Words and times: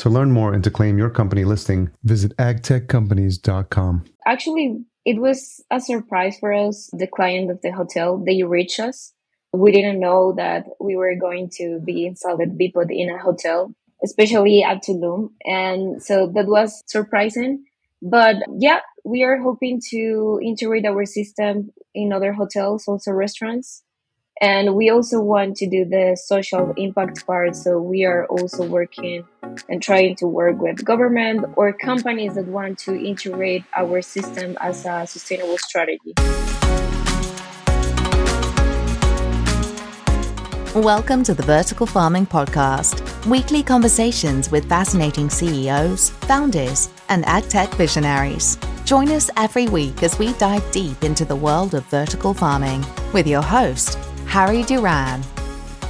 To 0.00 0.08
learn 0.08 0.32
more 0.32 0.54
and 0.54 0.64
to 0.64 0.70
claim 0.70 0.96
your 0.96 1.10
company 1.10 1.44
listing, 1.44 1.90
visit 2.04 2.34
agtechcompanies.com. 2.38 4.04
Actually, 4.26 4.78
it 5.04 5.20
was 5.20 5.62
a 5.70 5.78
surprise 5.78 6.38
for 6.40 6.54
us. 6.54 6.88
The 6.94 7.06
client 7.06 7.50
of 7.50 7.60
the 7.60 7.70
hotel, 7.70 8.16
they 8.16 8.42
reached 8.42 8.80
us. 8.80 9.12
We 9.52 9.72
didn't 9.72 10.00
know 10.00 10.32
that 10.38 10.64
we 10.80 10.96
were 10.96 11.14
going 11.16 11.50
to 11.58 11.80
be 11.84 12.06
installed 12.06 12.40
VPOT 12.40 12.86
in 12.88 13.10
a 13.10 13.18
hotel, 13.18 13.74
especially 14.02 14.62
at 14.62 14.82
Tulum. 14.82 15.32
And 15.44 16.02
so 16.02 16.32
that 16.34 16.46
was 16.46 16.82
surprising. 16.86 17.64
But 18.00 18.36
yeah, 18.58 18.80
we 19.04 19.22
are 19.22 19.36
hoping 19.36 19.82
to 19.90 20.40
integrate 20.42 20.86
our 20.86 21.04
system 21.04 21.72
in 21.94 22.14
other 22.14 22.32
hotels, 22.32 22.88
also 22.88 23.10
restaurants. 23.10 23.82
And 24.42 24.74
we 24.74 24.88
also 24.88 25.20
want 25.20 25.56
to 25.56 25.68
do 25.68 25.84
the 25.84 26.16
social 26.16 26.72
impact 26.78 27.26
part. 27.26 27.54
So 27.54 27.78
we 27.78 28.06
are 28.06 28.24
also 28.28 28.66
working 28.66 29.28
and 29.68 29.82
trying 29.82 30.16
to 30.16 30.26
work 30.26 30.58
with 30.62 30.82
government 30.82 31.44
or 31.56 31.74
companies 31.74 32.36
that 32.36 32.46
want 32.46 32.78
to 32.78 32.94
integrate 32.98 33.64
our 33.76 34.00
system 34.00 34.56
as 34.62 34.86
a 34.86 35.06
sustainable 35.06 35.58
strategy. 35.58 36.14
Welcome 40.74 41.22
to 41.24 41.34
the 41.34 41.42
Vertical 41.44 41.84
Farming 41.84 42.24
Podcast, 42.24 43.26
weekly 43.26 43.62
conversations 43.62 44.50
with 44.50 44.66
fascinating 44.66 45.28
CEOs, 45.28 46.10
founders, 46.10 46.88
and 47.10 47.26
ag 47.26 47.46
tech 47.50 47.68
visionaries. 47.74 48.56
Join 48.86 49.10
us 49.10 49.30
every 49.36 49.68
week 49.68 50.02
as 50.02 50.18
we 50.18 50.32
dive 50.34 50.64
deep 50.72 51.04
into 51.04 51.26
the 51.26 51.36
world 51.36 51.74
of 51.74 51.84
vertical 51.86 52.32
farming 52.32 52.86
with 53.12 53.26
your 53.26 53.42
host, 53.42 53.98
Harry 54.30 54.62
Duran. 54.62 55.20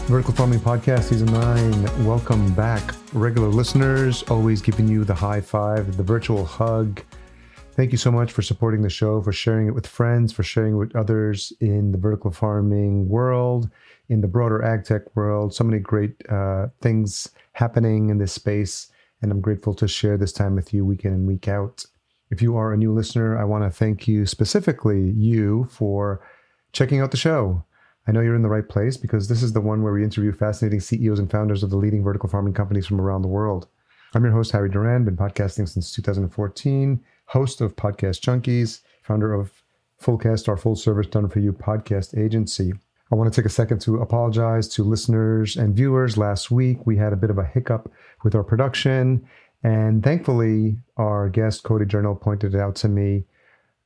Vertical 0.06 0.33
Farming 0.33 0.60
Podcast, 0.60 1.10
Season 1.10 1.30
9. 1.30 2.06
Welcome 2.06 2.55
back, 2.55 2.94
regular 3.12 3.48
listeners. 3.48 4.22
Always 4.30 4.62
giving 4.62 4.88
you 4.88 5.05
the 5.05 5.14
high 5.14 5.42
five, 5.42 5.98
the 5.98 6.02
virtual 6.02 6.47
hug. 6.47 7.02
Thank 7.72 7.92
you 7.92 7.98
so 7.98 8.10
much 8.10 8.32
for 8.32 8.41
supporting 8.41 8.80
the 8.80 8.88
show, 8.88 9.20
for 9.20 9.30
sharing 9.30 9.66
it 9.66 9.74
with 9.74 9.86
friends, 9.86 10.32
for 10.32 10.42
sharing 10.42 10.72
it 10.72 10.78
with 10.78 10.97
others 10.97 11.52
in 11.60 11.92
the 11.92 11.98
vertical 11.98 12.30
farming 12.30 13.10
world, 13.10 13.69
in 14.08 14.22
the 14.22 14.27
broader 14.27 14.64
ag 14.64 14.84
tech 14.84 15.14
world. 15.14 15.54
So 15.54 15.62
many 15.62 15.78
great 15.78 16.14
uh, 16.30 16.69
things 16.80 17.28
happening 17.52 18.08
in 18.08 18.16
this 18.16 18.32
space. 18.32 18.91
And 19.20 19.31
I'm 19.31 19.43
grateful 19.43 19.75
to 19.75 19.87
share 19.87 20.16
this 20.16 20.32
time 20.32 20.56
with 20.56 20.72
you 20.72 20.87
week 20.87 21.04
in 21.04 21.12
and 21.12 21.26
week 21.26 21.47
out. 21.47 21.84
If 22.31 22.41
you 22.41 22.56
are 22.56 22.72
a 22.72 22.78
new 22.78 22.94
listener, 22.94 23.38
I 23.38 23.44
want 23.44 23.64
to 23.64 23.70
thank 23.70 24.09
you 24.09 24.25
specifically, 24.25 25.10
you, 25.10 25.69
for 25.70 26.22
checking 26.72 27.03
out 27.03 27.10
the 27.10 27.19
show 27.19 27.66
I 28.10 28.12
know 28.12 28.22
you're 28.22 28.34
in 28.34 28.43
the 28.43 28.48
right 28.48 28.69
place 28.69 28.97
because 28.97 29.28
this 29.28 29.41
is 29.41 29.53
the 29.53 29.60
one 29.60 29.84
where 29.84 29.93
we 29.93 30.03
interview 30.03 30.32
fascinating 30.32 30.81
CEOs 30.81 31.21
and 31.21 31.31
founders 31.31 31.62
of 31.62 31.71
the 31.71 31.76
leading 31.76 32.03
vertical 32.03 32.28
farming 32.28 32.54
companies 32.54 32.84
from 32.84 33.00
around 33.00 33.22
the 33.22 33.28
world. 33.28 33.69
I'm 34.15 34.25
your 34.25 34.32
host, 34.32 34.50
Harry 34.50 34.69
Duran, 34.69 35.04
been 35.04 35.16
podcasting 35.16 35.69
since 35.69 35.93
2014, 35.93 37.04
host 37.26 37.60
of 37.60 37.76
Podcast 37.76 38.20
Junkies, 38.20 38.81
founder 39.04 39.32
of 39.32 39.62
Fullcast, 40.03 40.49
our 40.49 40.56
full 40.56 40.75
service 40.75 41.06
done 41.06 41.28
for 41.28 41.38
you 41.38 41.53
podcast 41.53 42.19
agency. 42.19 42.72
I 43.12 43.15
want 43.15 43.32
to 43.32 43.41
take 43.41 43.47
a 43.47 43.54
second 43.54 43.81
to 43.82 43.99
apologize 43.99 44.66
to 44.70 44.82
listeners 44.82 45.56
and 45.56 45.76
viewers. 45.76 46.19
Last 46.19 46.50
week, 46.50 46.84
we 46.84 46.97
had 46.97 47.12
a 47.12 47.16
bit 47.16 47.31
of 47.31 47.38
a 47.38 47.44
hiccup 47.44 47.93
with 48.25 48.34
our 48.34 48.43
production, 48.43 49.25
and 49.62 50.03
thankfully, 50.03 50.78
our 50.97 51.28
guest, 51.28 51.62
Cody 51.62 51.84
Journal, 51.84 52.16
pointed 52.16 52.56
it 52.56 52.60
out 52.60 52.75
to 52.76 52.88
me 52.88 53.26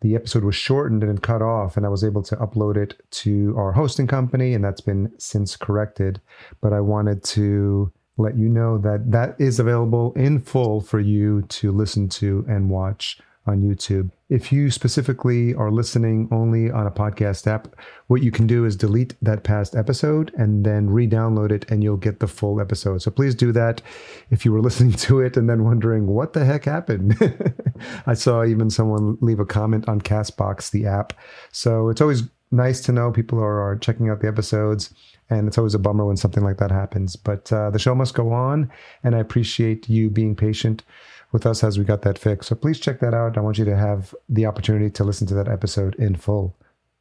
the 0.04 0.14
episode 0.14 0.44
was 0.44 0.54
shortened 0.54 1.02
and 1.02 1.22
cut 1.22 1.40
off, 1.40 1.78
and 1.78 1.86
I 1.86 1.88
was 1.88 2.04
able 2.04 2.22
to 2.24 2.36
upload 2.36 2.76
it 2.76 3.00
to 3.22 3.54
our 3.56 3.72
hosting 3.72 4.06
company, 4.06 4.52
and 4.52 4.62
that's 4.62 4.82
been 4.82 5.10
since 5.16 5.56
corrected. 5.56 6.20
But 6.60 6.74
I 6.74 6.80
wanted 6.80 7.24
to 7.24 7.90
let 8.18 8.36
you 8.36 8.50
know 8.50 8.76
that 8.76 9.10
that 9.12 9.34
is 9.38 9.58
available 9.58 10.12
in 10.12 10.40
full 10.40 10.82
for 10.82 11.00
you 11.00 11.40
to 11.48 11.72
listen 11.72 12.10
to 12.10 12.44
and 12.46 12.68
watch 12.68 13.18
on 13.46 13.62
YouTube. 13.62 14.10
If 14.34 14.50
you 14.50 14.72
specifically 14.72 15.54
are 15.54 15.70
listening 15.70 16.28
only 16.32 16.68
on 16.68 16.88
a 16.88 16.90
podcast 16.90 17.46
app, 17.46 17.68
what 18.08 18.20
you 18.20 18.32
can 18.32 18.48
do 18.48 18.64
is 18.64 18.74
delete 18.74 19.14
that 19.22 19.44
past 19.44 19.76
episode 19.76 20.34
and 20.34 20.66
then 20.66 20.90
re 20.90 21.06
download 21.06 21.52
it, 21.52 21.70
and 21.70 21.84
you'll 21.84 21.98
get 21.98 22.18
the 22.18 22.26
full 22.26 22.60
episode. 22.60 23.00
So 23.00 23.12
please 23.12 23.36
do 23.36 23.52
that 23.52 23.80
if 24.30 24.44
you 24.44 24.50
were 24.50 24.60
listening 24.68 24.94
to 24.94 25.20
it 25.20 25.36
and 25.36 25.48
then 25.48 25.62
wondering 25.62 26.08
what 26.08 26.32
the 26.32 26.44
heck 26.44 26.64
happened. 26.64 27.16
I 28.06 28.14
saw 28.14 28.44
even 28.44 28.70
someone 28.70 29.18
leave 29.20 29.38
a 29.38 29.46
comment 29.46 29.88
on 29.88 30.00
Castbox, 30.00 30.72
the 30.72 30.84
app. 30.84 31.12
So 31.52 31.88
it's 31.88 32.00
always 32.00 32.24
nice 32.50 32.80
to 32.80 32.92
know 32.92 33.12
people 33.12 33.38
are, 33.38 33.60
are 33.60 33.76
checking 33.76 34.10
out 34.10 34.20
the 34.20 34.26
episodes 34.26 34.92
and 35.30 35.46
it's 35.46 35.58
always 35.58 35.74
a 35.74 35.78
bummer 35.78 36.04
when 36.04 36.16
something 36.16 36.42
like 36.42 36.58
that 36.58 36.72
happens. 36.72 37.14
But 37.14 37.52
uh, 37.52 37.70
the 37.70 37.78
show 37.78 37.94
must 37.94 38.14
go 38.14 38.32
on, 38.32 38.70
and 39.02 39.14
I 39.14 39.20
appreciate 39.20 39.88
you 39.88 40.10
being 40.10 40.36
patient 40.36 40.82
with 41.34 41.44
us 41.44 41.64
as 41.64 41.76
we 41.76 41.84
got 41.84 42.02
that 42.02 42.16
fixed. 42.16 42.48
So 42.48 42.54
please 42.54 42.78
check 42.78 43.00
that 43.00 43.12
out. 43.12 43.36
I 43.36 43.40
want 43.40 43.58
you 43.58 43.64
to 43.64 43.76
have 43.76 44.14
the 44.28 44.46
opportunity 44.46 44.88
to 44.88 45.02
listen 45.02 45.26
to 45.26 45.34
that 45.34 45.48
episode 45.48 45.96
in 45.96 46.14
full. 46.14 46.56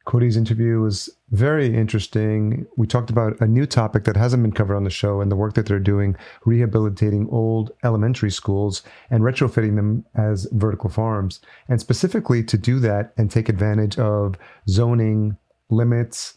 Cody's 0.06 0.36
interview 0.36 0.80
was 0.80 1.08
very 1.30 1.72
interesting. 1.72 2.66
We 2.76 2.88
talked 2.88 3.10
about 3.10 3.40
a 3.40 3.46
new 3.46 3.64
topic 3.64 4.02
that 4.04 4.16
hasn't 4.16 4.42
been 4.42 4.52
covered 4.52 4.74
on 4.74 4.82
the 4.82 4.90
show 4.90 5.20
and 5.20 5.30
the 5.30 5.36
work 5.36 5.54
that 5.54 5.66
they're 5.66 5.78
doing 5.78 6.16
rehabilitating 6.44 7.28
old 7.30 7.70
elementary 7.84 8.30
schools 8.32 8.82
and 9.08 9.22
retrofitting 9.22 9.76
them 9.76 10.04
as 10.16 10.48
vertical 10.50 10.90
farms. 10.90 11.40
And 11.68 11.80
specifically 11.80 12.42
to 12.42 12.58
do 12.58 12.80
that 12.80 13.14
and 13.16 13.30
take 13.30 13.48
advantage 13.48 14.00
of 14.00 14.34
zoning 14.68 15.36
limits 15.70 16.34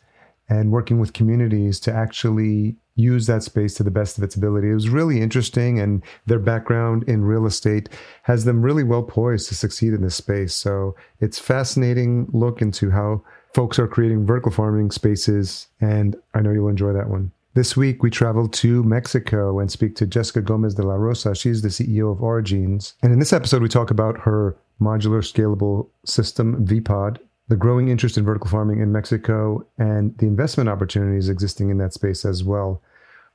and 0.47 0.71
working 0.71 0.99
with 0.99 1.13
communities 1.13 1.79
to 1.79 1.91
actually 1.91 2.77
use 2.97 3.27
that 3.27 3.43
space 3.43 3.75
to 3.75 3.83
the 3.83 3.91
best 3.91 4.17
of 4.17 4.23
its 4.23 4.35
ability. 4.35 4.69
It 4.69 4.73
was 4.73 4.89
really 4.89 5.21
interesting, 5.21 5.79
and 5.79 6.03
their 6.25 6.39
background 6.39 7.03
in 7.07 7.23
real 7.23 7.45
estate 7.45 7.87
has 8.23 8.43
them 8.43 8.61
really 8.61 8.83
well 8.83 9.03
poised 9.03 9.47
to 9.49 9.55
succeed 9.55 9.93
in 9.93 10.01
this 10.01 10.15
space. 10.15 10.53
So 10.53 10.95
it's 11.21 11.39
fascinating 11.39 12.27
look 12.33 12.61
into 12.61 12.91
how 12.91 13.23
folks 13.53 13.79
are 13.79 13.87
creating 13.87 14.25
vertical 14.25 14.51
farming 14.51 14.91
spaces, 14.91 15.67
and 15.79 16.15
I 16.33 16.41
know 16.41 16.51
you'll 16.51 16.67
enjoy 16.67 16.91
that 16.93 17.09
one. 17.09 17.31
This 17.53 17.77
week, 17.77 18.03
we 18.03 18.09
traveled 18.09 18.53
to 18.53 18.83
Mexico 18.83 19.59
and 19.59 19.71
speak 19.71 19.95
to 19.95 20.05
Jessica 20.05 20.41
Gomez 20.41 20.75
de 20.75 20.83
la 20.83 20.93
Rosa. 20.93 21.33
She's 21.33 21.61
the 21.61 21.69
CEO 21.69 22.11
of 22.11 22.19
Origeen. 22.19 22.93
And 23.01 23.11
in 23.13 23.19
this 23.19 23.33
episode, 23.33 23.63
we 23.63 23.69
talk 23.69 23.89
about 23.89 24.19
her 24.19 24.55
modular 24.79 25.23
scalable 25.23 25.87
system, 26.05 26.63
VPOT, 26.65 27.17
the 27.49 27.55
growing 27.55 27.87
interest 27.87 28.17
in 28.17 28.25
vertical 28.25 28.49
farming 28.49 28.81
in 28.81 28.91
Mexico, 28.91 29.65
and 29.77 30.17
the 30.17 30.25
investment 30.25 30.69
opportunities 30.69 31.29
existing 31.29 31.69
in 31.69 31.77
that 31.77 31.93
space 31.93 32.25
as 32.25 32.43
well. 32.43 32.81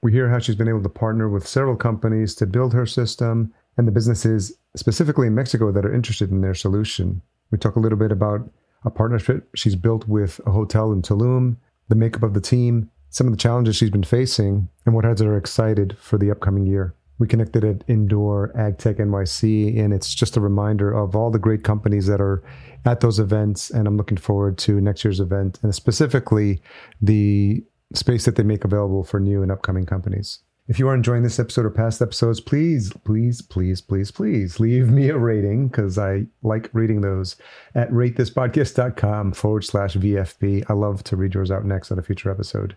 We 0.02 0.12
hear 0.12 0.28
how 0.28 0.38
she's 0.38 0.56
been 0.56 0.68
able 0.68 0.82
to 0.82 0.88
partner 0.88 1.28
with 1.28 1.46
several 1.46 1.76
companies 1.76 2.34
to 2.36 2.46
build 2.46 2.72
her 2.74 2.86
system 2.86 3.54
and 3.76 3.86
the 3.86 3.92
businesses 3.92 4.52
specifically 4.76 5.28
in 5.28 5.34
Mexico 5.34 5.72
that 5.72 5.86
are 5.86 5.94
interested 5.94 6.30
in 6.30 6.40
their 6.40 6.54
solution. 6.54 7.22
We 7.50 7.58
talk 7.58 7.76
a 7.76 7.80
little 7.80 7.98
bit 7.98 8.12
about 8.12 8.50
a 8.84 8.90
partnership 8.90 9.48
she's 9.54 9.76
built 9.76 10.08
with 10.08 10.40
a 10.44 10.50
hotel 10.50 10.92
in 10.92 11.02
Tulum, 11.02 11.56
the 11.88 11.94
makeup 11.94 12.22
of 12.22 12.34
the 12.34 12.40
team, 12.40 12.90
some 13.10 13.26
of 13.26 13.32
the 13.32 13.38
challenges 13.38 13.76
she's 13.76 13.90
been 13.90 14.02
facing, 14.02 14.68
and 14.84 14.94
what 14.94 15.04
has 15.04 15.20
her 15.20 15.36
excited 15.36 15.96
for 15.98 16.18
the 16.18 16.30
upcoming 16.30 16.66
year. 16.66 16.94
We 17.22 17.28
connected 17.28 17.62
at 17.62 17.84
Indoor 17.86 18.52
AgTech 18.56 18.96
NYC, 18.96 19.78
and 19.78 19.94
it's 19.94 20.12
just 20.12 20.36
a 20.36 20.40
reminder 20.40 20.92
of 20.92 21.14
all 21.14 21.30
the 21.30 21.38
great 21.38 21.62
companies 21.62 22.08
that 22.08 22.20
are 22.20 22.42
at 22.84 22.98
those 22.98 23.20
events. 23.20 23.70
And 23.70 23.86
I'm 23.86 23.96
looking 23.96 24.16
forward 24.16 24.58
to 24.58 24.80
next 24.80 25.04
year's 25.04 25.20
event, 25.20 25.60
and 25.62 25.72
specifically 25.72 26.60
the 27.00 27.62
space 27.94 28.24
that 28.24 28.34
they 28.34 28.42
make 28.42 28.64
available 28.64 29.04
for 29.04 29.20
new 29.20 29.40
and 29.40 29.52
upcoming 29.52 29.86
companies. 29.86 30.40
If 30.66 30.80
you 30.80 30.88
are 30.88 30.96
enjoying 30.96 31.22
this 31.22 31.38
episode 31.38 31.64
or 31.64 31.70
past 31.70 32.02
episodes, 32.02 32.40
please, 32.40 32.92
please, 33.04 33.40
please, 33.40 33.80
please, 33.80 34.10
please 34.10 34.58
leave 34.58 34.90
me 34.90 35.08
a 35.08 35.16
rating 35.16 35.68
because 35.68 35.98
I 35.98 36.26
like 36.42 36.70
reading 36.72 37.02
those 37.02 37.36
at 37.76 37.88
ratethispodcast.com 37.92 39.34
forward 39.34 39.62
slash 39.62 39.94
VFP. 39.94 40.64
I 40.68 40.72
love 40.72 41.04
to 41.04 41.14
read 41.14 41.34
yours 41.34 41.52
out 41.52 41.64
next 41.64 41.92
on 41.92 42.00
a 42.00 42.02
future 42.02 42.32
episode. 42.32 42.76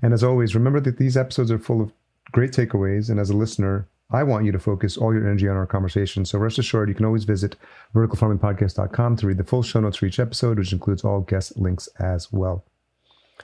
And 0.00 0.14
as 0.14 0.24
always, 0.24 0.54
remember 0.54 0.80
that 0.80 0.96
these 0.96 1.18
episodes 1.18 1.50
are 1.50 1.58
full 1.58 1.82
of 1.82 1.92
great 2.32 2.52
takeaways. 2.52 3.10
And 3.10 3.20
as 3.20 3.30
a 3.30 3.36
listener, 3.36 3.88
I 4.10 4.24
want 4.24 4.44
you 4.44 4.52
to 4.52 4.58
focus 4.58 4.96
all 4.96 5.14
your 5.14 5.26
energy 5.26 5.48
on 5.48 5.56
our 5.56 5.66
conversation. 5.66 6.24
So 6.24 6.38
rest 6.38 6.58
assured, 6.58 6.88
you 6.88 6.94
can 6.94 7.06
always 7.06 7.24
visit 7.24 7.56
verticalfarmingpodcast.com 7.94 9.16
to 9.16 9.26
read 9.26 9.38
the 9.38 9.44
full 9.44 9.62
show 9.62 9.80
notes 9.80 9.96
for 9.96 10.06
each 10.06 10.20
episode, 10.20 10.58
which 10.58 10.72
includes 10.72 11.04
all 11.04 11.20
guest 11.20 11.56
links 11.56 11.88
as 11.98 12.30
well. 12.32 12.64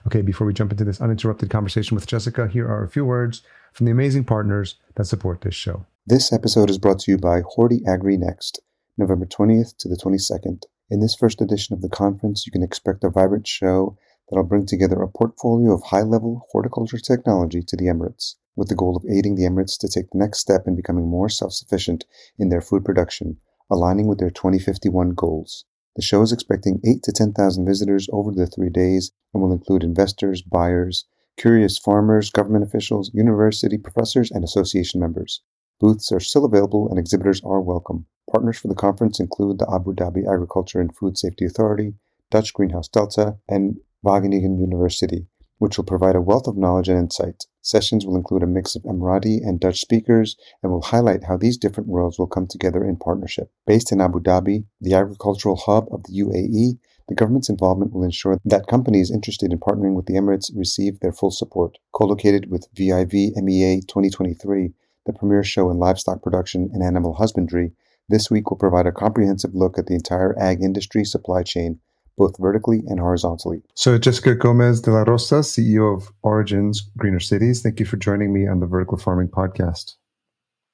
Okay, 0.06 0.20
before 0.20 0.46
we 0.46 0.52
jump 0.52 0.70
into 0.70 0.84
this 0.84 1.00
uninterrupted 1.00 1.50
conversation 1.50 1.94
with 1.94 2.06
Jessica, 2.06 2.48
here 2.48 2.68
are 2.68 2.84
a 2.84 2.88
few 2.88 3.04
words 3.04 3.42
from 3.72 3.86
the 3.86 3.92
amazing 3.92 4.24
partners 4.24 4.76
that 4.96 5.06
support 5.06 5.40
this 5.40 5.54
show. 5.54 5.86
This 6.06 6.32
episode 6.32 6.70
is 6.70 6.78
brought 6.78 7.00
to 7.00 7.10
you 7.10 7.18
by 7.18 7.40
Horti 7.40 7.82
Agri 7.86 8.16
Next, 8.16 8.60
November 8.96 9.26
20th 9.26 9.76
to 9.78 9.88
the 9.88 9.96
22nd. 9.96 10.64
In 10.90 11.00
this 11.00 11.14
first 11.14 11.40
edition 11.40 11.74
of 11.74 11.82
the 11.82 11.88
conference, 11.88 12.46
you 12.46 12.52
can 12.52 12.62
expect 12.62 13.04
a 13.04 13.10
vibrant 13.10 13.46
show 13.46 13.96
that'll 14.30 14.44
bring 14.44 14.66
together 14.66 15.00
a 15.02 15.08
portfolio 15.08 15.72
of 15.72 15.82
high 15.84 16.02
level 16.02 16.46
horticulture 16.50 16.98
technology 16.98 17.62
to 17.62 17.76
the 17.76 17.86
Emirates, 17.86 18.34
with 18.56 18.68
the 18.68 18.74
goal 18.74 18.96
of 18.96 19.04
aiding 19.10 19.34
the 19.34 19.44
Emirates 19.44 19.78
to 19.78 19.88
take 19.88 20.10
the 20.10 20.18
next 20.18 20.38
step 20.38 20.66
in 20.66 20.76
becoming 20.76 21.08
more 21.08 21.28
self 21.28 21.52
sufficient 21.52 22.04
in 22.38 22.48
their 22.48 22.60
food 22.60 22.84
production, 22.84 23.38
aligning 23.70 24.06
with 24.06 24.18
their 24.18 24.30
2051 24.30 25.10
goals. 25.10 25.64
The 25.96 26.02
show 26.02 26.22
is 26.22 26.32
expecting 26.32 26.80
8 26.84 27.02
to 27.02 27.12
10,000 27.12 27.66
visitors 27.66 28.08
over 28.12 28.30
the 28.30 28.46
three 28.46 28.70
days 28.70 29.10
and 29.34 29.42
will 29.42 29.52
include 29.52 29.82
investors, 29.82 30.42
buyers, 30.42 31.06
curious 31.36 31.78
farmers, 31.78 32.30
government 32.30 32.64
officials, 32.64 33.10
university 33.14 33.78
professors, 33.78 34.30
and 34.30 34.44
association 34.44 35.00
members. 35.00 35.42
Booths 35.80 36.12
are 36.12 36.20
still 36.20 36.44
available 36.44 36.88
and 36.88 36.98
exhibitors 36.98 37.40
are 37.44 37.60
welcome. 37.60 38.06
Partners 38.30 38.58
for 38.58 38.68
the 38.68 38.74
conference 38.74 39.20
include 39.20 39.58
the 39.58 39.72
Abu 39.72 39.94
Dhabi 39.94 40.28
Agriculture 40.30 40.80
and 40.80 40.94
Food 40.94 41.16
Safety 41.16 41.46
Authority, 41.46 41.94
Dutch 42.30 42.52
Greenhouse 42.52 42.88
Delta, 42.88 43.38
and 43.48 43.78
Wageningen 44.04 44.60
University, 44.60 45.26
which 45.58 45.76
will 45.76 45.84
provide 45.84 46.16
a 46.16 46.20
wealth 46.20 46.46
of 46.46 46.56
knowledge 46.56 46.88
and 46.88 46.98
insight. 46.98 47.44
Sessions 47.60 48.06
will 48.06 48.16
include 48.16 48.42
a 48.42 48.46
mix 48.46 48.76
of 48.76 48.82
Emirati 48.82 49.46
and 49.46 49.60
Dutch 49.60 49.80
speakers 49.80 50.36
and 50.62 50.72
will 50.72 50.82
highlight 50.82 51.24
how 51.24 51.36
these 51.36 51.56
different 51.56 51.88
worlds 51.88 52.18
will 52.18 52.26
come 52.26 52.46
together 52.46 52.84
in 52.84 52.96
partnership. 52.96 53.50
Based 53.66 53.92
in 53.92 54.00
Abu 54.00 54.20
Dhabi, 54.20 54.64
the 54.80 54.94
agricultural 54.94 55.56
hub 55.56 55.88
of 55.90 56.04
the 56.04 56.12
UAE, 56.22 56.78
the 57.08 57.14
government's 57.14 57.48
involvement 57.48 57.92
will 57.92 58.04
ensure 58.04 58.38
that 58.44 58.66
companies 58.66 59.10
interested 59.10 59.52
in 59.52 59.58
partnering 59.58 59.94
with 59.94 60.06
the 60.06 60.14
Emirates 60.14 60.50
receive 60.54 61.00
their 61.00 61.12
full 61.12 61.30
support. 61.30 61.78
Co-located 61.92 62.50
with 62.50 62.68
VIV 62.74 63.32
MEA 63.36 63.80
2023, 63.80 64.72
the 65.06 65.12
premier 65.12 65.42
show 65.42 65.70
in 65.70 65.78
livestock 65.78 66.22
production 66.22 66.70
and 66.72 66.82
animal 66.82 67.14
husbandry, 67.14 67.72
this 68.10 68.30
week 68.30 68.50
will 68.50 68.58
provide 68.58 68.86
a 68.86 68.92
comprehensive 68.92 69.54
look 69.54 69.78
at 69.78 69.86
the 69.86 69.94
entire 69.94 70.38
ag 70.38 70.62
industry 70.62 71.04
supply 71.04 71.42
chain 71.42 71.80
both 72.18 72.36
vertically 72.38 72.82
and 72.86 73.00
horizontally. 73.00 73.62
So, 73.74 73.96
Jessica 73.96 74.34
Gomez 74.34 74.80
de 74.82 74.90
la 74.90 75.04
Rosa, 75.04 75.36
CEO 75.36 75.96
of 75.96 76.12
Origeen 76.24 76.76
Greener 76.96 77.20
Cities, 77.20 77.62
thank 77.62 77.80
you 77.80 77.86
for 77.86 77.96
joining 77.96 78.32
me 78.34 78.46
on 78.46 78.60
the 78.60 78.66
Vertical 78.66 78.98
Farming 78.98 79.28
Podcast. 79.28 79.94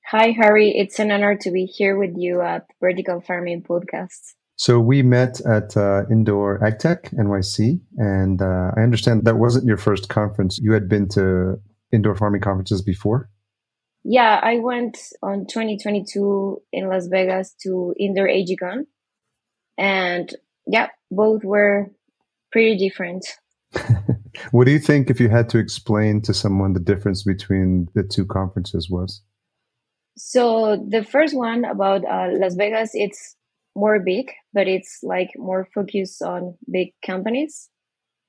Hi, 0.07 0.31
Harry. 0.31 0.71
It's 0.77 0.99
an 0.99 1.11
honor 1.11 1.37
to 1.37 1.51
be 1.51 1.67
here 1.67 1.97
with 1.97 2.15
you 2.17 2.41
at 2.41 2.67
Vertical 2.81 3.21
Farming 3.21 3.63
Podcast. 3.63 4.35
So, 4.57 4.81
we 4.81 5.03
met 5.03 5.41
at 5.43 5.77
uh, 5.77 6.03
Indoor 6.11 6.59
AgTech 6.61 7.15
NYC, 7.15 7.81
and 7.99 8.43
uh, 8.43 8.73
I 8.77 8.81
understand 8.81 9.25
that 9.25 9.37
wasn't 9.37 9.67
your 9.67 9.77
first 9.77 10.09
conference. 10.09 10.59
You 10.59 10.73
had 10.73 10.89
been 10.89 11.09
to 11.11 11.61
indoor 11.95 12.15
farming 12.15 12.41
conferences 12.41 12.83
before? 12.83 13.31
Yeah, 14.03 14.39
I 14.43 14.59
went 14.59 14.99
on 15.23 15.47
2022 15.47 16.61
in 16.73 16.89
Las 16.89 17.07
Vegas 17.07 17.55
to 17.63 17.95
Indoor 17.99 18.29
Ag-Con. 18.29 18.87
And 19.79 20.35
yeah, 20.67 20.89
both 21.11 21.45
were 21.45 21.91
pretty 22.53 22.77
different. 22.77 23.27
what 24.53 24.65
do 24.65 24.73
you 24.73 24.79
think 24.79 25.11
if 25.11 25.21
you 25.21 25.29
had 25.29 25.49
to 25.51 25.59
explain 25.59 26.23
to 26.23 26.35
someone 26.35 26.73
the 26.73 26.81
difference 26.81 27.23
between 27.23 27.89
the 27.95 28.03
two 28.03 28.25
conferences 28.25 28.89
was? 28.89 29.23
So 30.17 30.77
the 30.89 31.05
first 31.05 31.37
one 31.37 31.65
about 31.65 32.05
uh, 32.05 32.29
Las 32.33 32.55
Vegas, 32.55 32.91
it's 32.95 33.37
more 33.75 33.99
big, 33.99 34.31
but 34.53 34.69
it's 34.69 35.01
like 35.03 35.31
more 35.37 35.69
focused 35.75 36.23
on 36.23 36.57
big 36.71 36.91
companies. 37.05 37.69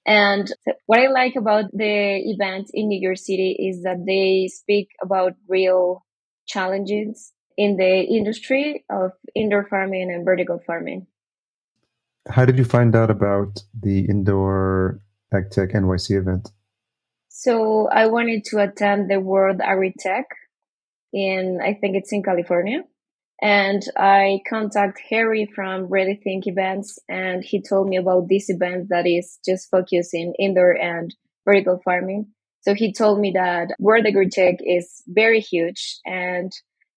And 0.07 0.51
what 0.85 0.99
I 0.99 1.07
like 1.07 1.35
about 1.35 1.65
the 1.73 2.17
event 2.17 2.69
in 2.73 2.87
New 2.87 2.99
York 2.99 3.17
City 3.17 3.51
is 3.51 3.83
that 3.83 4.03
they 4.05 4.47
speak 4.47 4.89
about 5.01 5.33
real 5.47 6.05
challenges 6.47 7.33
in 7.57 7.77
the 7.77 8.01
industry 8.01 8.85
of 8.89 9.11
indoor 9.33 9.65
farming 9.67 10.11
and 10.11 10.25
vertical 10.25 10.59
farming. 10.65 11.07
How 12.27 12.45
did 12.45 12.57
you 12.57 12.65
find 12.65 12.95
out 12.95 13.11
about 13.11 13.63
the 13.79 14.05
indoor 14.09 14.99
AgTech 15.33 15.73
NYC 15.75 16.17
event? 16.17 16.49
So 17.29 17.87
I 17.89 18.07
wanted 18.07 18.45
to 18.45 18.63
attend 18.63 19.11
the 19.11 19.19
World 19.19 19.59
AgriTech 19.59 20.23
in, 21.13 21.59
I 21.61 21.73
think 21.73 21.95
it's 21.95 22.11
in 22.11 22.23
California. 22.23 22.83
And 23.41 23.83
I 23.97 24.39
contacted 24.49 25.03
Harry 25.09 25.47
from 25.53 25.85
Ready 25.85 26.19
Think 26.23 26.47
Events, 26.47 26.97
and 27.09 27.43
he 27.43 27.61
told 27.61 27.89
me 27.89 27.97
about 27.97 28.29
this 28.29 28.49
event 28.49 28.87
that 28.89 29.05
is 29.05 29.37
just 29.45 29.69
focusing 29.69 30.33
indoor 30.39 30.71
and 30.71 31.13
vertical 31.45 31.81
farming. 31.83 32.27
So 32.61 32.73
he 32.73 32.93
told 32.93 33.19
me 33.19 33.31
that 33.35 33.75
World 33.77 34.05
AgriTech 34.05 34.59
is 34.61 35.03
very 35.07 35.41
huge, 35.41 35.99
and 36.05 36.51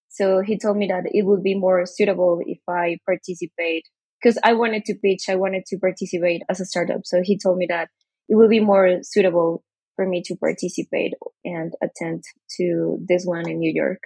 so 0.09 0.41
he 0.41 0.59
told 0.59 0.77
me 0.77 0.87
that 0.87 1.05
it 1.07 1.27
would 1.27 1.43
be 1.43 1.55
more 1.55 1.85
suitable 1.87 2.41
if 2.47 2.61
I 2.69 2.99
participate 3.05 3.85
because 4.21 4.39
I 4.43 4.53
wanted 4.53 4.85
to 4.87 4.95
pitch, 4.95 5.25
I 5.29 5.37
wanted 5.37 5.65
to 5.67 5.79
participate 5.79 6.43
as 6.49 6.61
a 6.61 6.65
startup. 6.65 7.03
So 7.05 7.23
he 7.23 7.39
told 7.39 7.59
me 7.59 7.67
that 7.69 7.89
it 8.29 8.35
would 8.35 8.51
be 8.51 8.61
more 8.61 8.99
suitable 9.03 9.65
for 9.97 10.07
me 10.07 10.23
to 10.27 10.37
participate 10.37 11.15
and 11.45 11.73
attend 11.83 12.25
to 12.57 12.99
this 13.09 13.25
one 13.25 13.49
in 13.49 13.59
New 13.59 13.73
York. 13.75 14.01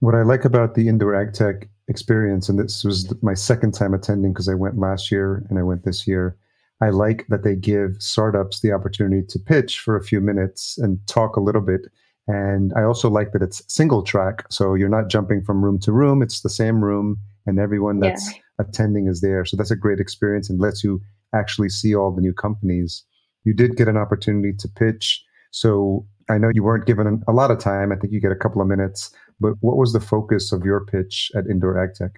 What 0.00 0.14
I 0.14 0.22
like 0.22 0.44
about 0.44 0.74
the 0.74 0.88
Indoor 0.88 1.12
AgTech 1.12 1.68
experience, 1.88 2.48
and 2.48 2.58
this 2.58 2.84
was 2.84 3.14
my 3.22 3.34
second 3.34 3.72
time 3.72 3.94
attending 3.94 4.32
because 4.32 4.48
I 4.48 4.54
went 4.54 4.78
last 4.78 5.10
year 5.10 5.46
and 5.48 5.58
I 5.58 5.62
went 5.62 5.84
this 5.84 6.06
year. 6.06 6.36
I 6.80 6.90
like 6.90 7.26
that 7.28 7.44
they 7.44 7.54
give 7.54 7.96
startups 8.00 8.60
the 8.60 8.72
opportunity 8.72 9.24
to 9.28 9.38
pitch 9.38 9.78
for 9.78 9.96
a 9.96 10.02
few 10.02 10.20
minutes 10.20 10.76
and 10.78 10.98
talk 11.06 11.36
a 11.36 11.40
little 11.40 11.60
bit. 11.60 11.82
And 12.26 12.72
I 12.76 12.82
also 12.82 13.08
like 13.08 13.32
that 13.32 13.42
it's 13.42 13.62
single 13.72 14.02
track. 14.02 14.44
So 14.50 14.74
you're 14.74 14.88
not 14.88 15.08
jumping 15.08 15.44
from 15.44 15.64
room 15.64 15.78
to 15.80 15.92
room, 15.92 16.22
it's 16.22 16.40
the 16.40 16.50
same 16.50 16.82
room, 16.82 17.18
and 17.46 17.58
everyone 17.60 18.00
that's 18.00 18.32
yeah 18.32 18.38
attending 18.62 19.06
is 19.08 19.20
there. 19.20 19.44
So 19.44 19.56
that's 19.56 19.70
a 19.70 19.76
great 19.76 20.00
experience 20.00 20.48
and 20.48 20.60
lets 20.60 20.82
you 20.82 21.00
actually 21.34 21.68
see 21.68 21.94
all 21.94 22.14
the 22.14 22.20
new 22.20 22.32
companies. 22.32 23.04
You 23.44 23.54
did 23.54 23.76
get 23.76 23.88
an 23.88 23.96
opportunity 23.96 24.52
to 24.58 24.68
pitch. 24.68 25.22
So 25.50 26.06
I 26.30 26.38
know 26.38 26.50
you 26.52 26.62
weren't 26.62 26.86
given 26.86 27.22
a 27.26 27.32
lot 27.32 27.50
of 27.50 27.58
time. 27.58 27.92
I 27.92 27.96
think 27.96 28.12
you 28.12 28.20
get 28.20 28.32
a 28.32 28.36
couple 28.36 28.62
of 28.62 28.68
minutes. 28.68 29.10
But 29.40 29.54
what 29.60 29.76
was 29.76 29.92
the 29.92 30.00
focus 30.00 30.52
of 30.52 30.64
your 30.64 30.84
pitch 30.86 31.30
at 31.34 31.46
Indoor 31.46 31.74
AgTech? 31.74 32.12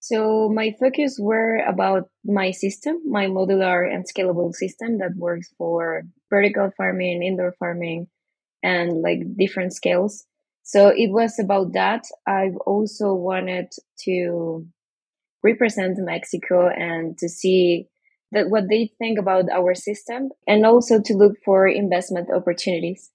So 0.00 0.48
my 0.48 0.74
focus 0.80 1.16
were 1.20 1.58
about 1.58 2.08
my 2.24 2.50
system, 2.50 3.00
my 3.06 3.26
modular 3.26 3.88
and 3.88 4.04
scalable 4.04 4.52
system 4.52 4.98
that 4.98 5.14
works 5.16 5.48
for 5.56 6.02
vertical 6.28 6.72
farming, 6.76 7.22
indoor 7.22 7.54
farming, 7.60 8.08
and 8.64 9.00
like 9.02 9.20
different 9.36 9.74
scales. 9.74 10.24
So 10.64 10.88
it 10.88 11.12
was 11.12 11.38
about 11.38 11.72
that. 11.74 12.04
I've 12.26 12.56
also 12.66 13.14
wanted 13.14 13.68
to 14.04 14.66
represent 15.42 15.98
Mexico 15.98 16.68
and 16.68 17.18
to 17.18 17.28
see 17.28 17.88
that 18.32 18.48
what 18.48 18.68
they 18.68 18.90
think 18.98 19.18
about 19.18 19.50
our 19.50 19.74
system 19.74 20.30
and 20.46 20.64
also 20.64 21.00
to 21.00 21.14
look 21.14 21.36
for 21.44 21.66
investment 21.68 22.28
opportunities. 22.34 23.10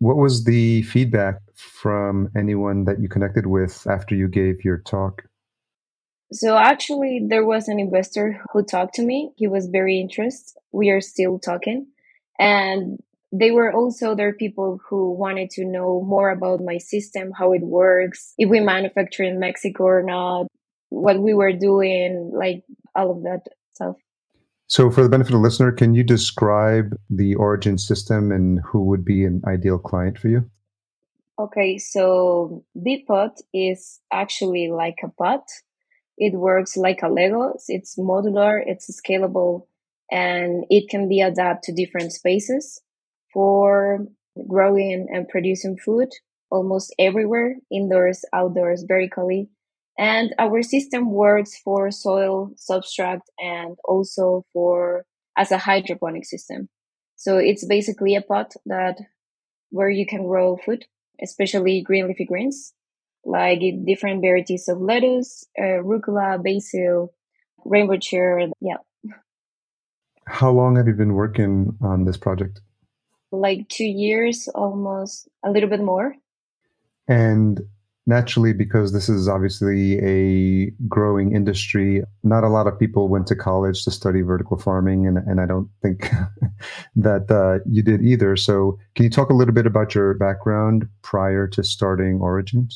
What 0.00 0.16
was 0.16 0.44
the 0.44 0.82
feedback 0.82 1.36
from 1.54 2.28
anyone 2.36 2.84
that 2.84 3.00
you 3.00 3.08
connected 3.08 3.46
with 3.46 3.86
after 3.86 4.14
you 4.14 4.28
gave 4.28 4.64
your 4.64 4.78
talk? 4.78 5.22
So 6.32 6.56
actually 6.56 7.24
there 7.26 7.44
was 7.44 7.68
an 7.68 7.78
investor 7.78 8.42
who 8.52 8.64
talked 8.64 8.94
to 8.94 9.02
me. 9.02 9.32
He 9.36 9.46
was 9.46 9.66
very 9.66 10.00
interested. 10.00 10.58
We 10.72 10.90
are 10.90 11.00
still 11.00 11.38
talking. 11.38 11.86
And 12.38 12.98
they 13.32 13.50
were 13.50 13.72
also 13.72 14.14
there 14.14 14.32
people 14.32 14.80
who 14.88 15.12
wanted 15.12 15.50
to 15.50 15.64
know 15.64 16.02
more 16.06 16.30
about 16.30 16.60
my 16.60 16.78
system, 16.78 17.32
how 17.32 17.52
it 17.52 17.62
works, 17.62 18.34
if 18.38 18.48
we 18.48 18.60
manufacture 18.60 19.22
in 19.22 19.40
Mexico 19.40 19.84
or 19.84 20.02
not, 20.02 20.46
what 20.88 21.20
we 21.20 21.34
were 21.34 21.52
doing, 21.52 22.32
like 22.34 22.64
all 22.94 23.10
of 23.10 23.22
that 23.22 23.42
stuff. 23.72 23.96
So, 24.66 24.90
for 24.90 25.02
the 25.02 25.08
benefit 25.08 25.34
of 25.34 25.40
the 25.40 25.42
listener, 25.42 25.72
can 25.72 25.94
you 25.94 26.02
describe 26.02 26.96
the 27.10 27.34
Origeen 27.36 27.78
system 27.78 28.32
and 28.32 28.60
who 28.64 28.84
would 28.84 29.04
be 29.04 29.24
an 29.24 29.42
ideal 29.46 29.78
client 29.78 30.18
for 30.18 30.28
you? 30.28 30.50
Okay, 31.38 31.78
so 31.78 32.64
VPOT 32.78 33.42
is 33.52 34.00
actually 34.12 34.70
like 34.70 35.00
a 35.02 35.08
pot. 35.08 35.42
It 36.16 36.34
works 36.34 36.76
like 36.76 37.02
a 37.02 37.08
Lego. 37.08 37.54
It's 37.68 37.96
modular, 37.96 38.62
it's 38.64 38.88
scalable, 39.00 39.66
and 40.10 40.64
it 40.70 40.88
can 40.88 41.08
be 41.08 41.20
adapted 41.20 41.76
to 41.76 41.84
different 41.84 42.12
spaces. 42.12 42.80
For 43.32 44.06
growing 44.46 45.08
and 45.12 45.28
producing 45.28 45.76
food 45.76 46.08
almost 46.50 46.94
everywhere, 46.98 47.56
indoors, 47.70 48.24
outdoors, 48.32 48.84
vertically. 48.86 49.48
And 49.98 50.34
our 50.38 50.62
system 50.62 51.10
works 51.10 51.58
for 51.64 51.90
soil 51.90 52.50
substrate 52.56 53.20
and 53.38 53.76
also 53.84 54.44
for 54.52 55.04
as 55.36 55.52
a 55.52 55.58
hydroponic 55.58 56.24
system. 56.24 56.68
So 57.16 57.38
it's 57.38 57.64
basically 57.64 58.16
a 58.16 58.22
pot 58.22 58.52
that 58.66 58.98
where 59.70 59.90
you 59.90 60.06
can 60.06 60.26
grow 60.26 60.56
food, 60.56 60.84
especially 61.22 61.82
green 61.82 62.08
leafy 62.08 62.24
greens, 62.24 62.72
like 63.24 63.60
different 63.86 64.20
varieties 64.20 64.68
of 64.68 64.80
lettuce, 64.80 65.46
uh, 65.58 65.82
rucola, 65.82 66.42
basil, 66.42 67.12
rainbow 67.64 67.96
chard. 67.96 68.50
Yeah. 68.60 68.76
How 70.26 70.50
long 70.50 70.76
have 70.76 70.86
you 70.86 70.94
been 70.94 71.14
working 71.14 71.76
on 71.80 72.04
this 72.04 72.16
project? 72.16 72.60
Like 73.30 73.68
two 73.68 73.84
years, 73.84 74.48
almost 74.54 75.28
a 75.44 75.50
little 75.50 75.68
bit 75.68 75.82
more. 75.82 76.14
And 77.08 77.60
naturally, 78.06 78.52
because 78.52 78.92
this 78.92 79.08
is 79.08 79.28
obviously 79.28 79.98
a 79.98 80.70
growing 80.88 81.34
industry, 81.34 82.02
not 82.22 82.44
a 82.44 82.48
lot 82.48 82.66
of 82.66 82.78
people 82.78 83.08
went 83.08 83.26
to 83.28 83.36
college 83.36 83.84
to 83.84 83.90
study 83.90 84.20
vertical 84.20 84.58
farming, 84.58 85.06
and, 85.06 85.18
and 85.18 85.40
I 85.40 85.46
don't 85.46 85.68
think 85.82 86.10
that 86.96 87.30
uh, 87.30 87.64
you 87.68 87.82
did 87.82 88.02
either. 88.02 88.36
So, 88.36 88.78
can 88.94 89.04
you 89.04 89.10
talk 89.10 89.30
a 89.30 89.34
little 89.34 89.54
bit 89.54 89.66
about 89.66 89.94
your 89.94 90.14
background 90.14 90.88
prior 91.02 91.46
to 91.48 91.62
starting 91.62 92.18
Origeen? 92.18 92.72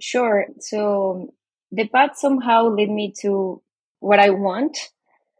Sure. 0.00 0.46
So, 0.60 1.34
the 1.70 1.88
path 1.88 2.16
somehow 2.16 2.68
led 2.68 2.88
me 2.88 3.12
to 3.20 3.62
what 4.00 4.18
I 4.18 4.30
want. 4.30 4.78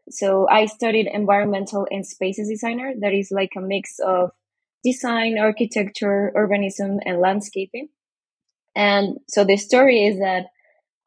So, 0.09 0.47
I 0.49 0.67
studied 0.67 1.07
environmental 1.11 1.87
and 1.89 2.05
spaces 2.05 2.49
designer, 2.49 2.93
that 2.99 3.13
is 3.13 3.29
like 3.31 3.53
a 3.57 3.61
mix 3.61 3.97
of 3.99 4.31
design, 4.83 5.37
architecture, 5.39 6.31
urbanism, 6.35 6.97
and 7.05 7.19
landscaping. 7.19 7.89
And 8.75 9.17
so 9.27 9.43
the 9.43 9.57
story 9.57 10.05
is 10.05 10.19
that 10.19 10.47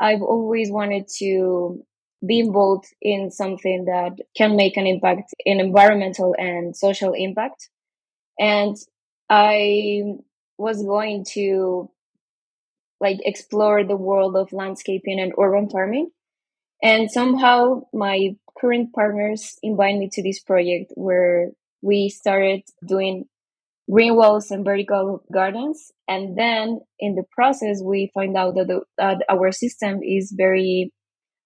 I've 0.01 0.23
always 0.23 0.71
wanted 0.71 1.09
to 1.19 1.85
be 2.27 2.41
involved 2.41 2.87
in 3.01 3.31
something 3.31 3.85
that 3.87 4.13
can 4.37 4.57
make 4.57 4.77
an 4.77 4.87
impact 4.87 5.35
in 5.45 5.61
environmental 5.61 6.35
and 6.39 6.77
social 6.77 7.13
impact. 7.13 7.69
And 8.39 8.77
I 9.29 10.03
was 10.59 10.83
going 10.83 11.25
to 11.33 11.91
like 13.01 13.19
explore 13.25 13.85
the 13.85 13.97
world 13.97 14.37
of 14.37 14.53
landscaping 14.53 15.21
and 15.21 15.33
urban 15.39 15.69
farming. 15.69 16.11
And 16.83 17.11
somehow 17.11 17.83
my 17.93 18.37
current 18.59 18.93
partners 18.93 19.59
invited 19.63 19.99
me 19.99 20.09
to 20.13 20.23
this 20.23 20.41
project 20.41 20.93
where 20.95 21.51
we 21.83 22.09
started 22.09 22.63
doing 22.87 23.27
green 23.91 24.17
walls 24.17 24.51
and 24.51 24.65
vertical 24.65 25.23
gardens. 25.33 25.93
And 26.09 26.39
then 26.39 26.81
in 26.99 27.15
the 27.15 27.25
process, 27.33 27.83
we 27.83 28.11
find 28.15 28.37
out 28.37 28.55
that, 28.55 28.69
the, 28.69 28.81
that 28.99 29.25
our 29.29 29.53
system 29.53 30.01
is 30.03 30.33
very 30.37 30.93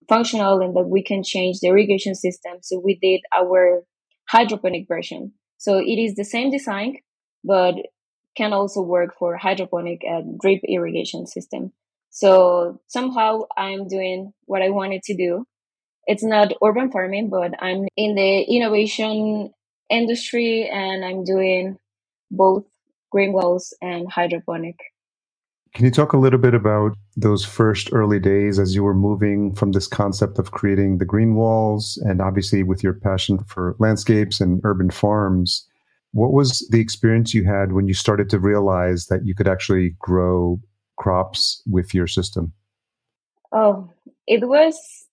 functional 0.09 0.61
and 0.61 0.75
that 0.77 0.89
we 0.89 1.03
can 1.03 1.23
change 1.23 1.59
the 1.61 1.69
irrigation 1.69 2.15
system. 2.15 2.59
So 2.63 2.81
we 2.83 2.99
did 3.01 3.21
our 3.37 3.83
hydroponic 4.29 4.87
version. 4.89 5.33
So 5.59 5.79
it 5.79 5.99
is 5.99 6.15
the 6.15 6.25
same 6.25 6.51
design, 6.51 6.97
but 7.45 7.75
can 8.37 8.53
also 8.53 8.81
work 8.83 9.17
for 9.19 9.37
hydroponic 9.37 10.03
and 10.05 10.39
drip 10.39 10.61
irrigation 10.67 11.27
system. 11.27 11.73
So 12.11 12.81
somehow 12.87 13.43
I'm 13.57 13.89
doing 13.89 14.33
what 14.47 14.63
I 14.63 14.71
wanted 14.71 15.03
to 15.05 15.17
do. 15.17 15.45
It's 16.07 16.25
not 16.25 16.55
urban 16.65 16.91
farming, 16.91 17.29
but 17.31 17.53
I'm 17.61 17.87
in 17.97 18.15
the 18.15 18.43
innovation 18.43 19.53
industry 19.91 20.71
and 20.73 21.05
I'm 21.05 21.25
doing 21.25 21.79
both 22.31 22.65
green 23.11 23.33
walls 23.33 23.75
and 23.81 24.11
hydroponic. 24.11 24.77
Can 25.75 25.85
you 25.85 25.91
talk 25.91 26.13
a 26.13 26.19
little 26.19 26.39
bit 26.39 26.55
about 26.55 26.97
those 27.17 27.45
first 27.45 27.91
early 27.93 28.19
days 28.19 28.59
as 28.59 28.75
you 28.75 28.83
were 28.83 28.95
moving 28.95 29.55
from 29.55 29.73
this 29.73 29.87
concept 29.87 30.39
of 30.39 30.51
creating 30.51 30.99
the 30.99 31.05
green 31.05 31.35
walls 31.35 32.03
and 32.05 32.21
obviously 32.23 32.63
with 32.63 32.83
your 32.83 32.95
passion 32.95 33.39
for 33.45 33.77
landscapes 33.79 34.41
and 34.41 34.61
urban 34.65 34.91
farms? 34.91 35.67
What 36.13 36.33
was 36.33 36.67
the 36.71 36.81
experience 36.81 37.35
you 37.35 37.45
had 37.45 37.73
when 37.73 37.87
you 37.87 37.95
started 37.95 38.31
to 38.31 38.39
realize 38.39 39.07
that 39.07 39.27
you 39.27 39.35
could 39.35 39.49
actually 39.49 39.95
grow 39.99 40.59
crops 40.97 41.63
with 41.71 41.95
your 41.95 42.07
system? 42.07 42.53
Oh, 43.53 43.91
it 44.27 44.49
was 44.49 45.08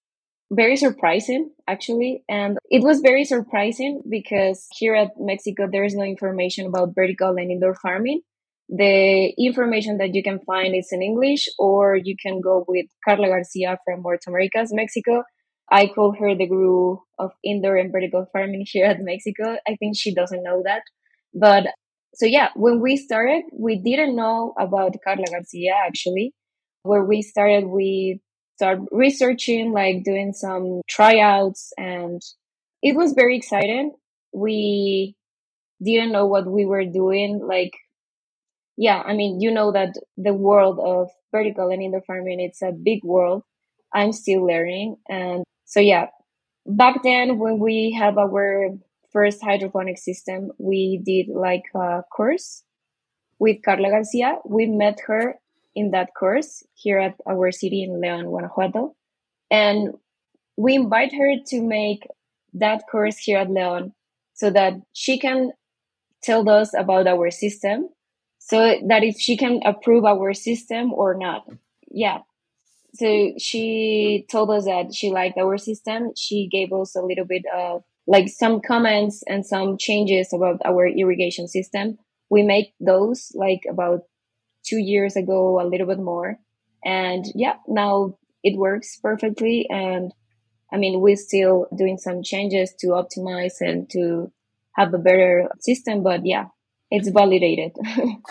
very 0.56 0.78
surprising 0.78 1.52
actually. 1.68 2.24
And 2.30 2.58
it 2.70 2.82
was 2.84 3.02
very 3.02 3.26
surprising 3.26 4.02
because 4.10 4.68
here 4.78 4.96
at 4.96 5.12
mexico 5.18 5.68
there 5.72 5.84
is 5.84 5.96
no 5.96 6.04
information 6.04 6.68
about 6.68 6.96
vertical 6.96 7.30
and 7.30 7.52
indoor 7.52 7.76
farming. 7.76 8.22
The 8.70 9.34
information 9.38 9.98
that 10.00 10.16
you 10.16 10.24
can 10.24 10.40
find 10.40 10.76
is 10.76 10.90
in 10.92 11.02
english 11.04 11.48
or 11.60 11.96
you 11.96 12.16
can 12.22 12.42
go 12.42 12.66
with 12.68 12.86
carla 13.04 13.28
garcia 13.28 13.78
from 13.86 14.02
Hort 14.02 14.22
Americas 14.28 14.74
mexico. 14.74 15.24
I 15.72 15.88
call 15.88 16.16
her 16.20 16.36
the 16.36 16.48
guru 16.48 16.98
of 17.18 17.32
indoor 17.44 17.76
and 17.76 17.92
vertical 17.92 18.28
farming 18.32 18.66
here 18.72 18.86
at 18.86 19.02
mexico. 19.02 19.58
I 19.68 19.76
think 19.76 19.98
she 19.98 20.14
doesn't 20.14 20.44
know 20.44 20.62
that. 20.64 20.84
But 21.34 21.68
so 22.16 22.26
yeah 22.26 22.50
when 22.56 22.82
we 22.82 22.96
started 22.96 23.44
we 23.52 23.82
didn't 23.82 24.16
know 24.16 24.54
about 24.58 24.96
carla 25.04 25.26
garcia 25.30 25.74
actually. 25.86 26.34
Where 26.84 27.04
we 27.04 27.24
started 27.24 27.66
we 27.66 28.22
start 28.56 28.80
researching, 28.92 29.72
like 29.72 30.04
doing 30.04 30.34
some 30.34 30.82
tryouts, 30.88 31.74
and 31.78 32.22
it 32.82 32.96
was 32.96 33.14
very 33.14 33.38
exciting. 33.38 33.94
We 34.34 35.16
didn't 35.84 36.12
know 36.12 36.26
what 36.26 36.48
we 36.48 36.66
were 36.66 36.86
doing. 36.86 37.42
Like, 37.46 37.74
yeah, 38.78 39.02
I 39.06 39.14
mean, 39.14 39.42
you 39.42 39.52
know 39.52 39.72
that 39.72 39.96
the 40.18 40.34
world 40.34 40.80
of 40.80 41.10
vertical 41.32 41.70
and 41.70 41.82
indoor 41.82 42.02
farming, 42.02 42.40
it's 42.40 42.62
a 42.62 42.72
big 42.72 43.04
world. 43.04 43.44
I'm 43.94 44.12
still 44.12 44.46
learning. 44.46 44.98
And 45.08 45.44
so, 45.66 45.80
yeah, 45.80 46.08
back 46.66 47.04
then 47.04 47.40
when 47.40 47.60
we 47.60 47.96
have 48.00 48.18
our 48.18 48.70
first 49.12 49.42
hydroponic 49.42 49.98
system, 49.98 50.52
we 50.58 51.02
did 51.06 51.28
like 51.34 51.64
a 51.74 52.04
course 52.12 52.64
with 53.40 53.58
Carla 53.64 53.90
Garcia. 53.90 54.38
We 54.46 54.66
met 54.66 55.00
her 55.08 55.36
in 55.76 55.92
that 55.92 56.10
course 56.18 56.64
here 56.74 57.00
at 57.00 57.16
our 57.28 57.52
city 57.52 57.84
in 57.84 58.02
Leon, 58.02 58.26
Guanajuato. 58.26 58.96
And 59.52 59.96
we 60.58 60.76
invite 60.76 61.14
her 61.14 61.36
to 61.48 61.62
make 61.62 62.08
that 62.54 62.84
course 62.90 63.18
here 63.18 63.40
at 63.40 63.50
Leon 63.50 63.94
so 64.34 64.50
that 64.50 64.74
she 64.94 65.20
can 65.20 65.52
tell 66.24 66.50
us 66.50 66.74
about 66.74 67.08
our 67.08 67.30
system 67.30 67.90
so 68.40 68.60
that 68.88 69.04
if 69.04 69.20
she 69.20 69.36
can 69.36 69.60
approve 69.66 70.06
our 70.06 70.34
system 70.34 70.94
or 70.94 71.16
not. 71.16 71.48
Yeah. 71.90 72.20
So 72.94 73.34
she 73.40 74.26
told 74.32 74.52
us 74.52 74.66
that 74.66 74.94
she 74.94 75.10
liked 75.10 75.38
our 75.38 75.58
system. 75.58 76.12
She 76.16 76.48
gave 76.50 76.72
us 76.72 76.96
a 76.96 77.02
little 77.02 77.26
bit 77.26 77.44
of 77.54 77.84
like 78.08 78.30
some 78.30 78.62
comments 78.62 79.24
and 79.28 79.46
some 79.46 79.78
changes 79.78 80.32
about 80.32 80.62
our 80.64 80.88
irrigation 80.88 81.48
system. 81.48 81.98
We 82.30 82.44
make 82.44 82.74
those 82.80 83.32
like 83.34 83.62
about 83.70 84.02
two 84.66 84.78
years 84.78 85.16
ago, 85.16 85.60
a 85.62 85.68
little 85.68 85.88
bit 85.88 86.00
more. 86.00 86.38
And 86.84 87.26
yeah, 87.34 87.56
now 87.68 88.18
it 88.44 88.58
works 88.58 89.00
perfectly. 89.02 89.68
And 89.70 90.12
I 90.72 90.78
mean, 90.78 91.02
we're 91.02 91.16
still 91.16 91.68
doing 91.76 91.98
some 91.98 92.24
changes 92.24 92.74
to 92.80 92.88
optimize 92.88 93.62
and 93.62 93.90
to 93.92 94.32
have 94.76 94.94
a 94.94 94.98
better 94.98 95.50
system, 95.60 96.04
but 96.04 96.26
yeah, 96.26 96.46
it's 96.92 97.10
validated. 97.10 97.72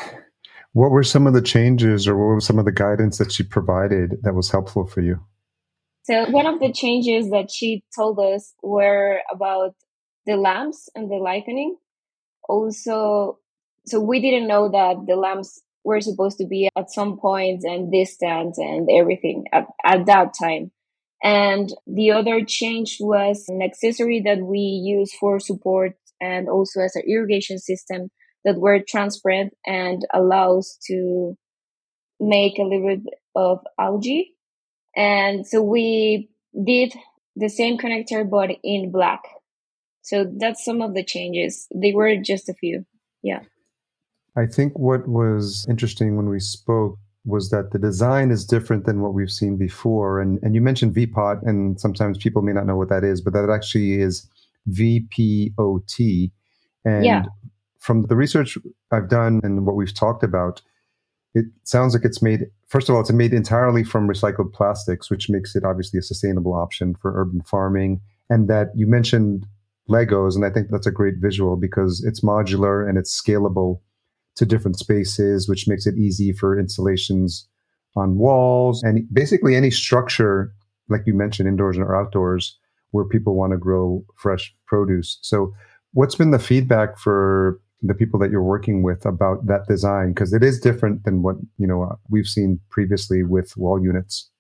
what 0.73 0.91
were 0.91 1.03
some 1.03 1.26
of 1.26 1.33
the 1.33 1.43
changes 1.43 2.07
or 2.07 2.17
what 2.17 2.35
was 2.35 2.47
some 2.47 2.59
of 2.59 2.64
the 2.64 2.73
guidance 2.73 3.19
that 3.19 3.33
she 3.33 3.43
provided 3.43 4.17
that 4.23 4.35
was 4.35 4.50
helpful 4.50 4.87
for 4.87 5.00
you? 5.00 5.21
So 6.05 6.29
one 6.31 6.47
of 6.47 6.61
the 6.61 6.73
changes 6.73 7.31
that 7.31 7.50
she 7.50 7.83
told 7.97 8.19
us 8.19 8.53
were 8.62 9.21
about 9.33 9.75
the 10.26 10.37
lamps 10.37 10.88
and 10.95 11.11
the 11.11 11.17
lightning. 11.17 11.76
Also, 12.47 13.38
so 13.87 14.00
we 14.00 14.21
didn't 14.21 14.47
know 14.47 14.69
that 14.69 15.07
the 15.07 15.17
lamps 15.17 15.62
were 15.85 16.00
supposed 16.00 16.38
to 16.38 16.47
be 16.47 16.69
at 16.76 16.91
some 16.91 17.19
point 17.19 17.62
and 17.64 17.93
distance 17.93 18.59
and 18.59 18.88
everything 18.91 19.45
at, 19.53 19.67
at 19.85 20.07
that 20.07 20.33
time. 20.41 20.71
And 21.23 21.71
the 21.87 22.11
other 22.11 22.45
change 22.45 22.99
was 23.00 23.45
an 23.49 23.62
accessory 23.62 24.21
that 24.26 24.41
we 24.41 24.59
use 24.59 25.12
for 25.14 25.41
support 25.41 25.97
and 26.21 26.49
also 26.49 26.81
as 26.81 26.97
an 26.97 27.03
irrigation 27.09 27.59
system 27.59 28.11
that 28.45 28.59
were 28.59 28.81
transparent 28.87 29.55
and 29.67 30.03
allows 30.12 30.79
to 30.87 31.37
make 32.21 32.59
a 32.59 32.62
little 32.62 32.88
bit 32.88 33.14
of 33.35 33.61
algae. 33.79 34.35
And 34.97 35.47
so 35.47 35.62
we 35.62 36.29
did 36.64 36.95
the 37.37 37.49
same 37.49 37.79
connector, 37.79 38.29
but 38.29 38.50
in 38.62 38.93
black. 38.93 39.23
So 40.03 40.31
that's 40.38 40.64
some 40.64 40.83
of 40.83 40.95
the 40.95 41.05
changes. 41.05 41.67
They 41.75 41.93
were 41.93 42.17
just 42.17 42.49
a 42.49 42.55
few. 42.55 42.85
Yeah. 43.23 43.41
I 44.37 44.47
think 44.47 44.79
what 44.79 45.07
was 45.09 45.64
interesting 45.69 46.17
when 46.17 46.29
we 46.29 46.41
spoke 46.41 46.99
was 47.25 47.50
that 47.50 47.71
the 47.71 47.79
design 47.79 48.31
is 48.31 48.45
different 48.45 48.85
than 48.85 49.00
what 49.00 49.14
we've 49.14 49.31
seen 49.31 49.57
before. 49.57 50.21
And, 50.21 50.38
and 50.43 50.55
you 50.55 50.61
mentioned 50.61 50.95
VPOT, 50.95 51.43
and 51.47 51.81
sometimes 51.81 52.19
people 52.19 52.43
may 52.43 52.53
not 52.53 52.67
know 52.67 52.76
what 52.76 52.91
that 52.91 53.05
is, 53.05 53.21
but 53.21 53.33
that 53.33 53.49
actually 53.49 54.00
is 54.00 54.29
VPOT. 54.71 56.31
And 56.85 57.05
yeah. 57.05 57.25
from 57.79 58.03
the 58.03 58.17
research 58.17 58.59
I've 58.91 59.09
done 59.09 59.41
and 59.43 59.64
what 59.64 59.76
we've 59.76 59.95
talked 59.95 60.23
about, 60.23 60.61
it 61.35 61.47
sounds 61.64 61.95
like 61.95 62.05
it's 62.05 62.23
made, 62.23 62.47
first 62.69 62.88
of 62.88 62.95
all, 62.95 63.00
it's 63.00 63.11
made 63.11 63.33
entirely 63.33 63.85
from 63.85 64.07
recycled 64.07 64.53
plastics, 64.53 65.11
which 65.11 65.31
makes 65.31 65.57
it 65.57 65.64
obviously 65.64 65.99
a 65.99 66.03
sustainable 66.03 66.55
option 66.55 66.95
for 66.95 67.19
urban 67.19 67.41
farming. 67.43 68.00
And 68.29 68.49
that 68.49 68.69
you 68.75 68.87
mentioned 68.87 69.47
Legos, 69.88 70.35
and 70.35 70.45
I 70.45 70.50
think 70.50 70.69
that's 70.71 70.87
a 70.87 70.93
great 70.93 71.14
visual 71.19 71.57
because 71.57 72.05
it's 72.07 72.21
modular 72.21 72.88
and 72.88 72.99
it's 72.99 73.21
scalable 73.21 73.81
to 74.37 74.47
different 74.47 74.79
spaces, 74.79 75.49
which 75.49 75.69
makes 75.69 75.87
it 75.87 75.97
easy 75.97 76.33
for 76.33 76.59
installations 76.59 77.47
on 77.97 78.19
walls 78.19 78.83
and 78.83 79.07
basically 79.12 79.55
any 79.55 79.71
structure, 79.71 80.53
like 80.88 81.03
you 81.07 81.14
mentioned, 81.14 81.49
indoors 81.49 81.79
or 81.79 81.95
outdoors, 81.95 82.59
where 82.91 83.05
people 83.05 83.35
want 83.35 83.53
to 83.53 83.59
grow 83.59 84.05
fresh 84.17 84.55
produce. 84.67 85.19
So, 85.23 85.55
what's 85.93 86.14
been 86.14 86.31
the 86.31 86.38
feedback 86.38 86.99
for 86.99 87.61
the 87.83 87.95
people 87.95 88.19
that 88.21 88.31
you're 88.31 88.43
working 88.43 88.83
with 88.83 89.05
about 89.07 89.47
that 89.47 89.67
design? 89.69 90.12
Because 90.12 90.33
it 90.33 90.43
is 90.43 90.59
different 90.59 91.05
than 91.05 91.23
what 91.23 91.37
you 91.59 91.67
know 91.67 91.99
we've 92.11 92.26
seen 92.26 92.61
previously 92.71 93.23
with 93.23 93.57
wall 93.57 93.83
units. 93.83 94.31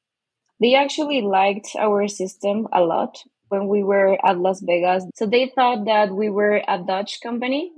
They 0.60 0.74
actually 0.74 1.20
liked 1.20 1.68
our 1.78 2.08
system 2.08 2.66
a 2.72 2.80
lot 2.80 3.18
when 3.48 3.68
we 3.68 3.82
were 3.82 4.18
at 4.26 4.38
Las 4.38 4.60
Vegas. 4.60 5.04
So 5.14 5.26
they 5.26 5.52
thought 5.54 5.84
that 5.84 6.12
we 6.14 6.30
were 6.30 6.62
a 6.66 6.78
Dutch 6.78 7.20
company. 7.22 7.72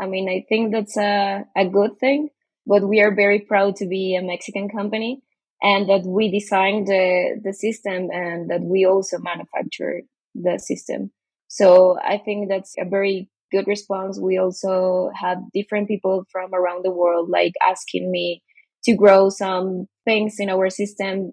I 0.00 0.06
mean, 0.06 0.28
I 0.28 0.44
think 0.48 0.72
that's 0.72 0.96
a, 0.96 1.44
a 1.56 1.66
good 1.66 1.98
thing 1.98 2.30
but 2.66 2.88
we 2.88 3.00
are 3.00 3.14
very 3.14 3.40
proud 3.40 3.76
to 3.76 3.86
be 3.86 4.16
a 4.16 4.22
Mexican 4.22 4.68
company 4.68 5.22
and 5.62 5.88
that 5.88 6.02
we 6.04 6.30
designed 6.30 6.86
the, 6.86 7.40
the 7.42 7.52
system 7.52 8.08
and 8.10 8.50
that 8.50 8.62
we 8.62 8.84
also 8.84 9.18
manufacture 9.18 10.02
the 10.34 10.58
system. 10.58 11.10
So 11.48 11.98
I 12.00 12.18
think 12.18 12.48
that's 12.48 12.74
a 12.78 12.88
very 12.88 13.28
good 13.52 13.66
response. 13.66 14.18
We 14.18 14.38
also 14.38 15.10
have 15.14 15.38
different 15.52 15.88
people 15.88 16.24
from 16.30 16.54
around 16.54 16.84
the 16.84 16.90
world 16.90 17.28
like 17.30 17.52
asking 17.66 18.10
me 18.10 18.42
to 18.84 18.94
grow 18.94 19.28
some 19.28 19.86
things 20.04 20.36
in 20.38 20.50
our 20.50 20.70
system. 20.70 21.32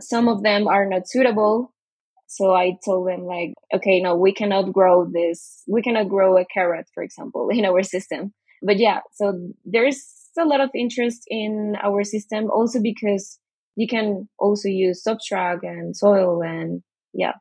Some 0.00 0.28
of 0.28 0.42
them 0.42 0.66
are 0.66 0.88
not 0.88 1.08
suitable. 1.08 1.72
So 2.28 2.52
I 2.54 2.76
told 2.84 3.08
them 3.08 3.24
like, 3.24 3.54
okay, 3.74 4.00
no, 4.00 4.14
we 4.14 4.32
cannot 4.32 4.70
grow 4.72 5.10
this. 5.10 5.62
We 5.66 5.80
cannot 5.80 6.08
grow 6.08 6.36
a 6.36 6.44
carrot, 6.44 6.86
for 6.94 7.02
example, 7.02 7.48
in 7.52 7.64
our 7.64 7.82
system. 7.82 8.32
But 8.62 8.78
yeah, 8.78 9.00
so 9.14 9.38
there's 9.64 10.04
a 10.38 10.44
lot 10.44 10.60
of 10.60 10.70
interest 10.74 11.22
in 11.28 11.74
our 11.82 12.04
system 12.04 12.50
also 12.50 12.80
because 12.80 13.38
you 13.76 13.88
can 13.88 14.28
also 14.38 14.68
use 14.68 15.02
substrate 15.02 15.60
and 15.62 15.96
soil 15.96 16.42
and 16.42 16.82
yeah. 17.12 17.32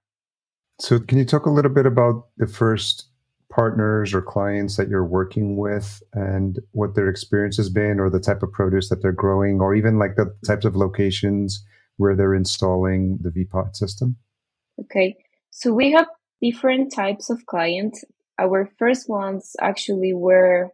So 0.79 1.00
can 1.00 1.17
you 1.17 1.25
talk 1.25 1.46
a 1.46 1.51
little 1.51 1.72
bit 1.72 1.86
about 1.86 2.27
the 2.38 2.48
first 2.48 3.10
partners 3.50 4.13
or 4.13 4.22
clients 4.22 4.77
that 4.77 4.89
you're 4.89 5.06
working 5.06 5.58
with 5.58 6.01
and 6.13 6.60
what 6.72 6.96
their 6.96 7.10
experience 7.10 7.58
has 7.58 7.70
been 7.70 8.00
or 8.00 8.10
the 8.10 8.20
type 8.20 8.44
of 8.44 8.51
produce 8.51 8.89
that 8.89 9.01
they're 9.01 9.12
growing 9.12 9.60
or 9.60 9.75
even 9.75 10.00
like 10.00 10.15
the 10.15 10.34
types 10.46 10.65
of 10.65 10.75
locations 10.75 11.63
where 11.98 12.15
they're 12.15 12.36
installing 12.36 13.17
the 13.22 13.29
VPOT 13.29 13.75
system? 13.75 14.15
Okay. 14.79 15.15
So 15.51 15.74
we 15.74 15.91
have 15.91 16.07
different 16.41 16.93
types 16.93 17.29
of 17.29 17.46
clients. 17.46 18.03
Our 18.39 18.69
first 18.77 19.10
ones 19.10 19.55
actually 19.60 20.13
were 20.13 20.69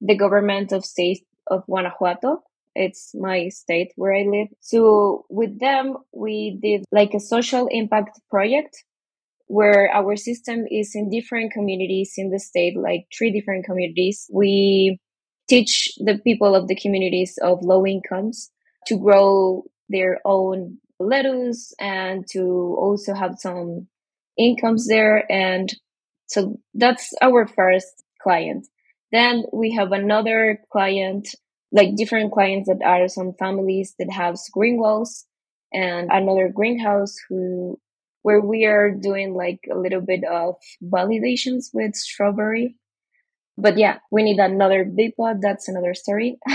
the 0.00 0.16
government 0.16 0.72
of 0.72 0.84
state 0.84 1.24
of 1.46 1.64
Guanajuato. 1.66 2.42
It's 2.74 3.12
my 3.14 3.48
state 3.48 3.92
where 3.96 4.14
I 4.14 4.22
live. 4.22 4.48
So 4.60 5.26
with 5.28 5.58
them, 5.58 5.96
we 6.12 6.58
did 6.62 6.84
like 6.92 7.14
a 7.14 7.20
social 7.20 7.68
impact 7.70 8.20
project 8.30 8.84
where 9.46 9.90
our 9.92 10.14
system 10.14 10.66
is 10.70 10.92
in 10.94 11.10
different 11.10 11.52
communities 11.52 12.14
in 12.16 12.30
the 12.30 12.38
state, 12.38 12.76
like 12.76 13.06
three 13.16 13.32
different 13.32 13.64
communities. 13.64 14.28
We 14.32 15.00
teach 15.48 15.94
the 15.98 16.18
people 16.18 16.54
of 16.54 16.68
the 16.68 16.76
communities 16.76 17.38
of 17.42 17.62
low 17.62 17.86
incomes 17.86 18.50
to 18.86 18.98
grow 18.98 19.64
their 19.88 20.20
own 20.24 20.78
lettuce 20.98 21.72
and 21.78 22.26
to 22.32 22.76
also 22.78 23.14
have 23.14 23.36
some 23.38 23.88
incomes 24.38 24.86
there. 24.86 25.30
And 25.30 25.72
so 26.26 26.58
that's 26.74 27.12
our 27.22 27.46
first 27.46 28.04
client. 28.22 28.66
Then 29.12 29.44
we 29.52 29.72
have 29.72 29.92
another 29.92 30.60
client, 30.70 31.28
like 31.72 31.96
different 31.96 32.32
clients 32.32 32.68
that 32.68 32.84
are 32.84 33.08
some 33.08 33.32
families 33.38 33.94
that 33.98 34.10
have 34.12 34.36
green 34.52 34.78
walls 34.78 35.24
and 35.72 36.08
another 36.10 36.48
greenhouse 36.48 37.16
who 37.28 37.78
where 38.22 38.40
we 38.40 38.66
are 38.66 38.90
doing 38.90 39.32
like 39.34 39.60
a 39.72 39.78
little 39.78 40.00
bit 40.00 40.24
of 40.24 40.56
validations 40.82 41.66
with 41.72 41.94
strawberry. 41.94 42.76
But 43.56 43.78
yeah, 43.78 43.98
we 44.10 44.22
need 44.22 44.38
another 44.38 44.84
big 44.84 45.16
pot. 45.16 45.36
That's 45.40 45.68
another 45.68 45.94
story. 45.94 46.38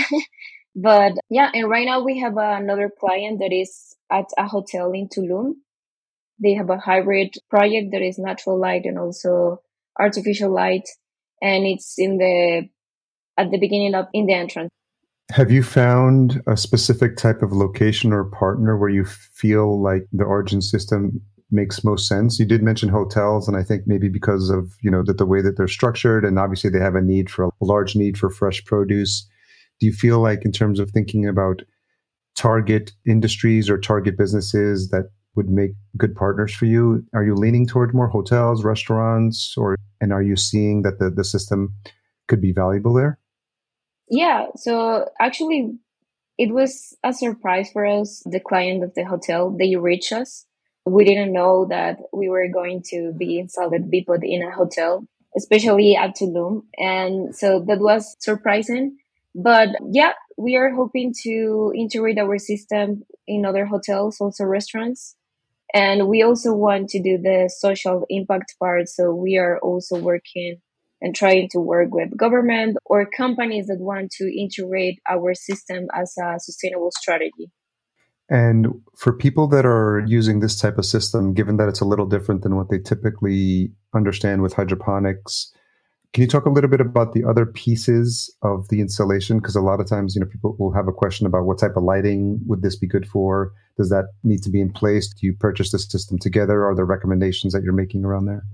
but 0.74 1.12
yeah, 1.30 1.50
and 1.54 1.68
right 1.68 1.86
now 1.86 2.02
we 2.02 2.18
have 2.20 2.36
another 2.36 2.90
client 2.98 3.40
that 3.40 3.52
is 3.52 3.94
at 4.10 4.26
a 4.38 4.46
hotel 4.46 4.92
in 4.92 5.08
Tulum. 5.08 5.54
They 6.42 6.54
have 6.54 6.70
a 6.70 6.78
hybrid 6.78 7.34
project 7.48 7.92
that 7.92 8.02
is 8.02 8.18
natural 8.18 8.58
light 8.58 8.82
and 8.84 8.98
also 8.98 9.60
artificial 9.98 10.52
light 10.52 10.88
and 11.44 11.66
it's 11.66 11.94
in 11.98 12.18
the 12.18 12.68
at 13.36 13.50
the 13.50 13.58
beginning 13.58 13.94
of 13.94 14.06
in 14.12 14.26
the 14.26 14.34
entrance. 14.34 14.70
Have 15.30 15.50
you 15.50 15.62
found 15.62 16.42
a 16.46 16.56
specific 16.56 17.16
type 17.16 17.42
of 17.42 17.52
location 17.52 18.12
or 18.12 18.24
partner 18.24 18.76
where 18.76 18.90
you 18.90 19.04
feel 19.04 19.82
like 19.82 20.06
the 20.12 20.24
Origeen 20.24 20.62
system 20.62 21.20
makes 21.50 21.82
most 21.82 22.06
sense? 22.06 22.38
You 22.38 22.44
did 22.44 22.62
mention 22.62 22.88
hotels, 22.88 23.48
and 23.48 23.56
I 23.56 23.62
think 23.62 23.82
maybe 23.86 24.08
because 24.08 24.50
of 24.50 24.74
you 24.80 24.90
know 24.90 25.02
that 25.04 25.18
the 25.18 25.26
way 25.26 25.40
that 25.42 25.56
they're 25.56 25.68
structured, 25.68 26.24
and 26.24 26.38
obviously 26.38 26.70
they 26.70 26.80
have 26.80 26.94
a 26.94 27.00
need 27.00 27.30
for 27.30 27.44
a 27.44 27.50
large 27.60 27.94
need 27.94 28.18
for 28.18 28.30
fresh 28.30 28.64
produce. 28.64 29.28
Do 29.80 29.86
you 29.86 29.92
feel 29.92 30.20
like, 30.20 30.44
in 30.44 30.52
terms 30.52 30.80
of 30.80 30.90
thinking 30.90 31.26
about 31.26 31.62
target 32.34 32.92
industries 33.06 33.70
or 33.70 33.78
target 33.78 34.16
businesses 34.16 34.90
that 34.90 35.10
would 35.36 35.48
make 35.48 35.72
good 35.96 36.14
partners 36.14 36.54
for 36.54 36.66
you? 36.66 37.04
Are 37.14 37.24
you 37.24 37.34
leaning 37.34 37.66
toward 37.66 37.94
more 37.94 38.08
hotels, 38.08 38.64
restaurants, 38.64 39.54
or 39.56 39.76
and 40.00 40.12
are 40.12 40.22
you 40.22 40.36
seeing 40.36 40.82
that 40.82 40.98
the, 40.98 41.10
the 41.10 41.24
system 41.24 41.74
could 42.28 42.40
be 42.40 42.52
valuable 42.52 42.94
there? 42.94 43.18
Yeah. 44.08 44.46
So 44.56 45.08
actually, 45.20 45.72
it 46.38 46.52
was 46.52 46.96
a 47.02 47.12
surprise 47.12 47.70
for 47.72 47.86
us. 47.86 48.22
The 48.26 48.40
client 48.40 48.84
of 48.84 48.94
the 48.94 49.04
hotel, 49.04 49.50
they 49.50 49.76
reached 49.76 50.12
us. 50.12 50.46
We 50.86 51.04
didn't 51.04 51.32
know 51.32 51.66
that 51.70 51.98
we 52.12 52.28
were 52.28 52.48
going 52.48 52.82
to 52.90 53.12
be 53.16 53.38
installed 53.38 53.72
VPOT 53.72 54.20
in 54.22 54.42
a 54.42 54.50
hotel, 54.50 55.06
especially 55.36 55.96
at 55.96 56.16
Tulum. 56.16 56.64
And 56.76 57.34
so 57.34 57.64
that 57.66 57.78
was 57.78 58.14
surprising. 58.18 58.98
But 59.34 59.70
yeah, 59.90 60.12
we 60.36 60.56
are 60.56 60.70
hoping 60.70 61.12
to 61.24 61.72
integrate 61.76 62.18
our 62.18 62.38
system 62.38 63.02
in 63.26 63.44
other 63.44 63.66
hotels, 63.66 64.20
also 64.20 64.44
restaurants. 64.44 65.16
And 65.72 66.08
we 66.08 66.22
also 66.22 66.54
want 66.54 66.88
to 66.90 67.02
do 67.02 67.18
the 67.18 67.50
social 67.54 68.04
impact 68.08 68.54
part. 68.60 68.88
So 68.88 69.12
we 69.12 69.36
are 69.36 69.58
also 69.58 69.98
working 69.98 70.60
and 71.00 71.14
trying 71.14 71.48
to 71.50 71.58
work 71.58 71.92
with 71.92 72.16
government 72.16 72.76
or 72.86 73.04
companies 73.04 73.66
that 73.66 73.80
want 73.80 74.10
to 74.12 74.24
integrate 74.24 75.00
our 75.10 75.34
system 75.34 75.88
as 75.94 76.14
a 76.16 76.38
sustainable 76.38 76.90
strategy. 76.96 77.50
And 78.30 78.68
for 78.96 79.12
people 79.12 79.48
that 79.48 79.66
are 79.66 80.02
using 80.06 80.40
this 80.40 80.58
type 80.58 80.78
of 80.78 80.86
system, 80.86 81.34
given 81.34 81.58
that 81.58 81.68
it's 81.68 81.80
a 81.80 81.84
little 81.84 82.06
different 82.06 82.42
than 82.42 82.56
what 82.56 82.70
they 82.70 82.78
typically 82.78 83.72
understand 83.94 84.40
with 84.40 84.54
hydroponics, 84.54 85.52
can 86.14 86.22
you 86.22 86.28
talk 86.28 86.46
a 86.46 86.50
little 86.50 86.70
bit 86.70 86.80
about 86.80 87.12
the 87.12 87.24
other 87.24 87.44
pieces 87.44 88.32
of 88.42 88.68
the 88.68 88.80
installation? 88.80 89.38
Because 89.38 89.56
a 89.56 89.60
lot 89.60 89.80
of 89.80 89.88
times, 89.88 90.14
you 90.14 90.20
know, 90.20 90.28
people 90.28 90.54
will 90.60 90.72
have 90.72 90.86
a 90.86 90.92
question 90.92 91.26
about 91.26 91.44
what 91.44 91.58
type 91.58 91.76
of 91.76 91.82
lighting 91.82 92.38
would 92.46 92.62
this 92.62 92.76
be 92.76 92.86
good 92.86 93.06
for? 93.06 93.52
Does 93.76 93.90
that 93.90 94.04
need 94.22 94.40
to 94.44 94.50
be 94.50 94.60
in 94.60 94.72
place? 94.72 95.08
Do 95.08 95.26
you 95.26 95.34
purchase 95.34 95.72
the 95.72 95.78
system 95.80 96.20
together? 96.20 96.64
Are 96.64 96.74
there 96.76 96.84
recommendations 96.84 97.52
that 97.52 97.64
you're 97.64 97.72
making 97.72 98.04
around 98.04 98.26
there? 98.26 98.44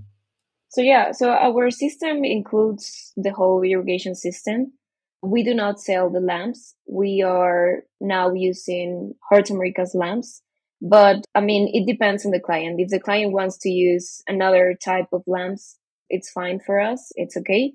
So 0.69 0.81
yeah, 0.81 1.11
so 1.11 1.29
our 1.29 1.69
system 1.69 2.25
includes 2.25 3.13
the 3.15 3.31
whole 3.31 3.61
irrigation 3.61 4.15
system. 4.15 4.73
We 5.21 5.43
do 5.43 5.53
not 5.53 5.79
sell 5.79 6.09
the 6.09 6.19
lamps. 6.19 6.73
We 6.87 7.21
are 7.21 7.83
now 7.99 8.33
using 8.33 9.13
Hort 9.29 9.51
Americas 9.51 9.93
lamps. 9.93 10.41
But 10.81 11.25
I 11.35 11.41
mean, 11.41 11.69
it 11.71 11.85
depends 11.85 12.25
on 12.25 12.31
the 12.31 12.39
client. 12.39 12.79
If 12.79 12.89
the 12.89 12.99
client 12.99 13.33
wants 13.33 13.59
to 13.59 13.69
use 13.69 14.23
another 14.27 14.75
type 14.83 15.09
of 15.13 15.21
lamps, 15.27 15.77
it's 16.11 16.29
fine 16.29 16.59
for 16.59 16.79
us. 16.79 17.11
It's 17.15 17.35
okay. 17.37 17.73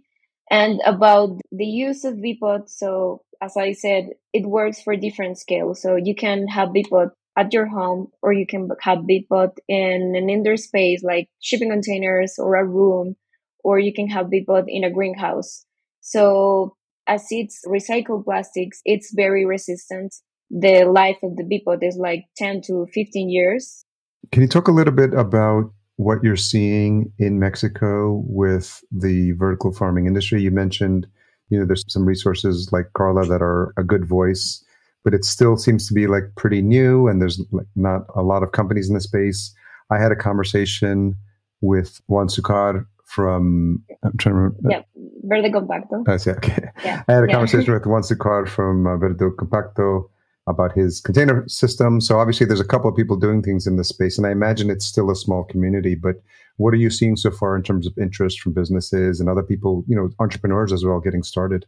And 0.50 0.80
about 0.86 1.40
the 1.50 1.66
use 1.66 2.04
of 2.04 2.14
VPOT, 2.14 2.68
so 2.68 3.22
as 3.42 3.56
I 3.56 3.72
said, 3.72 4.10
it 4.32 4.46
works 4.46 4.80
for 4.80 4.94
different 4.94 5.38
scales. 5.38 5.82
So 5.82 5.96
you 5.96 6.14
can 6.14 6.46
have 6.46 6.68
VPOT 6.68 7.10
at 7.36 7.52
your 7.52 7.66
home, 7.66 8.08
or 8.22 8.32
you 8.32 8.46
can 8.46 8.68
have 8.80 8.98
VPOT 8.98 9.50
in 9.68 10.14
an 10.16 10.30
indoor 10.30 10.56
space 10.56 11.02
like 11.02 11.28
shipping 11.40 11.70
containers 11.70 12.36
or 12.38 12.54
a 12.56 12.64
room, 12.64 13.16
or 13.64 13.78
you 13.78 13.92
can 13.92 14.08
have 14.08 14.26
VPOT 14.26 14.64
in 14.68 14.84
a 14.84 14.90
greenhouse. 14.90 15.64
So 16.00 16.76
as 17.06 17.26
it's 17.30 17.60
recycled 17.66 18.24
plastics, 18.24 18.80
it's 18.84 19.12
very 19.14 19.44
resistant. 19.44 20.14
The 20.50 20.84
life 20.84 21.18
of 21.22 21.36
the 21.36 21.42
VPOT 21.42 21.82
is 21.82 21.96
like 21.96 22.24
10 22.36 22.62
to 22.68 22.86
15 22.94 23.28
years. 23.28 23.84
Can 24.32 24.42
you 24.42 24.48
talk 24.48 24.68
a 24.68 24.72
little 24.72 24.94
bit 24.94 25.12
about 25.12 25.72
what 25.96 26.22
you're 26.22 26.36
seeing 26.36 27.12
in 27.18 27.38
Mexico 27.38 28.22
with 28.26 28.84
the 28.90 29.32
vertical 29.32 29.72
farming 29.72 30.06
industry. 30.06 30.42
You 30.42 30.50
mentioned 30.50 31.06
you 31.48 31.58
know, 31.58 31.64
there's 31.66 31.84
some 31.88 32.04
resources 32.06 32.70
like 32.72 32.92
Carla 32.94 33.24
that 33.26 33.42
are 33.42 33.72
a 33.76 33.84
good 33.84 34.06
voice, 34.06 34.64
but 35.04 35.14
it 35.14 35.24
still 35.24 35.56
seems 35.56 35.86
to 35.88 35.94
be 35.94 36.06
like 36.06 36.24
pretty 36.36 36.60
new 36.60 37.06
and 37.06 37.20
there's 37.22 37.40
like 37.52 37.66
not 37.76 38.02
a 38.14 38.22
lot 38.22 38.42
of 38.42 38.52
companies 38.52 38.88
in 38.88 38.94
the 38.94 39.00
space. 39.00 39.54
I 39.90 39.98
had 39.98 40.10
a 40.10 40.16
conversation 40.16 41.14
with 41.60 42.00
Juan 42.08 42.26
Sucar 42.26 42.84
from 43.04 43.82
I'm 44.02 44.16
trying 44.18 44.34
to 44.34 44.40
remember. 44.40 44.58
Yeah, 44.68 44.82
Verde 45.22 45.50
Compacto. 45.50 46.08
I 46.08 46.16
see. 46.16 46.32
Okay. 46.32 46.68
Yeah. 46.84 47.04
I 47.06 47.12
had 47.12 47.24
a 47.24 47.26
Yeah. 47.28 47.32
conversation 47.34 47.72
with 47.74 47.86
Juan 47.86 48.02
Sucar 48.02 48.48
from 48.48 48.86
uh, 48.86 48.96
Verde 48.96 49.24
Compacto 49.38 50.08
about 50.46 50.72
his 50.72 51.00
container 51.00 51.46
system. 51.48 52.00
So 52.00 52.18
obviously, 52.18 52.46
there's 52.46 52.60
a 52.60 52.64
couple 52.64 52.88
of 52.88 52.96
people 52.96 53.16
doing 53.16 53.42
things 53.42 53.66
in 53.66 53.76
this 53.76 53.88
space, 53.88 54.16
and 54.16 54.26
I 54.26 54.30
imagine 54.30 54.70
it's 54.70 54.86
still 54.86 55.10
a 55.10 55.16
small 55.16 55.44
community. 55.44 55.94
But 55.94 56.16
what 56.56 56.72
are 56.72 56.78
you 56.78 56.90
seeing 56.90 57.16
so 57.16 57.30
far 57.30 57.56
in 57.56 57.62
terms 57.62 57.86
of 57.86 57.96
interest 57.98 58.40
from 58.40 58.52
businesses 58.52 59.20
and 59.20 59.28
other 59.28 59.42
people, 59.42 59.84
you 59.88 59.96
know, 59.96 60.10
entrepreneurs 60.20 60.72
as 60.72 60.84
well, 60.84 61.00
getting 61.00 61.22
started? 61.22 61.66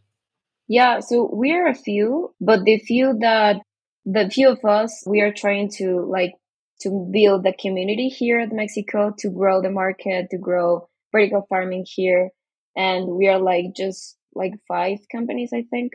Yeah, 0.67 0.99
so 0.99 1.29
we're 1.33 1.67
a 1.67 1.75
few, 1.75 2.33
but 2.39 2.63
the 2.63 2.79
few 2.79 3.17
that 3.21 3.57
the 4.05 4.29
few 4.29 4.49
of 4.49 4.63
us 4.63 5.03
we 5.05 5.21
are 5.21 5.33
trying 5.33 5.69
to 5.69 6.05
like 6.09 6.33
to 6.81 7.09
build 7.11 7.43
the 7.43 7.53
community 7.59 8.07
here 8.07 8.39
at 8.39 8.53
Mexico 8.53 9.13
to 9.19 9.29
grow 9.29 9.61
the 9.61 9.69
market, 9.69 10.29
to 10.31 10.37
grow 10.37 10.87
vertical 11.11 11.45
farming 11.49 11.85
here. 11.85 12.29
And 12.75 13.09
we 13.09 13.27
are 13.27 13.39
like 13.39 13.65
just 13.75 14.15
like 14.33 14.53
five 14.67 14.99
companies, 15.11 15.51
I 15.53 15.63
think. 15.69 15.93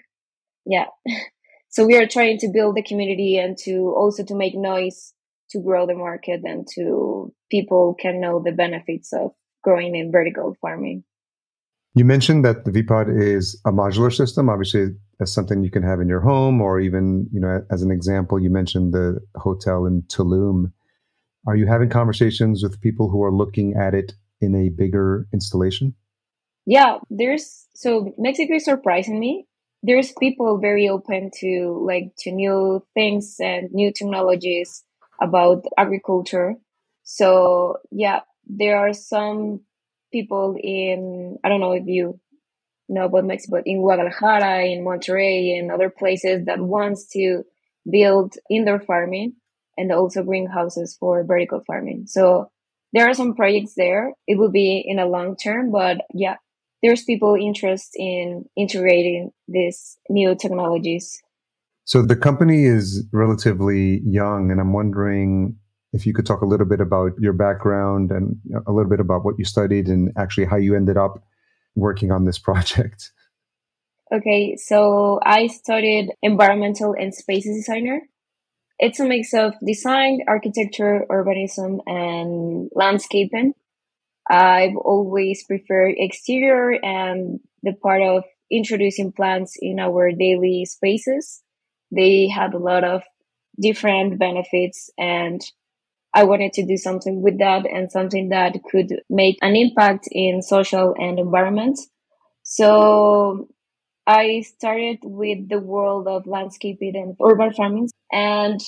Yeah. 0.66 0.86
so 1.74 1.84
we 1.84 1.96
are 1.96 2.06
trying 2.06 2.38
to 2.38 2.46
build 2.46 2.76
the 2.76 2.84
community 2.84 3.36
and 3.36 3.58
to 3.58 3.92
also 3.96 4.22
to 4.22 4.34
make 4.36 4.54
noise 4.54 5.12
to 5.50 5.58
grow 5.58 5.88
the 5.88 5.94
market 5.94 6.40
and 6.44 6.68
to 6.72 7.34
people 7.50 7.96
can 8.00 8.20
know 8.20 8.40
the 8.40 8.52
benefits 8.52 9.12
of 9.12 9.32
growing 9.64 9.96
in 9.96 10.12
vertical 10.12 10.56
farming. 10.60 11.02
You 11.96 12.04
mentioned 12.04 12.44
that 12.44 12.64
the 12.64 12.70
VPOT 12.70 13.20
is 13.20 13.60
a 13.66 13.72
modular 13.72 14.14
system. 14.14 14.48
Obviously, 14.48 14.94
that's 15.18 15.34
something 15.34 15.64
you 15.64 15.70
can 15.70 15.82
have 15.82 16.00
in 16.00 16.08
your 16.08 16.20
home, 16.20 16.60
or 16.60 16.78
even, 16.78 17.28
you 17.32 17.40
know, 17.40 17.64
as 17.72 17.82
an 17.82 17.90
example, 17.90 18.40
you 18.40 18.50
mentioned 18.50 18.94
the 18.94 19.18
hotel 19.34 19.84
in 19.84 20.02
Tulum. 20.02 20.70
Are 21.44 21.56
you 21.56 21.66
having 21.66 21.88
conversations 21.88 22.62
with 22.62 22.80
people 22.80 23.10
who 23.10 23.24
are 23.24 23.32
looking 23.32 23.74
at 23.74 23.94
it 23.94 24.12
in 24.40 24.54
a 24.54 24.68
bigger 24.68 25.26
installation? 25.32 25.92
Yeah, 26.66 26.98
there's 27.10 27.66
so 27.74 28.14
Mexico 28.16 28.54
is 28.54 28.64
surprising 28.64 29.18
me. 29.18 29.48
There's 29.86 30.12
people 30.18 30.58
very 30.58 30.88
open 30.88 31.30
to 31.40 31.84
like 31.86 32.14
to 32.20 32.32
new 32.32 32.82
things 32.94 33.36
and 33.38 33.70
new 33.70 33.92
technologies 33.92 34.82
about 35.20 35.66
agriculture. 35.76 36.54
So 37.02 37.76
yeah, 37.90 38.20
there 38.46 38.78
are 38.78 38.94
some 38.94 39.60
people 40.10 40.56
in 40.58 41.36
I 41.44 41.50
don't 41.50 41.60
know 41.60 41.72
if 41.72 41.84
you 41.86 42.18
know 42.88 43.04
about 43.06 43.26
Mexico, 43.26 43.56
but 43.58 43.66
in 43.66 43.82
Guadalajara, 43.82 44.64
in 44.64 44.84
Monterrey, 44.84 45.58
and 45.58 45.70
other 45.70 45.90
places 45.90 46.46
that 46.46 46.60
wants 46.60 47.06
to 47.10 47.42
build 47.90 48.36
indoor 48.50 48.80
farming 48.80 49.34
and 49.76 49.92
also 49.92 50.22
greenhouses 50.22 50.96
for 50.98 51.24
vertical 51.24 51.60
farming. 51.66 52.06
So 52.06 52.50
there 52.94 53.06
are 53.06 53.14
some 53.14 53.34
projects 53.34 53.74
there. 53.76 54.12
It 54.26 54.38
will 54.38 54.50
be 54.50 54.82
in 54.86 54.98
a 54.98 55.06
long 55.06 55.36
term, 55.36 55.70
but 55.70 55.98
yeah, 56.14 56.36
there's 56.84 57.02
people 57.02 57.34
interested 57.34 57.98
in 57.98 58.44
integrating 58.58 59.30
these 59.48 59.96
new 60.10 60.34
technologies. 60.34 61.22
So 61.84 62.02
the 62.02 62.14
company 62.14 62.66
is 62.66 63.06
relatively 63.10 64.02
young, 64.04 64.50
and 64.50 64.60
I'm 64.60 64.74
wondering 64.74 65.56
if 65.94 66.04
you 66.04 66.12
could 66.12 66.26
talk 66.26 66.42
a 66.42 66.46
little 66.46 66.66
bit 66.66 66.82
about 66.82 67.12
your 67.18 67.32
background 67.32 68.10
and 68.10 68.36
a 68.66 68.72
little 68.72 68.90
bit 68.90 69.00
about 69.00 69.24
what 69.24 69.36
you 69.38 69.46
studied 69.46 69.88
and 69.88 70.12
actually 70.18 70.44
how 70.44 70.56
you 70.56 70.76
ended 70.76 70.98
up 70.98 71.24
working 71.74 72.12
on 72.12 72.26
this 72.26 72.38
project. 72.48 73.12
Okay, 74.12 74.56
so 74.56 75.20
I 75.24 75.46
studied 75.46 76.10
environmental 76.22 76.94
and 76.98 77.14
spaces 77.14 77.56
designer. 77.56 78.02
It's 78.78 79.00
a 79.00 79.06
mix 79.06 79.32
of 79.32 79.54
design, 79.64 80.20
architecture, 80.28 81.06
urbanism, 81.08 81.78
and 81.86 82.68
landscaping. 82.74 83.54
I've 84.28 84.76
always 84.76 85.44
preferred 85.44 85.94
exterior 85.98 86.78
and 86.82 87.40
the 87.62 87.74
part 87.74 88.02
of 88.02 88.24
introducing 88.50 89.12
plants 89.12 89.56
in 89.60 89.78
our 89.78 90.12
daily 90.12 90.64
spaces. 90.64 91.42
They 91.90 92.28
had 92.28 92.54
a 92.54 92.58
lot 92.58 92.84
of 92.84 93.02
different 93.60 94.18
benefits 94.18 94.90
and 94.98 95.40
I 96.14 96.24
wanted 96.24 96.52
to 96.54 96.66
do 96.66 96.76
something 96.76 97.22
with 97.22 97.38
that 97.38 97.66
and 97.66 97.90
something 97.90 98.28
that 98.28 98.56
could 98.70 99.02
make 99.10 99.36
an 99.42 99.56
impact 99.56 100.08
in 100.12 100.42
social 100.42 100.94
and 100.96 101.18
environment. 101.18 101.78
So 102.44 103.48
I 104.06 104.42
started 104.42 104.98
with 105.02 105.48
the 105.48 105.58
world 105.58 106.06
of 106.06 106.26
landscaping 106.26 106.94
and 106.94 107.16
urban 107.22 107.52
farming 107.52 107.88
and 108.12 108.60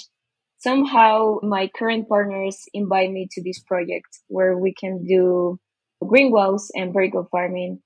somehow 0.66 1.37
my 1.42 1.70
current 1.79 2.09
partners 2.09 2.64
invite 2.74 3.12
me 3.12 3.29
to 3.31 3.42
this 3.42 3.61
project 3.61 4.09
where 4.26 4.59
we 4.59 4.74
can 4.74 5.05
do 5.05 5.59
green 6.05 6.33
walls 6.33 6.70
and 6.74 6.92
vertical 6.92 7.29
farming. 7.31 7.81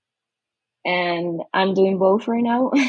And 0.85 1.43
i'm 1.53 1.75
doing 1.75 1.99
both 1.99 2.27
right 2.27 2.43
now. 2.43 2.71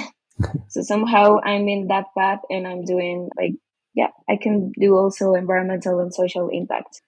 So 0.69 0.81
somehow 0.81 1.37
i'm 1.43 1.67
in 1.67 1.87
that 1.89 2.05
path 2.17 2.39
and 2.49 2.65
i'm 2.65 2.83
doing 2.83 3.29
like 3.37 3.51
yeah 3.93 4.07
i 4.27 4.37
can 4.41 4.71
do 4.79 4.95
also 4.97 5.35
environmental 5.35 5.99
and 5.99 6.11
social 6.11 6.49
impact. 6.51 7.01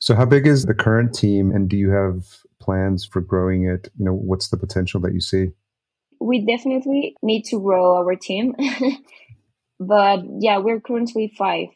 So 0.00 0.16
how 0.16 0.24
big 0.24 0.48
is 0.48 0.64
the 0.64 0.74
current 0.74 1.14
team 1.14 1.52
and 1.52 1.68
do 1.68 1.76
you 1.76 1.90
have 1.90 2.24
plans 2.58 3.04
for 3.04 3.20
growing 3.20 3.68
it? 3.68 3.88
You 3.96 4.06
know, 4.06 4.14
what's 4.14 4.48
the 4.48 4.56
potential 4.56 5.00
that 5.02 5.14
you 5.14 5.20
see? 5.20 5.52
we 6.18 6.44
definitely 6.44 7.14
need 7.22 7.44
to 7.44 7.60
grow 7.60 7.96
our 7.98 8.16
team. 8.16 8.54
But 9.78 10.20
yeah 10.40 10.58
we're 10.58 10.80
currently 10.80 11.32
five 11.36 11.68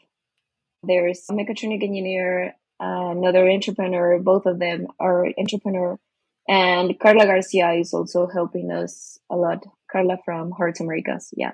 there's 0.83 1.25
a 1.31 1.33
mechatronic 1.33 1.83
engineer 1.83 2.55
another 2.81 3.49
entrepreneur 3.49 4.19
both 4.19 4.47
of 4.47 4.59
them 4.59 4.87
are 4.99 5.27
entrepreneur. 5.39 5.99
And 6.49 6.99
carla 6.99 7.27
garcia 7.27 7.73
is 7.73 7.95
also 7.95 8.27
helping 8.27 8.73
us 8.73 9.19
a 9.31 9.37
lot. 9.37 9.65
Carla 9.91 10.19
from 10.25 10.51
Hort 10.53 10.81
Americas 10.81 11.33
yeah. 11.37 11.53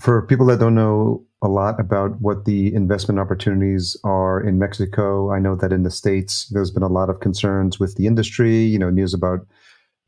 For 0.00 0.22
people 0.22 0.46
that 0.46 0.60
don't 0.60 0.74
know 0.74 1.24
a 1.42 1.48
lot 1.48 1.78
about 1.78 2.20
what 2.20 2.44
the 2.44 2.72
investment 2.74 3.20
opportunities 3.20 3.96
are 4.04 4.40
in 4.40 4.58
Mexico, 4.58 5.32
I 5.32 5.38
know 5.40 5.56
that 5.56 5.72
in 5.72 5.82
the 5.82 5.90
States, 5.90 6.48
there's 6.48 6.70
been 6.70 6.82
a 6.82 6.88
lot 6.88 7.10
of 7.10 7.20
concerns 7.20 7.78
with 7.78 7.96
the 7.96 8.06
industry, 8.06 8.62
you 8.62 8.78
know, 8.78 8.90
news 8.90 9.12
about 9.12 9.46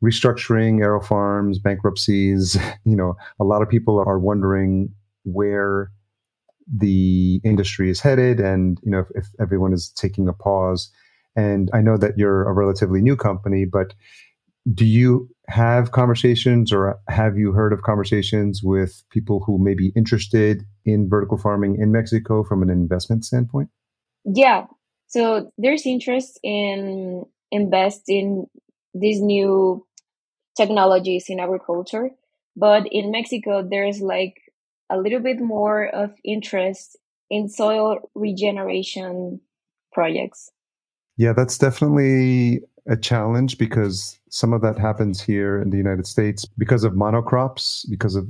restructuring, 0.03 0.79
AeroFarms, 0.79 1.61
bankruptcies. 1.61 2.57
You 2.85 2.95
know, 2.95 3.15
a 3.39 3.43
lot 3.43 3.61
of 3.61 3.69
people 3.69 3.99
are 3.99 4.17
wondering 4.17 4.93
where 5.23 5.91
the 6.75 7.41
industry 7.43 7.89
is 7.89 7.99
headed 7.99 8.39
and, 8.39 8.79
you 8.83 8.91
know, 8.91 8.99
if, 8.99 9.09
if 9.15 9.27
everyone 9.39 9.73
is 9.73 9.89
taking 9.89 10.27
a 10.27 10.33
pause. 10.33 10.91
And 11.35 11.69
I 11.73 11.81
know 11.81 11.97
that 11.97 12.17
you're 12.17 12.47
a 12.47 12.53
relatively 12.53 13.01
new 13.01 13.15
company, 13.15 13.65
but 13.65 13.93
do 14.73 14.85
you 14.85 15.29
have 15.47 15.91
conversations 15.91 16.71
or 16.71 16.99
have 17.07 17.37
you 17.37 17.51
heard 17.51 17.73
of 17.73 17.81
conversations 17.81 18.61
with 18.63 19.03
people 19.09 19.41
who 19.45 19.57
may 19.57 19.73
be 19.73 19.91
interested 19.95 20.63
in 20.85 21.09
vertical 21.09 21.37
farming 21.37 21.77
in 21.79 21.91
Mexico 21.91 22.43
from 22.43 22.61
an 22.61 22.69
investment 22.69 23.25
standpoint? 23.25 23.69
yeah 24.25 24.65
so 25.07 25.51
there's 25.57 25.85
interest 25.85 26.39
in 26.43 27.25
invest 27.51 28.03
in 28.07 28.45
these 28.93 29.21
new 29.21 29.85
technologies 30.55 31.25
in 31.27 31.39
agriculture 31.39 32.09
but 32.55 32.83
in 32.91 33.11
mexico 33.11 33.67
there's 33.67 34.01
like 34.01 34.35
a 34.91 34.97
little 34.97 35.19
bit 35.19 35.39
more 35.39 35.87
of 35.87 36.11
interest 36.23 36.97
in 37.29 37.47
soil 37.47 37.97
regeneration 38.13 39.39
projects. 39.93 40.51
Yeah, 41.17 41.33
that's 41.33 41.57
definitely 41.57 42.61
a 42.87 42.97
challenge 42.97 43.57
because 43.57 44.19
some 44.29 44.53
of 44.53 44.61
that 44.61 44.77
happens 44.77 45.21
here 45.21 45.61
in 45.61 45.69
the 45.69 45.77
United 45.77 46.07
States 46.07 46.45
because 46.57 46.83
of 46.83 46.93
monocrops, 46.93 47.85
because 47.89 48.15
of 48.15 48.27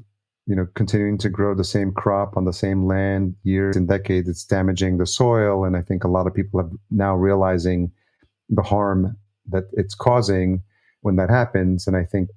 you 0.47 0.55
know 0.55 0.67
continuing 0.75 1.17
to 1.19 1.29
grow 1.29 1.55
the 1.55 1.63
same 1.63 1.91
crop 1.91 2.35
on 2.35 2.45
the 2.45 2.53
same 2.53 2.87
land 2.87 3.35
years 3.43 3.75
and 3.75 3.87
decades 3.87 4.27
it's 4.27 4.43
damaging 4.43 4.97
the 4.97 5.05
soil. 5.05 5.63
And 5.63 5.77
i 5.77 5.81
think 5.81 6.03
a 6.03 6.07
lot 6.07 6.27
of 6.27 6.33
people 6.33 6.59
have 6.59 6.71
now 6.89 7.15
realizing 7.15 7.91
the 8.49 8.63
harm 8.63 9.15
that 9.49 9.65
it's 9.73 9.95
causing 9.95 10.61
when 11.01 11.15
that 11.15 11.29
happens. 11.29 11.87
And 11.87 11.95
i 11.95 12.03
think 12.03 12.29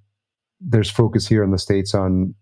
there's 0.61 0.91
focus 0.91 1.27
here 1.27 1.43
in 1.43 1.51
the 1.51 1.59
states 1.59 1.95
on 1.95 2.35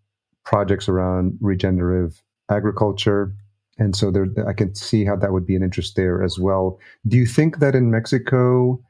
projects 0.45 0.89
around 0.89 1.39
regenerative 1.41 2.23
agriculture. 2.51 3.35
And 3.79 3.97
so 3.97 4.11
there 4.11 4.27
i 4.47 4.53
can 4.53 4.75
see 4.75 5.05
how 5.05 5.17
that 5.17 5.33
would 5.33 5.47
be 5.47 5.57
an 5.57 5.63
interest 5.63 5.97
there 5.97 6.23
as 6.23 6.39
well. 6.39 6.79
Do 7.07 7.17
you 7.17 7.27
think 7.27 7.59
that 7.59 7.75
in 7.75 7.91
mexico 7.91 8.83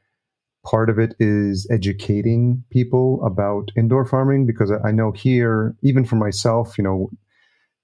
part 0.65 0.89
of 0.89 0.97
it 0.97 1.13
is 1.19 1.67
educating 1.69 2.63
people 2.69 3.23
about 3.25 3.69
indoor 3.75 4.05
farming? 4.05 4.45
Because 4.45 4.71
I 4.83 4.91
know 4.91 5.11
here, 5.11 5.75
even 5.83 6.05
for 6.05 6.15
myself, 6.15 6.77
you 6.77 6.83
know, 6.83 7.09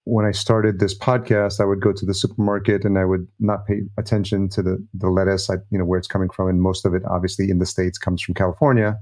when 0.05 0.25
I 0.25 0.32
started 0.32 0.79
this 0.79 0.97
podcast, 0.97 1.60
I 1.60 1.65
would 1.65 1.82
go 1.82 1.93
to 1.93 2.05
the 2.05 2.13
supermarket 2.13 2.84
and 2.84 2.97
I 2.97 3.05
would 3.05 3.27
not 3.39 3.67
pay 3.67 3.82
attention 3.97 4.49
to 4.49 4.63
the 4.63 4.88
the 4.93 5.10
lettuce, 5.10 5.49
I, 5.49 5.55
you 5.69 5.77
know, 5.77 5.86
where 5.86 5.99
it's 5.99 6.08
coming 6.08 6.29
from, 6.29 6.47
and 6.47 6.62
most 6.62 6.86
of 6.86 6.93
it, 6.93 7.03
obviously, 7.10 7.49
in 7.49 7.60
the 7.60 7.65
states, 7.65 7.97
comes 7.97 8.21
from 8.21 8.34
California. 8.34 8.97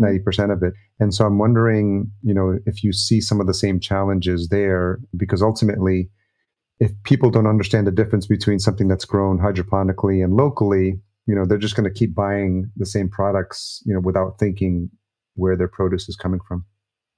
90% 0.00 0.52
of 0.52 0.62
it. 0.62 0.74
And 0.98 1.14
so 1.14 1.26
I'm 1.26 1.38
wondering, 1.38 2.10
you 2.22 2.34
know, 2.34 2.58
if 2.66 2.82
you 2.82 2.92
see 2.92 3.20
some 3.20 3.40
of 3.40 3.46
the 3.46 3.54
same 3.54 3.80
challenges 3.80 4.48
there, 4.48 5.00
because 5.16 5.42
ultimately, 5.42 6.10
if 6.80 6.90
people 7.04 7.30
don't 7.30 7.46
understand 7.46 7.86
the 7.86 7.92
difference 7.92 8.26
between 8.26 8.58
something 8.58 8.88
that's 8.88 9.04
grown 9.04 9.38
hydroponically 9.38 10.24
and 10.24 10.34
locally, 10.34 11.00
you 11.26 11.34
know, 11.34 11.44
they're 11.46 11.58
just 11.58 11.76
going 11.76 11.88
to 11.88 11.94
keep 11.94 12.14
buying 12.14 12.70
the 12.76 12.86
same 12.86 13.08
products, 13.08 13.82
you 13.86 13.94
know, 13.94 14.00
without 14.00 14.38
thinking 14.38 14.90
where 15.34 15.56
their 15.56 15.68
produce 15.68 16.08
is 16.08 16.16
coming 16.16 16.40
from. 16.46 16.64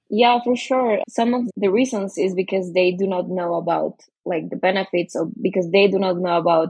Yeah, 0.09 0.39
for 0.43 0.55
sure. 0.55 0.99
Some 1.09 1.33
of 1.33 1.49
the 1.57 1.69
reasons 1.69 2.17
is 2.17 2.35
because 2.35 2.73
they 2.73 2.91
do 2.91 3.07
not 3.07 3.27
know 3.27 3.55
about 3.55 4.01
like 4.23 4.49
the 4.49 4.55
benefits 4.55 5.15
of 5.15 5.31
because 5.41 5.71
they 5.71 5.87
do 5.87 5.97
not 5.97 6.17
know 6.17 6.37
about 6.37 6.69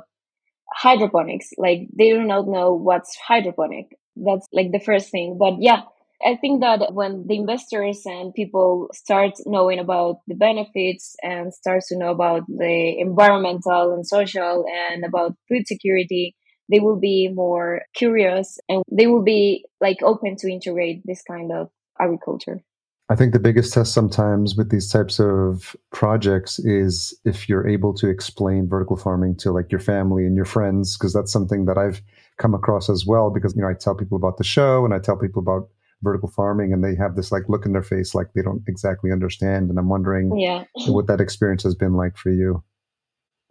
hydroponics. 0.74 1.50
Like 1.58 1.90
they 1.98 2.12
do 2.12 2.24
not 2.24 2.48
know 2.48 2.74
what's 2.74 3.16
hydroponic. 3.18 3.98
That's 4.16 4.48
like 4.54 4.72
the 4.72 4.80
first 4.80 5.10
thing. 5.12 5.38
But 5.38 5.56
yeah, 5.60 5.82
I 6.26 6.36
think 6.36 6.62
that 6.62 6.94
when 6.94 7.26
the 7.28 7.36
investors 7.36 8.02
and 8.06 8.34
people 8.34 8.90
start 8.94 9.34
knowing 9.46 9.78
about 9.78 10.22
the 10.28 10.34
benefits 10.34 11.16
and 11.22 11.54
starts 11.54 11.90
to 11.90 11.98
know 11.98 12.10
about 12.10 12.48
the 12.48 12.96
environmental 12.98 13.94
and 13.94 14.08
social 14.08 14.66
and 14.68 15.06
about 15.06 15.36
food 15.48 15.68
security, 15.68 16.36
they 16.72 16.80
will 16.80 17.00
be 17.00 17.30
more 17.32 17.84
curious 17.94 18.58
and 18.68 18.82
they 18.92 19.06
will 19.06 19.24
be 19.24 19.66
like 19.80 20.02
open 20.02 20.36
to 20.38 20.52
integrate 20.52 21.04
this 21.06 21.22
kind 21.22 21.52
of 21.52 21.70
agriculture. 22.02 22.60
I 23.08 23.16
think 23.16 23.34
the 23.34 23.40
biggest 23.40 23.72
test 23.72 23.94
sometimes 23.94 24.56
with 24.56 24.72
these 24.72 24.90
types 24.90 25.20
of 25.20 25.76
projects 25.94 26.58
is 26.58 27.16
if 27.24 27.48
you're 27.48 27.68
able 27.68 27.94
to 27.94 28.10
explain 28.10 28.68
vertical 28.68 28.98
farming 28.98 29.36
to 29.38 29.52
like 29.52 29.72
your 29.72 29.80
family 29.80 30.26
and 30.26 30.36
your 30.36 30.46
friends, 30.46 30.98
because 30.98 31.14
that's 31.14 31.32
something 31.32 31.66
that 31.66 31.78
I've 31.78 32.02
come 32.40 32.56
across 32.56 32.90
as 32.90 33.06
well. 33.06 33.30
Because, 33.30 33.56
you 33.56 33.62
know, 33.62 33.70
I 33.70 33.76
tell 33.76 33.94
people 33.94 34.18
about 34.18 34.38
the 34.38 34.44
show 34.44 34.86
and 34.86 34.94
I 34.94 34.98
tell 34.98 35.18
people 35.18 35.40
about 35.40 35.70
vertical 36.02 36.30
farming 36.30 36.74
and 36.74 36.84
they 36.84 36.96
have 36.96 37.16
this 37.16 37.32
like 37.32 37.44
look 37.48 37.66
in 37.66 37.74
their 37.74 37.84
face 37.84 38.14
like 38.14 38.28
they 38.34 38.42
don't 38.42 38.64
exactly 38.68 39.12
understand. 39.12 39.70
And 39.70 39.80
I'm 39.80 39.90
wondering 39.90 40.38
yeah. 40.38 40.66
what 40.88 41.08
that 41.08 41.22
experience 41.22 41.64
has 41.64 41.76
been 41.76 41.94
like 41.94 42.18
for 42.18 42.32
you. 42.32 42.64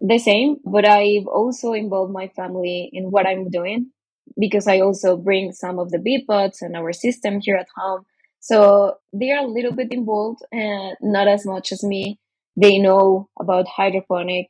The 0.00 0.18
same, 0.18 0.56
but 0.64 0.86
I've 0.86 1.26
also 1.26 1.72
involved 1.72 2.12
my 2.12 2.28
family 2.28 2.90
in 2.92 3.10
what 3.10 3.26
I'm 3.26 3.50
doing 3.50 3.90
because 4.38 4.66
I 4.66 4.80
also 4.80 5.16
bring 5.16 5.52
some 5.52 5.78
of 5.78 5.90
the 5.90 5.98
VPOTs 5.98 6.62
and 6.62 6.76
our 6.76 6.92
system 6.92 7.40
here 7.40 7.56
at 7.56 7.68
home 7.76 8.04
so 8.44 8.96
they 9.14 9.30
are 9.30 9.42
a 9.42 9.50
little 9.50 9.72
bit 9.72 9.90
involved 9.90 10.40
and 10.52 10.98
not 11.00 11.28
as 11.28 11.46
much 11.46 11.72
as 11.72 11.82
me. 11.82 12.20
They 12.60 12.78
know 12.78 13.30
about 13.40 13.66
hydroponic. 13.66 14.48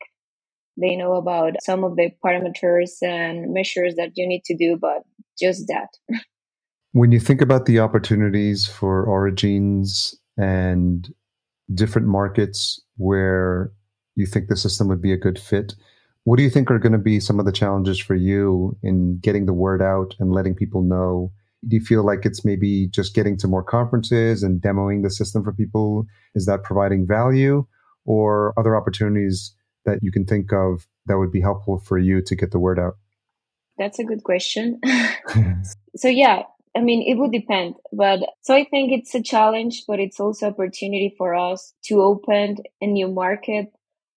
They 0.75 0.97
know 0.97 1.13
about 1.13 1.53
some 1.63 1.85
of 1.85 1.95
the 1.95 2.11
parameters 2.21 3.01
and 3.01 3.53
measures 3.53 3.95
that 3.95 4.11
you 4.15 4.27
need 4.27 4.43
to 4.47 4.57
do, 4.57 4.77
but 4.79 5.03
just 5.39 5.67
that. 5.69 5.87
when 6.95 7.11
you 7.11 7.19
think 7.19 7.41
about 7.41 7.65
the 7.65 7.77
opportunities 7.77 8.69
for 8.69 9.05
Origeen 9.05 9.85
and 10.37 11.13
different 11.73 12.07
markets 12.07 12.81
where 12.95 13.73
you 14.15 14.25
think 14.25 14.47
the 14.47 14.55
system 14.55 14.87
would 14.87 15.01
be 15.01 15.11
a 15.11 15.17
good 15.17 15.37
fit, 15.37 15.75
what 16.23 16.37
do 16.37 16.43
you 16.43 16.49
think 16.49 16.71
are 16.71 16.79
going 16.79 16.93
to 16.93 16.97
be 16.97 17.19
some 17.19 17.37
of 17.37 17.45
the 17.45 17.51
challenges 17.51 17.99
for 17.99 18.15
you 18.15 18.77
in 18.81 19.17
getting 19.17 19.45
the 19.45 19.51
word 19.51 19.81
out 19.81 20.15
and 20.19 20.31
letting 20.31 20.55
people 20.55 20.83
know 20.83 21.33
do 21.67 21.75
you 21.75 21.81
feel 21.81 22.05
like 22.05 22.25
it's 22.25 22.45
maybe 22.45 22.87
just 22.87 23.13
getting 23.13 23.35
to 23.39 23.47
more 23.47 23.63
conferences 23.63 24.41
and 24.41 24.61
demoing 24.61 25.03
the 25.03 25.09
system 25.09 25.43
for 25.43 25.51
people? 25.51 26.05
Is 26.33 26.45
that 26.45 26.63
providing 26.63 27.05
value 27.05 27.65
or 28.05 28.53
other 28.57 28.73
opportunities 28.73 29.53
that 29.83 29.99
you 30.01 30.13
can 30.13 30.25
think 30.25 30.53
of 30.53 30.87
that 31.07 31.17
would 31.17 31.31
be 31.31 31.41
helpful 31.41 31.79
for 31.79 31.97
you 31.97 32.21
to 32.21 32.35
get 32.37 32.51
the 32.51 32.59
word 32.59 32.79
out? 32.79 32.93
That's 33.77 33.99
a 33.99 34.05
good 34.05 34.23
question. 34.23 34.79
so 35.97 36.07
yeah, 36.07 36.43
I 36.75 36.81
mean, 36.81 37.03
it 37.07 37.17
would 37.17 37.31
depend, 37.31 37.75
but 37.93 38.19
so 38.41 38.53
I 38.53 38.65
think 38.65 38.91
it's 38.91 39.15
a 39.15 39.23
challenge, 39.23 39.83
but 39.87 39.99
it's 39.99 40.19
also 40.19 40.47
opportunity 40.47 41.15
for 41.17 41.33
us 41.33 41.73
to 41.85 42.01
open 42.01 42.57
a 42.81 42.87
new 42.87 43.07
market 43.07 43.67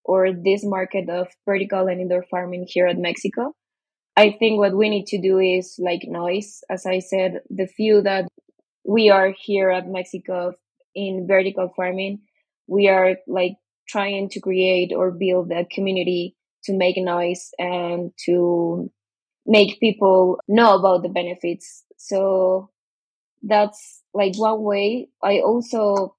or 0.05 0.33
this 0.33 0.65
market 0.65 1.09
of 1.09 1.29
vertical 1.45 1.87
and 1.87 2.01
indoor 2.01 2.25
farming 2.31 2.67
here 2.69 2.87
at 2.87 2.99
Mexico. 2.99 3.55
I 4.17 4.35
think 4.37 4.59
what 4.59 4.77
we 4.77 4.91
need 4.91 5.07
to 5.09 5.21
do 5.21 5.39
is 5.39 5.77
like 5.79 6.03
noise. 6.05 6.61
As 6.69 6.87
I 6.87 6.99
said, 6.99 7.43
the 7.51 7.69
few 7.69 8.03
that 8.03 8.27
we 8.85 9.11
are 9.11 9.33
here 9.41 9.71
at 9.71 9.87
Mexico 9.87 10.55
in 10.95 11.27
vertical 11.29 11.73
farming, 11.77 12.23
we 12.67 12.89
are 12.89 13.17
like 13.29 13.53
trying 13.89 14.29
to 14.31 14.41
create 14.41 14.93
or 14.93 15.13
build 15.13 15.53
a 15.53 15.65
community 15.67 16.35
to 16.65 16.77
make 16.77 16.97
noise 16.97 17.51
and 17.59 18.11
to 18.27 18.91
make 19.47 19.79
people 19.79 20.41
know 20.49 20.75
about 20.75 21.03
the 21.05 21.09
benefits. 21.09 21.85
So 21.99 22.71
that's 23.43 24.03
like 24.15 24.37
one 24.37 24.63
way. 24.63 25.09
I 25.23 25.41
also 25.41 26.17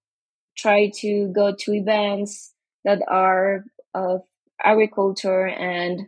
try 0.55 0.91
to 0.97 1.31
go 1.33 1.55
to 1.57 1.73
events 1.73 2.53
that 2.85 3.01
are 3.07 3.65
of 3.93 4.21
agriculture 4.63 5.47
and 5.47 6.07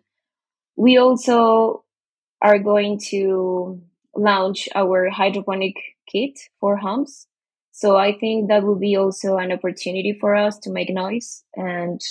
we 0.75 0.97
also 0.97 1.83
are 2.41 2.59
going 2.59 2.99
to 2.99 3.81
launch 4.15 4.67
our 4.75 5.09
hydroponic 5.09 5.75
kit 6.07 6.39
for 6.59 6.75
homes. 6.77 7.27
So 7.71 7.97
I 7.97 8.17
think 8.17 8.49
that 8.49 8.63
will 8.63 8.77
be 8.79 8.95
also 8.95 9.37
an 9.37 9.51
opportunity 9.51 10.17
for 10.19 10.35
us 10.35 10.57
to 10.59 10.69
make 10.69 10.89
noise 10.89 11.43
and 11.55 12.01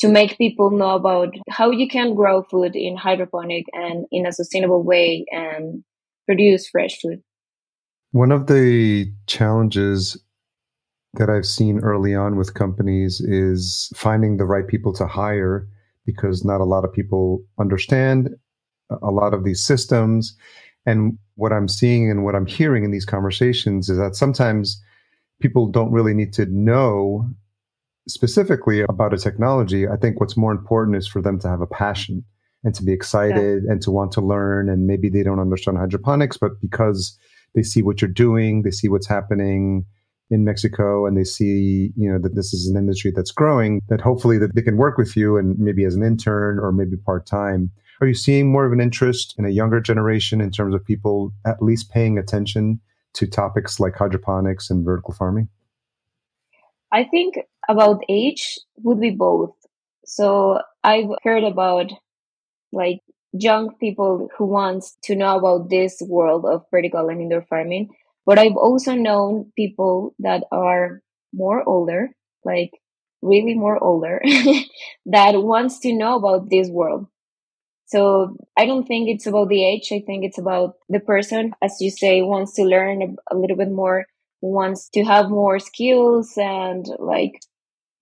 to 0.00 0.08
make 0.08 0.38
people 0.38 0.70
know 0.70 0.94
about 0.94 1.34
how 1.48 1.70
you 1.70 1.88
can 1.88 2.14
grow 2.14 2.42
food 2.42 2.76
in 2.76 2.96
hydroponic 2.96 3.66
and 3.72 4.06
in 4.10 4.26
a 4.26 4.32
sustainable 4.32 4.82
way 4.82 5.24
and 5.30 5.84
produce 6.30 6.68
fresh 6.68 6.96
food. 7.00 7.20
One 8.12 8.30
of 8.30 8.46
the 8.46 9.12
challenges 9.26 10.16
that 11.14 11.28
I've 11.28 11.44
seen 11.44 11.80
early 11.80 12.14
on 12.14 12.36
with 12.36 12.54
companies 12.54 13.20
is 13.20 13.92
finding 13.96 14.36
the 14.36 14.44
right 14.44 14.64
people 14.64 14.92
to 14.92 15.08
hire 15.08 15.66
because 16.06 16.44
not 16.44 16.60
a 16.60 16.64
lot 16.64 16.84
of 16.84 16.92
people 16.92 17.42
understand 17.58 18.30
a 19.02 19.10
lot 19.10 19.34
of 19.34 19.42
these 19.42 19.60
systems. 19.60 20.36
And 20.86 21.18
what 21.34 21.52
I'm 21.52 21.66
seeing 21.66 22.08
and 22.08 22.24
what 22.24 22.36
I'm 22.36 22.46
hearing 22.46 22.84
in 22.84 22.92
these 22.92 23.04
conversations 23.04 23.88
is 23.88 23.98
that 23.98 24.14
sometimes 24.14 24.80
people 25.40 25.66
don't 25.66 25.90
really 25.90 26.14
need 26.14 26.32
to 26.34 26.46
know 26.46 27.28
specifically 28.08 28.82
about 28.82 29.12
a 29.12 29.18
technology. 29.18 29.88
I 29.88 29.96
think 29.96 30.20
what's 30.20 30.36
more 30.36 30.52
important 30.52 30.96
is 30.96 31.08
for 31.08 31.20
them 31.20 31.40
to 31.40 31.48
have 31.48 31.60
a 31.60 31.66
passion 31.66 32.24
and 32.64 32.74
to 32.74 32.82
be 32.82 32.92
excited 32.92 33.62
yeah. 33.64 33.72
and 33.72 33.82
to 33.82 33.90
want 33.90 34.12
to 34.12 34.20
learn. 34.20 34.68
And 34.68 34.86
maybe 34.86 35.08
they 35.08 35.22
don't 35.22 35.40
understand 35.40 35.78
hydroponics, 35.78 36.36
but 36.36 36.60
because 36.60 37.18
they 37.54 37.62
see 37.62 37.82
what 37.82 38.00
you're 38.00 38.10
doing, 38.10 38.62
they 38.62 38.70
see 38.70 38.88
what's 38.88 39.08
happening 39.08 39.84
in 40.30 40.44
Mexico 40.44 41.06
and 41.06 41.16
they 41.16 41.24
see, 41.24 41.90
you 41.96 42.10
know, 42.10 42.18
that 42.18 42.36
this 42.36 42.52
is 42.54 42.68
an 42.68 42.76
industry 42.76 43.12
that's 43.14 43.32
growing, 43.32 43.80
that 43.88 44.00
hopefully 44.00 44.38
that 44.38 44.54
they 44.54 44.62
can 44.62 44.76
work 44.76 44.96
with 44.96 45.16
you 45.16 45.36
and 45.36 45.58
maybe 45.58 45.84
as 45.84 45.94
an 45.94 46.04
intern 46.04 46.58
or 46.58 46.70
maybe 46.70 46.96
part 46.96 47.26
time. 47.26 47.70
Are 48.00 48.06
you 48.06 48.14
seeing 48.14 48.50
more 48.50 48.64
of 48.64 48.72
an 48.72 48.80
interest 48.80 49.34
in 49.38 49.44
a 49.44 49.50
younger 49.50 49.80
generation 49.80 50.40
in 50.40 50.50
terms 50.50 50.74
of 50.74 50.84
people 50.84 51.32
at 51.44 51.60
least 51.60 51.90
paying 51.90 52.16
attention 52.16 52.80
to 53.14 53.26
topics 53.26 53.80
like 53.80 53.96
hydroponics 53.96 54.70
and 54.70 54.84
vertical 54.84 55.12
farming? 55.12 55.48
I 56.92 57.04
think 57.04 57.38
about 57.68 58.02
age 58.08 58.58
would 58.78 59.00
be 59.00 59.10
both. 59.10 59.54
So 60.04 60.60
I've 60.82 61.10
heard 61.22 61.44
about 61.44 61.92
like 62.72 63.00
young 63.32 63.74
people 63.76 64.28
who 64.36 64.46
wants 64.46 64.96
to 65.04 65.14
know 65.14 65.36
about 65.38 65.70
this 65.70 66.02
world 66.06 66.44
of 66.44 66.64
vertical 66.70 67.08
and 67.08 67.20
indoor 67.20 67.42
farming 67.42 67.88
but 68.26 68.38
I've 68.38 68.56
also 68.56 68.94
known 68.94 69.50
people 69.56 70.14
that 70.20 70.44
are 70.52 71.02
more 71.32 71.68
older, 71.68 72.10
like 72.44 72.70
really 73.22 73.54
more 73.54 73.82
older, 73.82 74.22
that 75.06 75.42
wants 75.42 75.80
to 75.80 75.92
know 75.92 76.16
about 76.16 76.50
this 76.50 76.68
world. 76.68 77.06
So 77.86 78.36
I 78.56 78.66
don't 78.66 78.86
think 78.86 79.08
it's 79.08 79.26
about 79.26 79.48
the 79.48 79.64
age. 79.64 79.88
I 79.90 80.02
think 80.06 80.24
it's 80.24 80.38
about 80.38 80.74
the 80.88 81.00
person, 81.00 81.52
as 81.60 81.76
you 81.80 81.90
say, 81.90 82.22
wants 82.22 82.54
to 82.54 82.62
learn 82.62 83.02
a, 83.02 83.34
a 83.34 83.36
little 83.36 83.56
bit 83.56 83.70
more, 83.70 84.06
wants 84.40 84.88
to 84.90 85.02
have 85.02 85.28
more 85.28 85.58
skills 85.58 86.32
and 86.36 86.86
like 86.98 87.40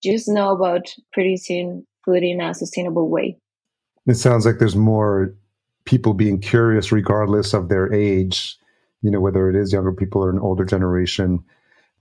just 0.02 0.28
know 0.28 0.50
about 0.50 0.94
producing 1.12 1.86
food 2.04 2.22
in 2.22 2.40
a 2.40 2.54
sustainable 2.54 3.08
way. 3.08 3.38
It 4.08 4.16
sounds 4.16 4.44
like 4.44 4.58
there's 4.58 4.76
more 4.76 5.34
people 5.84 6.14
being 6.14 6.40
curious 6.40 6.90
regardless 6.90 7.54
of 7.54 7.68
their 7.68 7.92
age 7.92 8.58
you 9.02 9.10
know, 9.10 9.20
whether 9.20 9.48
it 9.48 9.56
is 9.56 9.72
younger 9.72 9.92
people 9.92 10.22
or 10.22 10.30
an 10.30 10.38
older 10.38 10.64
generation. 10.64 11.42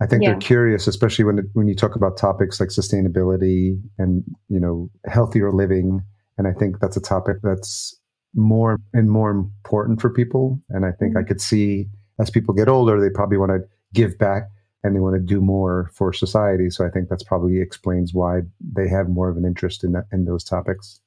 I 0.02 0.06
think 0.06 0.24
yeah. 0.24 0.32
they're 0.32 0.40
curious, 0.40 0.88
especially 0.88 1.26
when 1.26 1.40
it, 1.40 1.46
when 1.54 1.68
you 1.68 1.76
talk 1.76 1.96
about 1.96 2.18
topics 2.18 2.60
like 2.60 2.70
sustainability 2.70 3.82
and 3.98 4.24
you 4.50 4.60
know 4.60 4.90
healthier 5.06 5.52
living. 5.52 6.04
And 6.38 6.48
I 6.48 6.54
think 6.54 6.80
that's 6.80 6.98
a 6.98 7.02
topic 7.02 7.38
that's 7.42 7.96
more 8.36 8.78
and 8.94 9.10
more 9.10 9.32
important 9.32 10.02
for 10.02 10.10
people. 10.10 10.62
And 10.70 10.86
I 10.86 10.92
think 10.92 11.14
mm-hmm. 11.14 11.26
I 11.26 11.28
could 11.28 11.42
see 11.42 11.88
as 12.20 12.30
people 12.30 12.54
get 12.54 12.68
older, 12.68 13.00
they 13.00 13.10
probably 13.10 13.38
want 13.38 13.52
to 13.52 13.60
give 13.94 14.18
back 14.18 14.50
and 14.84 14.96
they 14.96 15.00
want 15.00 15.16
to 15.16 15.22
do 15.22 15.42
more 15.42 15.90
for 15.94 16.14
society. 16.14 16.70
So 16.70 16.86
I 16.86 16.90
think 16.90 17.10
that's 17.10 17.24
probably 17.24 17.60
explains 17.60 18.14
why 18.14 18.42
they 18.62 18.88
have 18.88 19.10
more 19.10 19.30
of 19.30 19.38
an 19.38 19.46
interest 19.46 19.84
in 19.84 19.94
that, 19.94 20.06
in 20.12 20.26
those 20.26 20.44
topics. 20.44 21.00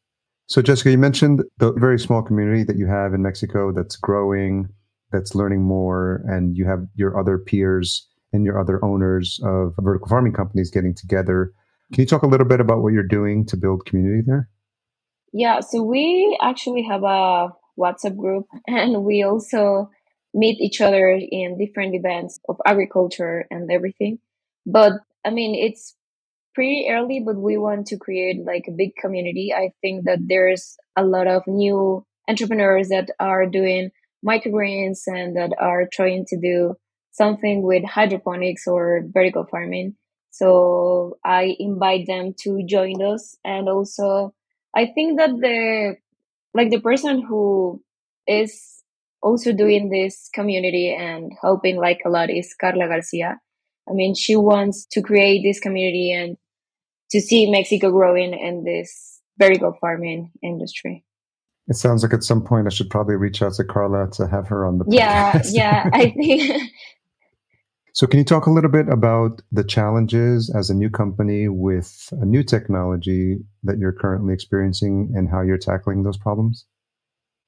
So 0.51 0.61
Jessica, 0.61 0.91
you 0.91 0.99
mentioned 0.99 1.45
the 1.59 1.73
very 1.75 1.97
small 1.97 2.23
community 2.23 2.65
that 2.65 2.77
you 2.77 2.89
have 2.89 3.15
in 3.15 3.23
Mexico 3.23 3.71
that's 3.71 3.95
growing 3.95 4.69
that's 5.13 5.37
learning 5.37 5.63
more 5.63 6.25
and 6.27 6.57
you 6.57 6.67
have 6.67 6.89
your 6.97 7.17
other 7.19 7.39
peers 7.39 8.09
and 8.33 8.45
your 8.45 8.61
other 8.61 8.85
owners 8.85 9.41
of 9.45 9.75
vertical 9.79 10.09
farming 10.09 10.33
companies 10.33 10.69
getting 10.69 10.93
together. 10.93 11.53
Can 11.93 12.03
you 12.03 12.07
talk 12.07 12.25
a 12.25 12.27
little 12.27 12.49
bit 12.49 12.61
about 12.61 12.83
what 12.83 12.93
you're 12.93 13.05
doing 13.05 13.47
to 13.47 13.57
build 13.57 13.87
community 13.87 14.25
there? 14.27 14.49
Yeah, 15.33 15.61
so 15.61 15.85
we 15.85 16.37
actually 16.43 16.83
have 16.83 17.05
a 17.05 17.51
WhatsApp 17.79 18.17
group 18.17 18.47
and 18.67 19.05
we 19.05 19.23
also 19.23 19.89
meet 20.35 20.61
each 20.61 20.81
other 20.81 21.11
in 21.11 21.59
different 21.59 21.95
events 21.95 22.41
of 22.49 22.57
agriculture 22.67 23.47
and 23.53 23.71
everything. 23.71 24.19
But 24.67 24.95
I 25.25 25.31
mean, 25.31 25.55
it's 25.55 25.95
pretty 26.55 26.89
early, 26.91 27.23
but 27.25 27.37
we 27.37 27.57
want 27.57 27.87
to 27.89 27.97
create 27.97 28.45
like 28.45 28.65
a 28.69 28.73
big 28.77 28.97
community. 28.97 29.53
I 29.55 29.73
think 29.81 30.05
that 30.05 30.19
there's 30.27 30.77
a 30.97 31.05
lot 31.05 31.27
of 31.27 31.43
new 31.47 32.05
entrepreneurs 32.29 32.89
that 32.89 33.11
are 33.19 33.47
doing 33.47 33.91
microgreens 34.27 35.01
and 35.07 35.37
that 35.37 35.53
are 35.59 35.89
trying 35.93 36.27
to 36.27 36.37
do 36.39 36.75
something 37.13 37.63
with 37.63 37.85
hydroponics 37.85 38.67
or 38.67 39.03
vertical 39.13 39.47
farming. 39.51 39.97
So 40.31 41.19
I 41.25 41.57
invite 41.59 42.07
them 42.07 42.35
to 42.43 42.63
join 42.67 43.03
us. 43.03 43.37
And 43.45 43.69
also, 43.69 44.33
I 44.75 44.87
think 44.87 45.19
that 45.19 45.31
the, 45.31 45.97
like 46.55 46.71
the 46.71 46.81
person 46.81 47.23
who 47.23 47.83
is 48.27 48.83
also 49.23 49.53
doing 49.53 49.91
this 49.91 50.31
community 50.33 50.95
and 50.99 51.33
helping 51.41 51.77
like 51.77 51.99
a 52.07 52.11
lot 52.11 52.31
is 52.31 52.55
Carla 52.59 52.87
Garcia. 52.87 53.41
I 53.89 53.93
mean, 53.93 54.15
she 54.15 54.37
wants 54.37 54.87
to 54.93 55.03
create 55.03 55.43
this 55.43 55.59
community 55.59 56.13
and 56.13 56.37
to 57.11 57.21
see 57.21 57.51
Mexico 57.51 57.91
growing 57.91 58.35
in 58.35 58.65
this 58.65 59.21
vertical 59.39 59.77
farming 59.81 60.31
industry. 60.43 61.05
It 61.69 61.77
sounds 61.77 62.03
like 62.03 62.13
at 62.13 62.25
some 62.25 62.43
point 62.43 62.67
I 62.67 62.71
should 62.71 62.91
probably 62.91 63.17
reach 63.17 63.43
out 63.43 63.55
to 63.55 63.65
Carla 63.65 64.11
to 64.13 64.27
have 64.27 64.49
her 64.49 64.67
on 64.67 64.79
the 64.79 64.85
podcast. 64.85 65.51
Yeah, 65.53 65.85
yeah, 65.85 65.91
I 65.93 66.11
think. 66.17 66.71
so, 67.95 68.07
can 68.07 68.19
you 68.19 68.25
talk 68.25 68.47
a 68.47 68.51
little 68.51 68.71
bit 68.71 68.89
about 68.89 69.41
the 69.53 69.63
challenges 69.63 70.53
as 70.55 70.69
a 70.69 70.75
new 70.75 70.91
company 70.91 71.49
with 71.49 72.13
a 72.13 72.25
new 72.25 72.43
technology 72.43 73.39
that 73.63 73.79
you're 73.79 73.93
currently 73.93 74.35
experiencing 74.35 75.13
and 75.15 75.29
how 75.31 75.43
you're 75.43 75.59
tackling 75.59 76.03
those 76.03 76.19
problems? 76.19 76.67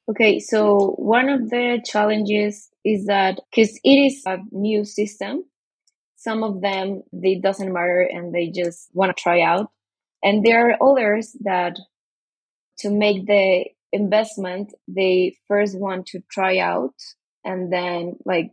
Okay, 0.09 0.38
so 0.38 0.94
one 0.98 1.29
of 1.29 1.51
the 1.51 1.81
challenges 1.85 2.68
is 2.85 3.07
that 3.07 3.40
because 3.51 3.79
it 3.85 3.90
is 3.90 4.22
a 4.27 4.38
new 4.51 4.85
system, 4.85 5.44
some 6.22 6.44
of 6.44 6.61
them 6.61 7.02
it 7.12 7.42
doesn't 7.42 7.72
matter 7.72 8.00
and 8.00 8.32
they 8.32 8.48
just 8.48 8.88
want 8.94 9.16
to 9.16 9.22
try 9.22 9.40
out, 9.40 9.70
and 10.22 10.44
there 10.44 10.70
are 10.70 10.82
others 10.82 11.37
that 11.40 11.76
to 12.78 12.90
make 12.90 13.26
the 13.26 13.64
investment 13.92 14.72
they 14.88 15.37
first 15.48 15.78
want 15.78 16.06
to 16.06 16.20
try 16.30 16.58
out 16.58 16.94
and 17.44 17.72
then 17.72 18.16
like 18.24 18.50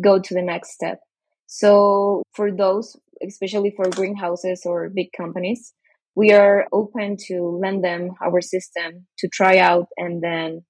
go 0.00 0.18
to 0.18 0.34
the 0.34 0.42
next 0.42 0.70
step. 0.72 0.98
So 1.46 2.22
for 2.32 2.50
those, 2.50 2.96
especially 3.26 3.72
for 3.76 3.88
greenhouses 3.90 4.62
or 4.64 4.88
big 4.88 5.08
companies, 5.16 5.72
we 6.16 6.32
are 6.32 6.66
open 6.72 7.16
to 7.28 7.58
lend 7.62 7.84
them 7.84 8.10
our 8.24 8.40
system 8.40 9.06
to 9.18 9.28
try 9.28 9.58
out 9.58 9.86
and 9.96 10.22
then 10.22 10.64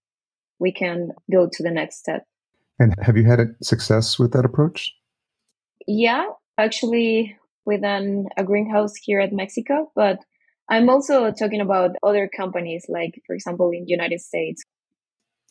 we 0.58 0.72
can 0.72 1.10
go 1.32 1.48
to 1.50 1.62
the 1.62 1.70
next 1.70 1.98
step. 2.00 2.24
And 2.78 2.94
have 3.00 3.16
you 3.16 3.24
had 3.24 3.54
success 3.62 4.18
with 4.18 4.32
that 4.32 4.44
approach? 4.44 4.90
Yeah, 5.86 6.26
actually, 6.58 7.36
with 7.66 7.84
an, 7.84 8.28
a 8.36 8.44
greenhouse 8.44 8.94
here 9.02 9.20
at 9.20 9.32
Mexico, 9.32 9.90
but 9.94 10.18
I'm 10.70 10.88
also 10.88 11.30
talking 11.30 11.60
about 11.60 11.92
other 12.02 12.28
companies, 12.34 12.86
like, 12.88 13.20
for 13.26 13.34
example, 13.34 13.70
in 13.70 13.86
United 13.86 14.20
States. 14.20 14.62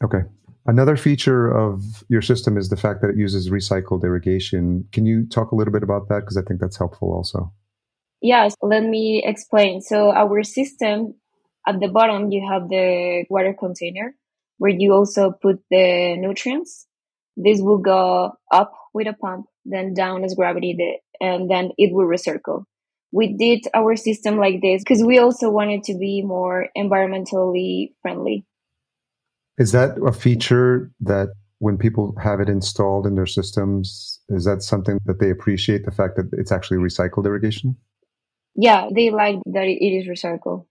Okay. 0.04 0.22
Another 0.66 0.96
feature 0.96 1.52
of 1.52 2.04
your 2.10 2.22
system 2.22 2.58
is 2.58 2.70
the 2.70 2.78
fact 2.78 3.02
that 3.02 3.10
it 3.10 3.18
uses 3.18 3.50
recycled 3.50 4.04
irrigation. 4.04 4.88
Can 4.92 5.06
you 5.06 5.26
talk 5.28 5.52
a 5.52 5.56
little 5.56 5.74
bit 5.74 5.84
about 5.84 6.08
that? 6.10 6.22
Because 6.22 6.38
I 6.38 6.42
think 6.42 6.62
that's 6.62 6.78
helpful 6.78 7.12
also. 7.12 7.52
Yes, 8.22 8.56
let 8.62 8.84
me 8.84 9.22
explain. 9.26 9.82
So, 9.82 10.12
our 10.12 10.44
system 10.44 11.16
at 11.68 11.80
the 11.82 11.90
bottom, 11.90 12.32
you 12.32 12.48
have 12.50 12.70
the 12.70 13.26
water 13.30 13.54
container 13.58 14.16
where 14.58 14.72
you 14.72 14.94
also 14.94 15.32
put 15.32 15.62
the 15.70 16.16
nutrients. 16.18 16.88
This 17.36 17.60
will 17.60 17.80
go 17.80 18.32
up 18.52 18.72
with 18.94 19.08
a 19.08 19.14
pump, 19.14 19.48
then 19.66 19.94
down 19.94 20.24
as 20.24 20.36
gravity, 20.36 20.78
and 21.20 21.50
then 21.50 21.72
it 21.78 21.94
will 21.94 22.06
recircle. 22.06 22.64
We 23.12 23.36
did 23.38 23.68
our 23.74 23.96
system 23.96 24.38
like 24.38 24.62
this 24.62 24.82
because 24.82 25.04
we 25.04 25.20
also 25.20 25.50
wanted 25.50 25.84
to 25.84 25.98
be 25.98 26.24
more 26.24 26.70
environmentally 26.76 27.94
friendly. 28.02 28.46
Is 29.58 29.72
that 29.72 29.98
a 30.04 30.12
feature 30.12 30.92
that 31.02 31.30
when 31.60 31.78
people 31.78 32.16
have 32.22 32.40
it 32.40 32.50
installed 32.50 33.06
in 33.06 33.16
their 33.16 33.28
systems, 33.28 34.20
is 34.30 34.46
that 34.46 34.64
something 34.64 34.98
that 35.06 35.20
they 35.20 35.30
appreciate 35.30 35.86
the 35.86 35.92
fact 35.92 36.16
that 36.16 36.30
it's 36.34 36.52
actually 36.52 36.78
recycled 36.78 37.26
irrigation? 37.26 37.78
Yeah, 38.56 38.90
they 38.94 39.12
like 39.12 39.38
that 39.46 39.66
it 39.66 39.80
is 39.80 40.08
recycled. 40.08 40.66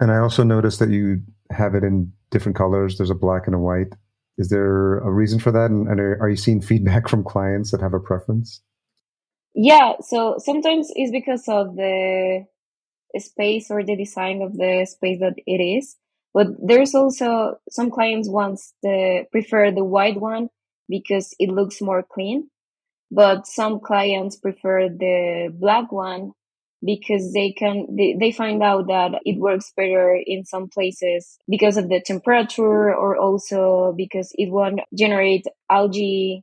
And 0.00 0.10
I 0.10 0.18
also 0.18 0.42
noticed 0.42 0.78
that 0.78 0.90
you 0.90 1.22
have 1.50 1.74
it 1.74 1.84
in 1.84 2.12
different 2.30 2.56
colors. 2.56 2.96
There's 2.96 3.10
a 3.10 3.14
black 3.14 3.46
and 3.46 3.54
a 3.54 3.58
white. 3.58 3.92
Is 4.36 4.48
there 4.48 4.98
a 4.98 5.12
reason 5.12 5.38
for 5.38 5.52
that? 5.52 5.70
And, 5.70 5.88
and 5.88 6.00
are, 6.00 6.28
you 6.28 6.36
seeing 6.36 6.60
feedback 6.60 7.08
from 7.10 7.24
clients 7.24 7.70
that 7.70 7.80
have 7.80 7.94
a 7.94 8.00
preference? 8.00 8.60
Yeah. 9.54 9.94
So 10.00 10.36
sometimes 10.38 10.90
it's 10.94 11.12
because 11.12 11.44
of 11.48 11.76
the 11.76 12.44
space 13.18 13.70
or 13.70 13.84
the 13.84 13.96
design 13.96 14.42
of 14.42 14.56
the 14.56 14.86
space 14.90 15.20
that 15.20 15.34
it 15.46 15.62
is. 15.62 15.96
But 16.32 16.48
there's 16.60 16.96
also 16.96 17.60
some 17.70 17.90
clients 17.90 18.28
wants 18.28 18.74
the 18.82 19.24
prefer 19.30 19.70
the 19.70 19.84
white 19.84 20.20
one 20.20 20.48
because 20.88 21.32
it 21.38 21.48
looks 21.48 21.80
more 21.80 22.02
clean. 22.02 22.50
But 23.12 23.46
some 23.46 23.78
clients 23.78 24.36
prefer 24.36 24.88
the 24.88 25.54
black 25.56 25.92
one 25.92 26.32
because 26.84 27.32
they 27.32 27.52
can 27.52 27.86
they, 27.96 28.16
they 28.18 28.32
find 28.32 28.62
out 28.62 28.88
that 28.88 29.20
it 29.24 29.38
works 29.38 29.72
better 29.76 30.18
in 30.26 30.44
some 30.44 30.68
places 30.68 31.38
because 31.48 31.76
of 31.76 31.88
the 31.88 32.00
temperature 32.04 32.94
or 32.94 33.16
also 33.16 33.94
because 33.96 34.30
it 34.34 34.50
won't 34.50 34.80
generate 34.96 35.46
algae 35.70 36.42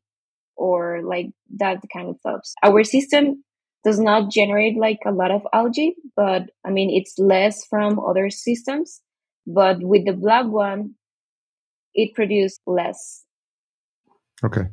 or 0.56 1.02
like 1.04 1.28
that 1.58 1.78
kind 1.94 2.10
of 2.10 2.18
stuff. 2.20 2.42
Our 2.64 2.84
system 2.84 3.44
does 3.84 4.00
not 4.00 4.32
generate 4.32 4.78
like 4.78 5.00
a 5.06 5.12
lot 5.12 5.32
of 5.32 5.42
algae 5.54 5.96
but 6.16 6.44
i 6.64 6.70
mean 6.70 6.92
it's 6.92 7.18
less 7.18 7.66
from 7.66 8.00
other 8.00 8.30
systems 8.30 9.02
but 9.48 9.82
with 9.82 10.06
the 10.06 10.14
black 10.14 10.46
one 10.46 10.94
it 11.94 12.14
produced 12.14 12.62
less. 12.66 13.26
Okay 14.44 14.68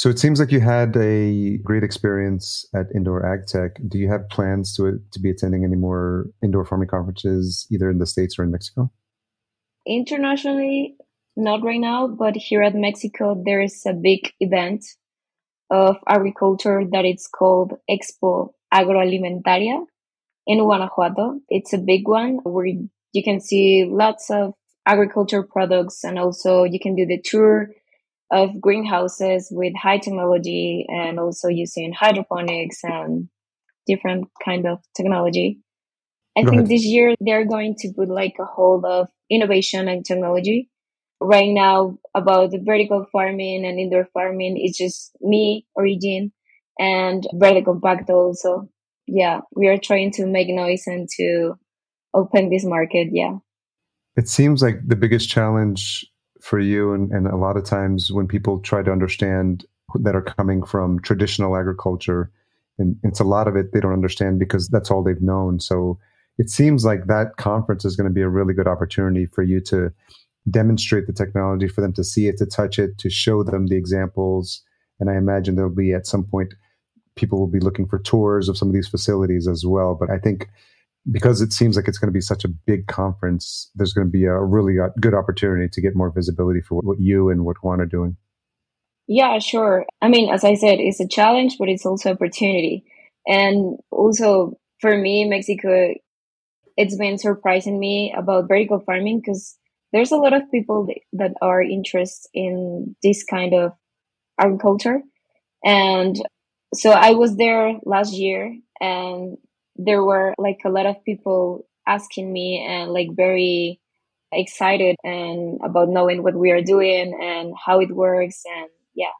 so 0.00 0.08
it 0.08 0.18
seems 0.18 0.40
like 0.40 0.50
you 0.50 0.60
had 0.60 0.96
a 0.96 1.58
great 1.58 1.84
experience 1.84 2.64
at 2.74 2.86
Indoor 2.94 3.20
Ag 3.30 3.46
Tech. 3.46 3.72
Do 3.86 3.98
you 3.98 4.08
have 4.08 4.26
plans 4.30 4.74
to 4.76 4.98
to 5.12 5.20
be 5.20 5.28
attending 5.28 5.62
any 5.62 5.76
more 5.76 6.24
indoor 6.42 6.64
farming 6.64 6.88
conferences, 6.88 7.66
either 7.70 7.90
in 7.90 7.98
the 7.98 8.06
states 8.06 8.38
or 8.38 8.44
in 8.44 8.50
Mexico? 8.50 8.90
Internationally, 9.86 10.96
not 11.36 11.62
right 11.62 11.78
now, 11.78 12.06
but 12.06 12.34
here 12.34 12.62
at 12.62 12.74
Mexico, 12.74 13.42
there 13.44 13.60
is 13.60 13.82
a 13.86 13.92
big 13.92 14.32
event 14.40 14.86
of 15.68 15.98
agriculture 16.08 16.82
that 16.92 17.04
it's 17.04 17.28
called 17.28 17.74
Expo 17.84 18.54
Agroalimentaria 18.72 19.84
in 20.46 20.60
Guanajuato. 20.60 21.40
It's 21.50 21.74
a 21.74 21.78
big 21.92 22.08
one 22.08 22.38
where 22.44 22.64
you 22.64 23.22
can 23.22 23.38
see 23.38 23.84
lots 23.86 24.30
of 24.30 24.54
agriculture 24.86 25.42
products 25.42 26.04
and 26.04 26.18
also 26.18 26.64
you 26.64 26.80
can 26.80 26.94
do 26.96 27.04
the 27.04 27.20
tour 27.22 27.68
of 28.30 28.60
greenhouses 28.60 29.48
with 29.50 29.72
high 29.76 29.98
technology 29.98 30.86
and 30.88 31.18
also 31.18 31.48
using 31.48 31.92
hydroponics 31.92 32.78
and 32.84 33.28
different 33.86 34.28
kind 34.44 34.66
of 34.66 34.78
technology. 34.96 35.60
I 36.36 36.42
Go 36.42 36.50
think 36.50 36.60
ahead. 36.62 36.70
this 36.70 36.84
year 36.84 37.14
they're 37.20 37.46
going 37.46 37.74
to 37.80 37.92
put 37.96 38.08
like 38.08 38.36
a 38.40 38.44
whole 38.44 38.84
of 38.86 39.08
innovation 39.28 39.88
and 39.88 40.04
technology. 40.04 40.70
Right 41.20 41.50
now, 41.50 41.98
about 42.14 42.50
the 42.50 42.62
vertical 42.64 43.04
farming 43.12 43.66
and 43.66 43.78
indoor 43.78 44.06
farming, 44.14 44.54
it's 44.56 44.78
just 44.78 45.10
me, 45.20 45.66
Origeen, 45.76 46.30
and 46.78 47.26
Verde 47.34 47.60
Compacto 47.60 48.10
also. 48.10 48.70
Yeah, 49.06 49.40
we 49.54 49.68
are 49.68 49.76
trying 49.76 50.12
to 50.12 50.26
make 50.26 50.48
noise 50.48 50.84
and 50.86 51.08
to 51.18 51.54
open 52.14 52.48
this 52.48 52.64
market. 52.64 53.08
Yeah. 53.12 53.38
It 54.16 54.28
seems 54.28 54.62
like 54.62 54.86
the 54.86 54.96
biggest 54.96 55.28
challenge 55.28 56.06
for 56.40 56.58
you 56.58 56.92
and, 56.92 57.10
and 57.12 57.26
a 57.26 57.36
lot 57.36 57.56
of 57.56 57.64
times 57.64 58.10
when 58.10 58.26
people 58.26 58.60
try 58.60 58.82
to 58.82 58.90
understand 58.90 59.64
that 59.94 60.14
are 60.14 60.22
coming 60.22 60.62
from 60.62 61.00
traditional 61.00 61.56
agriculture 61.56 62.30
and 62.78 62.96
it's 63.02 63.20
a 63.20 63.24
lot 63.24 63.46
of 63.46 63.56
it 63.56 63.72
they 63.72 63.80
don't 63.80 63.92
understand 63.92 64.38
because 64.38 64.68
that's 64.68 64.90
all 64.90 65.02
they've 65.02 65.20
known. 65.20 65.60
So 65.60 65.98
it 66.38 66.48
seems 66.48 66.84
like 66.84 67.06
that 67.06 67.36
conference 67.36 67.84
is 67.84 67.94
going 67.94 68.08
to 68.08 68.14
be 68.14 68.22
a 68.22 68.28
really 68.28 68.54
good 68.54 68.66
opportunity 68.66 69.26
for 69.26 69.42
you 69.42 69.60
to 69.62 69.92
demonstrate 70.50 71.06
the 71.06 71.12
technology 71.12 71.68
for 71.68 71.82
them 71.82 71.92
to 71.92 72.02
see 72.02 72.26
it 72.26 72.38
to 72.38 72.46
touch 72.46 72.78
it 72.78 72.96
to 72.98 73.10
show 73.10 73.42
them 73.44 73.66
the 73.66 73.76
examples. 73.76 74.62
And 74.98 75.10
i 75.10 75.16
imagine 75.16 75.54
there'll 75.54 75.74
be 75.74 75.92
at 75.92 76.06
some 76.06 76.24
point 76.24 76.54
people 77.16 77.38
will 77.38 77.46
be 77.46 77.60
looking 77.60 77.86
for 77.86 77.98
tours 77.98 78.48
of 78.48 78.56
some 78.56 78.68
of 78.68 78.74
these 78.74 78.88
facilities 78.88 79.46
as 79.46 79.66
well. 79.66 79.94
But 79.94 80.10
i 80.10 80.18
think 80.18 80.48
because 81.10 81.40
it 81.40 81.52
seems 81.52 81.76
like 81.76 81.88
it's 81.88 81.98
going 81.98 82.08
to 82.08 82.12
be 82.12 82.20
such 82.20 82.44
a 82.44 82.48
big 82.48 82.86
conference, 82.86 83.70
there's 83.74 83.92
going 83.92 84.06
to 84.06 84.10
be 84.10 84.24
a 84.24 84.38
really 84.42 84.78
uh, 84.78 84.88
good 85.00 85.14
opportunity 85.14 85.68
to 85.72 85.80
get 85.80 85.96
more 85.96 86.10
visibility 86.10 86.60
for 86.60 86.80
what, 86.80 87.00
you 87.00 87.30
and 87.30 87.44
what 87.44 87.56
Juan 87.62 87.80
are 87.80 87.86
doing. 87.86 88.16
Yeah, 89.06 89.38
sure. 89.38 89.86
I 90.02 90.08
mean, 90.08 90.32
as 90.32 90.44
I 90.44 90.54
said, 90.54 90.78
it's 90.78 91.00
a 91.00 91.08
challenge, 91.08 91.56
but 91.58 91.68
it's 91.68 91.86
also 91.86 92.12
opportunity. 92.12 92.84
And 93.26 93.78
also 93.90 94.58
for 94.80 94.96
me, 94.96 95.24
Mexico, 95.24 95.94
it's 96.76 96.96
been 96.96 97.18
surprising 97.18 97.78
me 97.78 98.14
about 98.16 98.48
vertical 98.48 98.80
farming 98.80 99.20
because 99.20 99.56
there's 99.92 100.12
a 100.12 100.16
lot 100.16 100.32
of 100.32 100.50
people 100.50 100.86
that 101.12 101.32
are 101.42 101.62
interested 101.62 102.28
in 102.32 102.94
this 103.02 103.24
kind 103.24 103.54
of 103.54 103.72
agriculture. 104.38 105.00
And 105.64 106.16
so 106.72 106.90
I 106.90 107.10
was 107.12 107.36
there 107.36 107.74
last 107.84 108.14
year 108.14 108.56
and 108.80 109.36
there 109.84 110.04
were 110.04 110.34
like 110.38 110.58
a 110.64 110.70
lot 110.70 110.86
of 110.86 111.02
people 111.04 111.66
asking 111.86 112.32
me 112.32 112.64
and 112.68 112.92
like 112.92 113.08
very 113.12 113.80
excited 114.32 114.96
and 115.02 115.58
about 115.64 115.88
knowing 115.88 116.22
what 116.22 116.36
we 116.36 116.50
are 116.50 116.62
doing 116.62 117.18
and 117.20 117.52
how 117.66 117.80
it 117.80 117.90
works 117.90 118.42
and 118.46 118.68
yeah 118.94 119.16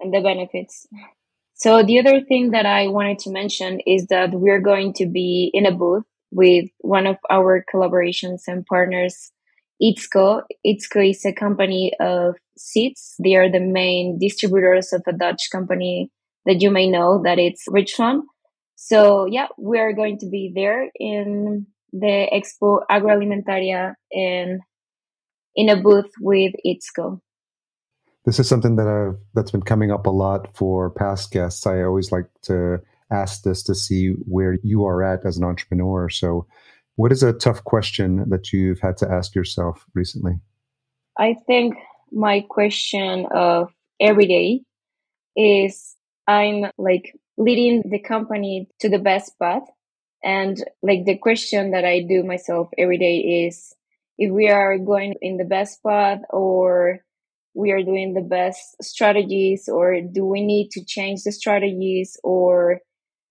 and 0.00 0.14
the 0.14 0.20
benefits 0.20 0.86
so 1.54 1.82
the 1.82 1.98
other 1.98 2.22
thing 2.22 2.50
that 2.52 2.64
i 2.64 2.88
wanted 2.88 3.18
to 3.18 3.30
mention 3.30 3.80
is 3.86 4.06
that 4.06 4.30
we're 4.32 4.60
going 4.60 4.92
to 4.94 5.06
be 5.06 5.50
in 5.52 5.66
a 5.66 5.72
booth 5.72 6.04
with 6.30 6.64
one 6.78 7.06
of 7.06 7.16
our 7.30 7.64
collaborations 7.72 8.42
and 8.46 8.64
partners 8.66 9.32
Itzco. 9.82 10.42
Itzco 10.64 11.10
is 11.10 11.24
a 11.24 11.32
company 11.32 11.92
of 12.00 12.36
seeds. 12.56 13.16
They 13.22 13.34
are 13.34 13.50
the 13.50 13.60
main 13.60 14.18
distributors 14.18 14.92
of 14.92 15.02
a 15.06 15.12
Dutch 15.12 15.48
company 15.50 16.10
that 16.46 16.60
you 16.60 16.70
may 16.70 16.88
know 16.88 17.22
that 17.24 17.38
it's 17.38 17.64
Rijk 17.68 17.88
Zwaan. 17.94 18.20
So 18.86 19.24
yeah, 19.24 19.46
we 19.56 19.78
are 19.78 19.94
going 19.94 20.18
to 20.18 20.26
be 20.26 20.52
there 20.54 20.90
in 21.00 21.66
the 21.94 22.28
Expo 22.30 22.80
Agroalimentaria 22.90 23.94
in 24.10 24.60
in 25.56 25.70
a 25.70 25.80
booth 25.80 26.12
with 26.20 26.52
Itzco. 26.66 27.18
This 28.26 28.38
is 28.38 28.46
something 28.46 28.76
that 28.76 28.86
I've 28.86 29.18
that's 29.32 29.50
been 29.50 29.62
coming 29.62 29.90
up 29.90 30.04
a 30.04 30.10
lot 30.10 30.54
for 30.54 30.90
past 30.90 31.30
guests. 31.30 31.66
I 31.66 31.82
always 31.82 32.12
like 32.12 32.26
to 32.42 32.82
ask 33.10 33.42
this 33.42 33.62
to 33.62 33.74
see 33.74 34.10
where 34.26 34.58
you 34.62 34.84
are 34.84 35.02
at 35.02 35.24
as 35.24 35.38
an 35.38 35.44
entrepreneur. 35.44 36.10
So, 36.10 36.46
what 36.96 37.10
is 37.10 37.22
a 37.22 37.32
tough 37.32 37.64
question 37.64 38.28
that 38.28 38.52
you've 38.52 38.80
had 38.80 38.98
to 38.98 39.10
ask 39.10 39.34
yourself 39.34 39.86
recently? 39.94 40.40
I 41.18 41.36
think 41.46 41.76
my 42.12 42.44
question 42.50 43.28
of 43.34 43.72
every 43.98 44.26
day 44.26 44.60
is 45.36 45.96
I'm 46.26 46.66
like 46.76 47.14
leading 47.36 47.82
the 47.88 47.98
company 47.98 48.68
to 48.80 48.88
the 48.88 48.98
best 48.98 49.38
path. 49.38 49.64
And 50.22 50.62
like 50.82 51.04
the 51.04 51.18
question 51.18 51.72
that 51.72 51.84
I 51.84 52.00
do 52.00 52.22
myself 52.22 52.68
every 52.78 52.98
day 52.98 53.46
is 53.46 53.74
if 54.18 54.30
we 54.30 54.48
are 54.48 54.78
going 54.78 55.14
in 55.20 55.36
the 55.36 55.44
best 55.44 55.82
path 55.82 56.20
or 56.30 57.00
we 57.54 57.70
are 57.70 57.82
doing 57.82 58.14
the 58.14 58.20
best 58.20 58.82
strategies 58.82 59.68
or 59.68 60.00
do 60.00 60.24
we 60.24 60.44
need 60.44 60.70
to 60.72 60.84
change 60.84 61.22
the 61.22 61.32
strategies 61.32 62.16
or 62.24 62.80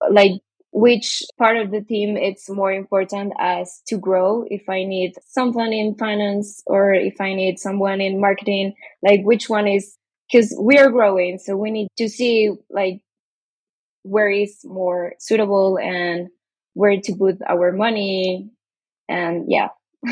like 0.10 0.34
which 0.72 1.22
part 1.38 1.58
of 1.58 1.70
the 1.72 1.82
team 1.82 2.18
it's 2.18 2.50
more 2.50 2.74
important 2.74 3.32
as 3.40 3.82
to 3.86 3.98
grow 3.98 4.44
if 4.48 4.68
i 4.70 4.84
need 4.84 5.14
someone 5.28 5.72
in 5.72 5.96
finance 5.96 6.64
or 6.66 6.94
if 6.94 7.22
i 7.22 7.34
need 7.34 7.60
someone 7.60 8.02
in 8.02 8.20
marketing 8.20 8.74
like 9.04 9.22
which 9.24 9.50
one 9.50 9.68
is 9.68 9.96
because 10.32 10.56
we 10.60 10.78
are 10.78 10.90
growing 10.90 11.38
so 11.38 11.56
we 11.56 11.70
need 11.70 11.88
to 11.96 12.10
see 12.10 12.50
like 12.72 13.02
where 14.04 14.30
is 14.30 14.60
more 14.64 15.14
suitable 15.20 15.78
and 15.78 16.30
where 16.74 17.00
to 17.02 17.16
put 17.16 17.38
our 17.48 17.72
money 17.72 18.50
and 19.10 19.46
yeah. 19.48 19.70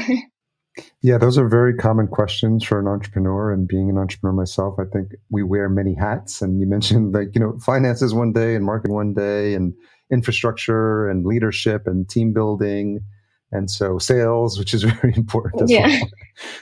Yeah 1.01 1.17
those 1.17 1.37
are 1.37 1.49
very 1.49 1.75
common 1.75 2.07
questions 2.07 2.63
for 2.63 2.79
an 2.79 2.87
entrepreneur 2.87 3.51
and 3.51 3.67
being 3.67 3.89
an 3.89 3.97
entrepreneur 3.97 4.33
myself. 4.33 4.75
I 4.79 4.85
think 4.85 5.09
we 5.29 5.43
wear 5.43 5.67
many 5.67 5.93
hats 5.93 6.41
and 6.41 6.59
you 6.59 6.65
mentioned 6.75 7.13
like 7.13 7.29
you 7.35 7.41
know 7.41 7.57
finances 7.59 8.13
one 8.13 8.31
day 8.31 8.55
and 8.55 8.65
marketing 8.65 8.95
one 8.95 9.13
day 9.13 9.53
and 9.53 9.73
infrastructure 10.11 11.09
and 11.09 11.25
leadership 11.25 11.87
and 11.87 12.07
team 12.09 12.33
building 12.33 13.01
and 13.51 13.69
so 13.69 13.97
sales 13.97 14.57
which 14.57 14.73
is 14.73 14.83
very 15.01 15.13
important 15.15 15.63
as 15.63 15.71
yeah. 15.71 15.87
well. 15.87 16.09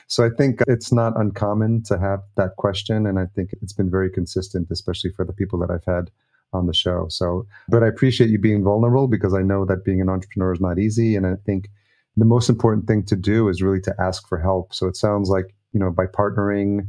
So 0.08 0.26
i 0.26 0.30
think 0.30 0.62
it's 0.68 0.92
not 0.92 1.20
uncommon 1.20 1.84
to 1.84 1.98
have 1.98 2.20
that 2.36 2.56
question 2.58 3.08
and 3.08 3.18
i 3.18 3.26
think 3.36 3.50
it's 3.62 3.74
been 3.74 3.90
very 3.90 4.12
consistent 4.12 4.68
especially 4.72 5.12
for 5.16 5.26
the 5.26 5.34
people 5.34 5.58
that 5.60 5.72
i've 5.72 5.86
had 5.86 6.12
on 6.54 6.68
the 6.68 6.74
show. 6.74 7.08
So, 7.10 7.46
but 7.68 7.84
I 7.84 7.88
appreciate 7.88 8.30
you 8.30 8.40
being 8.40 8.64
vulnerable 8.64 9.08
because 9.08 9.34
I 9.34 9.42
know 9.42 9.66
that 9.66 9.84
being 9.84 10.02
an 10.02 10.10
entrepreneur 10.10 10.54
is 10.54 10.62
not 10.62 10.80
easy. 10.80 11.16
And 11.16 11.26
I 11.26 11.36
think 11.46 11.70
the 12.18 12.26
most 12.26 12.50
important 12.50 12.88
thing 12.88 13.04
to 13.06 13.16
do 13.16 13.50
is 13.50 13.62
really 13.62 13.82
to 13.82 13.96
ask 14.00 14.28
for 14.28 14.40
help. 14.40 14.74
So 14.74 14.88
it 14.88 14.96
sounds 14.96 15.30
like, 15.30 15.56
you 15.74 15.80
know, 15.80 15.92
by 15.92 16.06
partnering 16.06 16.88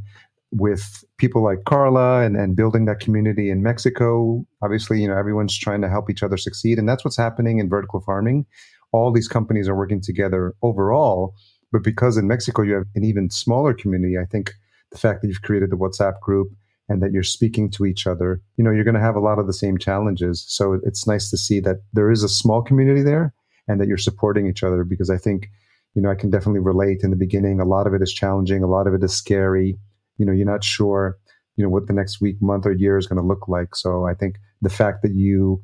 with 0.51 1.03
people 1.17 1.43
like 1.43 1.63
Carla 1.65 2.21
and, 2.23 2.35
and 2.35 2.55
building 2.55 2.85
that 2.85 2.99
community 2.99 3.49
in 3.49 3.63
Mexico, 3.63 4.45
obviously, 4.61 5.01
you 5.01 5.07
know, 5.07 5.17
everyone's 5.17 5.57
trying 5.57 5.81
to 5.81 5.89
help 5.89 6.09
each 6.09 6.23
other 6.23 6.37
succeed. 6.37 6.77
And 6.77 6.89
that's 6.89 7.05
what's 7.05 7.17
happening 7.17 7.59
in 7.59 7.69
vertical 7.69 8.01
farming. 8.01 8.45
All 8.91 9.11
these 9.11 9.29
companies 9.29 9.69
are 9.69 9.75
working 9.75 10.01
together 10.01 10.53
overall. 10.61 11.33
But 11.71 11.83
because 11.83 12.17
in 12.17 12.27
Mexico 12.27 12.63
you 12.63 12.73
have 12.73 12.83
an 12.95 13.05
even 13.05 13.29
smaller 13.29 13.73
community, 13.73 14.17
I 14.17 14.25
think 14.25 14.51
the 14.91 14.97
fact 14.97 15.21
that 15.21 15.29
you've 15.29 15.41
created 15.41 15.69
the 15.69 15.77
WhatsApp 15.77 16.19
group, 16.19 16.49
and 16.91 17.01
that 17.01 17.13
you're 17.13 17.23
speaking 17.23 17.71
to 17.71 17.85
each 17.85 18.05
other, 18.05 18.41
you 18.57 18.65
know, 18.65 18.69
you're 18.69 18.83
going 18.83 18.95
to 18.95 18.99
have 18.99 19.15
a 19.15 19.21
lot 19.21 19.39
of 19.39 19.47
the 19.47 19.53
same 19.53 19.77
challenges. 19.77 20.43
So 20.45 20.77
it's 20.83 21.07
nice 21.07 21.29
to 21.29 21.37
see 21.37 21.61
that 21.61 21.77
there 21.93 22.11
is 22.11 22.21
a 22.21 22.27
small 22.27 22.61
community 22.61 23.01
there 23.01 23.33
and 23.69 23.79
that 23.79 23.87
you're 23.87 23.97
supporting 23.97 24.45
each 24.45 24.61
other 24.61 24.83
because 24.83 25.09
I 25.09 25.17
think, 25.17 25.47
you 25.95 26.01
know, 26.01 26.11
I 26.11 26.15
can 26.15 26.29
definitely 26.29 26.59
relate 26.59 26.99
in 27.01 27.09
the 27.09 27.15
beginning. 27.15 27.61
A 27.61 27.65
lot 27.65 27.87
of 27.87 27.93
it 27.93 28.01
is 28.01 28.11
challenging. 28.11 28.61
A 28.61 28.67
lot 28.67 28.87
of 28.87 28.93
it 28.93 29.01
is 29.03 29.15
scary. 29.15 29.79
You 30.17 30.25
know, 30.25 30.33
you're 30.33 30.45
not 30.45 30.65
sure, 30.65 31.17
you 31.55 31.63
know, 31.63 31.69
what 31.69 31.87
the 31.87 31.93
next 31.93 32.19
week, 32.19 32.41
month, 32.41 32.65
or 32.65 32.73
year 32.73 32.97
is 32.97 33.07
going 33.07 33.21
to 33.21 33.27
look 33.27 33.47
like. 33.47 33.73
So 33.73 34.05
I 34.05 34.13
think 34.13 34.35
the 34.61 34.69
fact 34.69 35.01
that 35.03 35.13
you 35.13 35.63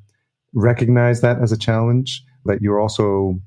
recognize 0.53 1.19
that 1.21 1.41
as 1.41 1.51
a 1.51 1.57
challenge, 1.57 2.23
that 2.45 2.61
you're 2.61 2.79
also 2.79 3.37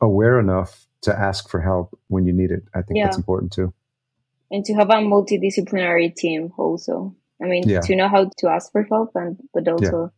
aware 0.00 0.40
enough 0.40 0.86
to 1.02 1.14
ask 1.14 1.50
for 1.50 1.60
help 1.60 1.98
when 2.08 2.24
you 2.24 2.32
need 2.32 2.50
it, 2.50 2.62
I 2.74 2.80
think 2.80 2.96
yeah. 2.96 3.04
that's 3.04 3.18
important 3.18 3.52
too 3.52 3.74
and 4.52 4.64
to 4.66 4.74
have 4.74 4.90
a 4.90 4.94
multidisciplinary 4.94 6.14
team 6.14 6.52
also. 6.56 7.16
I 7.42 7.46
mean, 7.46 7.68
yeah. 7.68 7.80
to 7.80 7.96
know 7.96 8.08
how 8.08 8.30
to 8.38 8.48
ask 8.48 8.70
for 8.70 8.84
help 8.84 9.10
and 9.16 9.36
but 9.52 9.66
also. 9.66 10.02
Yeah. 10.02 10.08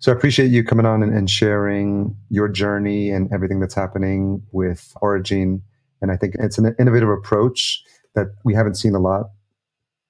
So 0.00 0.12
I 0.12 0.14
appreciate 0.14 0.50
you 0.50 0.64
coming 0.64 0.86
on 0.86 1.02
and, 1.02 1.14
and, 1.14 1.28
sharing 1.28 2.16
your 2.30 2.48
journey 2.48 3.10
and 3.10 3.30
everything 3.34 3.60
that's 3.60 3.74
happening 3.74 4.42
with 4.50 4.94
Origeen. 5.02 5.60
And 6.00 6.10
I 6.10 6.16
think 6.16 6.36
it's 6.38 6.56
an 6.56 6.74
innovative 6.78 7.10
approach 7.10 7.82
that 8.14 8.28
we 8.42 8.54
haven't 8.54 8.76
seen 8.76 8.94
a 8.94 8.98
lot 8.98 9.26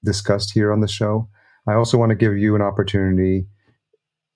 discussed 0.03 0.51
here 0.53 0.71
on 0.71 0.79
the 0.79 0.87
show. 0.87 1.27
I 1.67 1.73
also 1.73 1.97
want 1.97 2.11
to 2.11 2.15
give 2.15 2.37
you 2.37 2.55
an 2.55 2.61
opportunity 2.61 3.47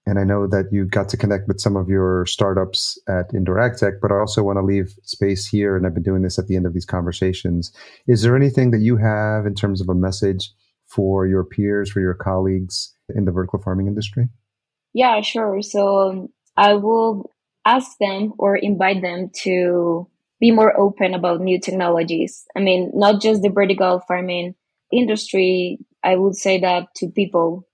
and 0.06 0.20
I 0.20 0.24
know 0.24 0.46
that 0.48 0.72
you 0.72 0.86
got 0.86 1.10
to 1.10 1.18
connect 1.18 1.48
with 1.48 1.60
some 1.60 1.76
of 1.76 1.90
your 1.90 2.26
startups 2.28 3.00
at 3.08 3.34
Indoor 3.34 3.60
Ag 3.60 3.78
Tech, 3.78 3.96
but 4.02 4.12
I 4.12 4.20
also 4.20 4.44
want 4.44 4.58
to 4.58 4.64
leave 4.64 4.94
space 5.04 5.48
here. 5.48 5.76
And 5.76 5.86
I've 5.86 5.96
been 5.96 6.04
doing 6.04 6.22
this 6.22 6.38
at 6.38 6.48
the 6.48 6.56
end 6.56 6.68
of 6.68 6.74
these 6.74 6.86
conversations. 6.86 7.72
Is 8.08 8.22
there 8.22 8.36
anything 8.36 8.72
that 8.72 8.82
you 8.82 8.98
have 8.98 9.48
in 9.48 9.56
terms 9.56 9.82
of 9.82 9.90
a 9.90 9.96
message 9.96 10.52
for 10.88 11.26
your 11.26 11.44
peers, 11.44 11.92
for 11.92 12.02
your 12.02 12.14
colleagues 12.14 12.94
in 13.16 13.26
the 13.26 13.32
vertical 13.32 13.60
farming 13.60 13.88
industry? 13.88 14.30
Yeah, 14.94 15.22
sure. 15.22 15.62
So 15.62 16.10
um, 16.10 16.30
I 16.56 16.76
will 16.76 17.32
ask 17.66 17.98
them 18.00 18.34
or 18.38 18.56
invite 18.56 19.02
them 19.02 19.32
to 19.42 20.08
be 20.40 20.52
more 20.52 20.80
open 20.80 21.16
about 21.16 21.42
new 21.42 21.60
technologies. 21.60 22.46
I 22.56 22.60
mean, 22.60 22.92
not 22.94 23.22
just 23.22 23.42
the 23.42 23.50
vertical 23.50 24.02
farming 24.08 24.54
industry. 24.92 25.80
I 26.04 26.16
would 26.16 26.36
say 26.36 26.60
that 26.60 26.94
to 26.98 27.10
people 27.10 27.68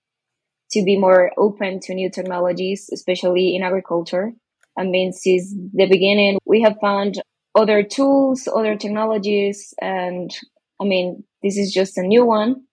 to 0.72 0.84
be 0.84 0.96
more 0.96 1.32
open 1.36 1.80
to 1.80 1.94
new 1.94 2.10
technologies, 2.10 2.88
especially 2.92 3.54
in 3.56 3.62
agriculture. 3.62 4.32
I 4.76 4.84
mean, 4.84 5.12
since 5.12 5.54
the 5.74 5.86
beginning, 5.86 6.38
we 6.44 6.62
have 6.62 6.76
found 6.80 7.20
other 7.54 7.82
tools, 7.82 8.48
other 8.52 8.76
technologies, 8.76 9.74
and 9.80 10.30
I 10.80 10.84
mean, 10.84 11.24
this 11.42 11.56
is 11.58 11.72
just 11.72 11.98
a 11.98 12.02
new 12.02 12.24
one. 12.24 12.64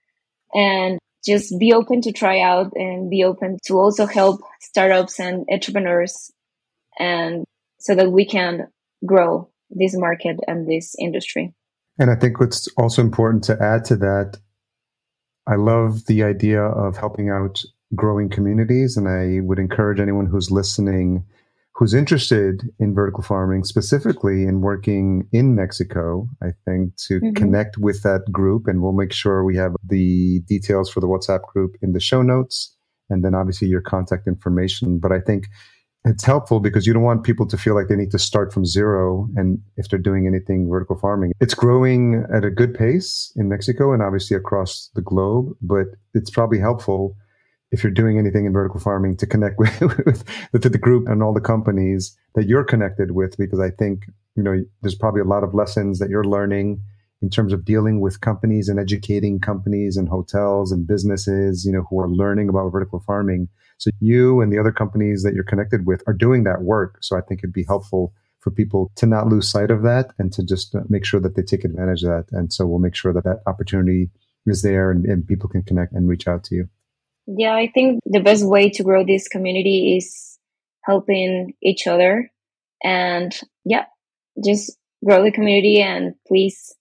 And 0.54 1.00
just 1.26 1.60
be 1.60 1.74
open 1.74 2.02
to 2.02 2.12
try 2.12 2.40
out 2.40 2.72
and 2.76 3.10
be 3.10 3.24
open 3.24 3.58
to 3.66 3.78
also 3.78 4.06
help 4.06 4.42
startups 4.62 5.20
and 5.20 5.46
entrepreneurs 5.52 6.32
and 6.98 7.46
so 7.80 7.96
that 7.96 8.12
we 8.12 8.26
can 8.26 8.68
grow 9.06 9.50
this 9.70 9.96
market 9.96 10.38
and 10.48 10.68
this 10.68 10.96
industry. 11.00 11.54
And 11.98 12.10
I 12.10 12.16
think 12.16 12.40
what's 12.40 12.68
also 12.78 13.02
important 13.02 13.44
to 13.46 13.58
add 13.62 13.86
to 13.86 13.98
that, 13.98 14.38
I 15.46 15.56
love 15.56 16.06
the 16.06 16.24
idea 16.24 16.62
of 16.62 16.98
helping 16.98 17.30
out 17.30 17.62
growing 17.96 18.30
communities. 18.30 18.98
And 18.98 19.08
I 19.08 19.42
would 19.46 19.60
encourage 19.60 20.00
anyone 20.00 20.26
who's 20.26 20.52
listening 20.52 21.26
who's 21.80 21.94
interested 21.94 22.70
in 22.78 22.94
vertical 22.94 23.24
farming, 23.24 23.64
specifically 23.64 24.44
in 24.44 24.60
working 24.60 25.26
in 25.32 25.56
Mexico, 25.56 26.28
I 26.44 26.50
think, 26.66 26.98
to 27.08 27.22
mm-hmm. 27.22 27.34
connect 27.36 27.78
with 27.78 28.04
that 28.04 28.30
group. 28.34 28.68
And 28.68 28.82
we'll 28.82 28.92
make 28.92 29.14
sure 29.14 29.46
we 29.46 29.56
have 29.56 29.72
the 29.82 30.42
details 30.42 30.90
for 30.90 31.00
the 31.00 31.08
WhatsApp 31.08 31.44
group 31.44 31.78
in 31.82 31.94
the 31.94 32.02
show 32.02 32.22
notes. 32.22 32.76
And 33.10 33.24
then 33.24 33.34
obviously 33.34 33.70
your 33.70 33.80
contact 33.80 34.28
information. 34.28 35.00
But 35.00 35.14
I 35.14 35.22
think 35.22 35.46
it's 36.04 36.26
helpful 36.26 36.60
because 36.60 36.86
you 36.86 36.92
don't 36.92 37.04
want 37.04 37.24
people 37.24 37.48
to 37.48 37.58
feel 37.58 37.76
like 37.76 37.88
they 37.88 37.96
need 37.96 38.12
to 38.12 38.20
start 38.20 38.52
from 38.52 38.66
zero 38.66 39.30
and 39.38 39.60
if 39.78 39.90
they're 39.90 40.00
doing 40.00 40.28
anything 40.28 40.70
vertical 40.70 40.98
farming 40.98 41.34
it's 41.42 41.54
growing 41.54 42.26
at 42.34 42.46
a 42.46 42.50
good 42.50 42.74
pace 42.74 43.34
in 43.36 43.50
mexico 43.50 43.92
and 43.92 44.02
obviously 44.02 44.38
across 44.38 44.90
the 44.96 45.02
globe 45.02 45.54
but 45.62 45.88
it's 46.14 46.30
probably 46.30 46.58
helpful 46.58 47.18
if 47.72 47.84
you're 47.84 47.92
doing 47.92 48.18
anything 48.18 48.46
in 48.46 48.54
vertical 48.54 48.80
farming 48.80 49.16
to 49.18 49.28
connect 49.28 49.58
with, 49.60 49.80
with, 50.52 50.64
the 50.64 50.78
group 50.78 51.08
and 51.08 51.22
all 51.22 51.34
the 51.34 51.42
companies 51.42 52.18
that 52.36 52.48
you're 52.48 52.64
connected 52.64 53.12
with 53.12 53.38
because 53.38 53.60
i 53.60 53.70
think 53.70 54.06
you 54.36 54.44
know 54.44 54.64
there's 54.82 54.96
probably 54.96 55.22
a 55.22 55.26
lot 55.26 55.44
of 55.44 55.54
lessons 55.54 56.00
that 56.00 56.10
you're 56.10 56.24
learning 56.24 56.82
in 57.22 57.30
terms 57.30 57.52
of 57.52 57.66
dealing 57.66 58.00
with 58.00 58.22
companies 58.22 58.70
and 58.70 58.80
educating 58.80 59.40
companies 59.40 59.98
and 59.98 60.08
hotels 60.10 60.72
and 60.72 60.88
businesses 60.88 61.66
you 61.66 61.72
know 61.72 61.86
who 61.90 62.00
are 62.00 62.10
learning 62.10 62.50
about 62.50 62.70
vertical 62.70 63.00
farming 63.00 63.48
so 63.80 63.92
you 64.02 64.42
and 64.42 64.52
the 64.52 64.60
other 64.60 64.74
companies 64.74 65.24
that 65.24 65.34
you're 65.34 65.44
connected 65.44 65.86
with 65.86 66.04
are 66.06 66.14
doing 66.14 66.44
that 66.44 66.62
work. 66.62 66.98
So 67.02 67.18
I 67.18 67.22
think 67.22 67.40
it'd 67.40 67.54
be 67.54 67.64
helpful 67.64 68.14
for 68.40 68.52
people 68.52 68.92
to 68.96 69.06
not 69.06 69.28
lose 69.28 69.50
sight 69.50 69.72
of 69.72 69.84
that 69.84 70.12
and 70.20 70.32
to 70.34 70.44
just 70.44 70.76
uh, 70.76 70.82
make 70.90 71.06
sure 71.06 71.20
that 71.22 71.36
they 71.36 71.42
take 71.42 71.64
advantage 71.64 72.04
of 72.04 72.10
that. 72.10 72.26
And 72.32 72.52
so 72.52 72.68
we'll 72.68 72.80
make 72.80 72.96
sure 72.96 73.14
that 73.14 73.24
that 73.24 73.42
opportunity 73.48 74.10
is 74.46 74.62
there 74.62 74.92
and, 74.92 75.06
and 75.06 75.26
people 75.26 75.50
can 75.50 75.64
connect 75.64 75.94
and 75.94 76.08
reach 76.10 76.28
out 76.28 76.44
to 76.46 76.56
you. 76.56 76.70
Yeah, 77.38 77.54
I 77.54 77.68
think 77.72 78.00
the 78.06 78.22
best 78.22 78.44
way 78.44 78.72
to 78.72 78.84
grow 78.84 79.06
this 79.06 79.28
community 79.28 79.98
is 79.98 80.40
helping 80.84 81.54
each 81.62 81.86
other 81.86 82.32
and 82.84 83.32
yeah, 83.66 83.86
just 84.44 84.76
grow 85.06 85.24
the 85.24 85.32
community 85.32 85.80
and 85.80 86.16
please 86.28 86.74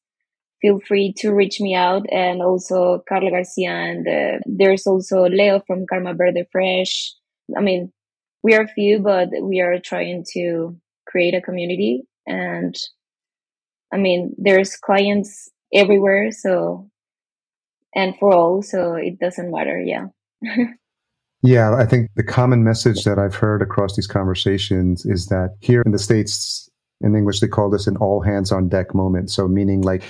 feel 0.63 0.81
free 0.81 1.13
to 1.19 1.35
reach 1.35 1.61
me 1.61 1.75
out 1.75 2.07
and 2.11 2.41
also 2.41 3.03
Carla 3.07 3.31
Garcia 3.31 3.71
and 3.71 4.09
uh, 4.09 4.39
there's 4.47 4.87
also 4.87 5.25
Leo 5.25 5.61
from 5.67 5.85
Karma 5.87 6.15
Verde 6.15 6.45
Fresh. 6.51 7.13
I 7.55 7.61
mean, 7.61 7.93
we 8.43 8.55
are 8.55 8.67
few, 8.67 9.01
but 9.01 9.29
we 9.43 9.61
are 9.61 9.79
trying 9.79 10.25
to 10.33 10.79
create 11.07 11.35
a 11.35 11.43
community 11.43 12.05
and 12.27 12.75
I 13.93 13.99
mean, 13.99 14.35
there's 14.39 14.77
clients 14.77 15.51
everywhere. 15.75 16.31
So, 16.33 16.89
and 17.95 18.17
for 18.19 18.33
all, 18.33 18.63
so 18.63 18.95
it 18.95 19.19
doesn't 19.19 19.51
matter. 19.51 19.79
Yeah. 19.79 20.07
yeah. 21.43 21.75
I 21.75 21.87
think 21.87 22.11
the 22.17 22.23
common 22.23 22.65
message 22.65 23.05
that 23.05 23.19
I've 23.19 23.35
heard 23.35 23.63
across 23.63 23.97
these 23.97 24.07
conversations 24.07 25.05
is 25.07 25.27
that 25.27 25.57
here 25.61 25.83
in 25.85 25.93
the 25.93 25.99
States, 25.99 26.69
in 27.01 27.15
English, 27.15 27.41
they 27.41 27.49
call 27.49 27.71
this 27.71 27.87
an 27.87 27.97
all 27.99 28.21
hands 28.21 28.51
on 28.51 28.69
deck 28.69 28.95
moment. 28.95 29.31
So, 29.31 29.47
meaning 29.47 29.83
like 29.83 30.03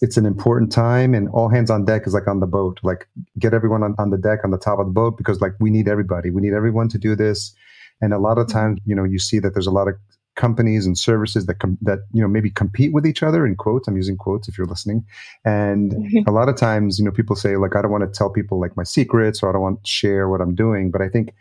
it's 0.00 0.16
an 0.16 0.26
important 0.26 0.70
time 0.70 1.14
and 1.14 1.28
all 1.30 1.48
hands 1.48 1.70
on 1.70 1.84
deck 1.84 2.06
is 2.06 2.14
like 2.14 2.28
on 2.28 2.40
the 2.40 2.46
boat, 2.46 2.78
like 2.82 3.08
get 3.38 3.54
everyone 3.54 3.82
on, 3.82 3.94
on 3.98 4.10
the 4.10 4.18
deck 4.18 4.40
on 4.44 4.50
the 4.50 4.58
top 4.58 4.78
of 4.78 4.86
the 4.86 4.92
boat 4.92 5.16
because 5.16 5.40
like 5.40 5.52
we 5.58 5.70
need 5.70 5.88
everybody. 5.88 6.30
We 6.30 6.42
need 6.42 6.54
everyone 6.54 6.88
to 6.90 6.98
do 6.98 7.16
this. 7.16 7.54
And 8.00 8.12
a 8.12 8.18
lot 8.18 8.38
of 8.38 8.46
mm-hmm. 8.46 8.58
times, 8.58 8.80
you 8.84 8.94
know, 8.94 9.04
you 9.04 9.18
see 9.18 9.38
that 9.40 9.54
there's 9.54 9.66
a 9.66 9.72
lot 9.72 9.88
of 9.88 9.94
companies 10.36 10.86
and 10.86 10.96
services 10.98 11.46
that 11.46 11.58
com- 11.58 11.78
that 11.82 12.00
you 12.12 12.22
know 12.22 12.28
maybe 12.28 12.50
compete 12.50 12.92
with 12.92 13.06
each 13.06 13.22
other 13.22 13.46
in 13.46 13.56
quotes 13.56 13.88
i'm 13.88 13.96
using 13.96 14.16
quotes 14.16 14.48
if 14.48 14.56
you're 14.56 14.66
listening 14.66 15.04
and 15.44 15.94
a 16.26 16.30
lot 16.30 16.48
of 16.48 16.56
times 16.56 16.98
you 16.98 17.04
know 17.04 17.10
people 17.10 17.34
say 17.34 17.56
like 17.56 17.74
i 17.74 17.82
don't 17.82 17.90
want 17.90 18.04
to 18.04 18.18
tell 18.18 18.30
people 18.30 18.60
like 18.60 18.76
my 18.76 18.84
secrets 18.84 19.42
or 19.42 19.48
i 19.48 19.52
don't 19.52 19.62
want 19.62 19.82
to 19.82 19.90
share 19.90 20.28
what 20.28 20.40
i'm 20.40 20.54
doing 20.54 20.90
but 20.90 21.00
i 21.00 21.08
think 21.08 21.32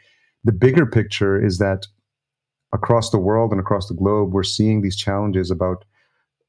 the 0.45 0.51
bigger 0.51 0.85
picture 0.85 1.43
is 1.43 1.57
that 1.57 1.87
across 2.75 3.09
the 3.09 3.17
world 3.17 3.51
and 3.51 3.59
across 3.59 3.87
the 3.87 3.95
globe, 3.95 4.31
we're 4.31 4.43
seeing 4.43 4.81
these 4.81 4.95
challenges 4.95 5.49
about 5.49 5.83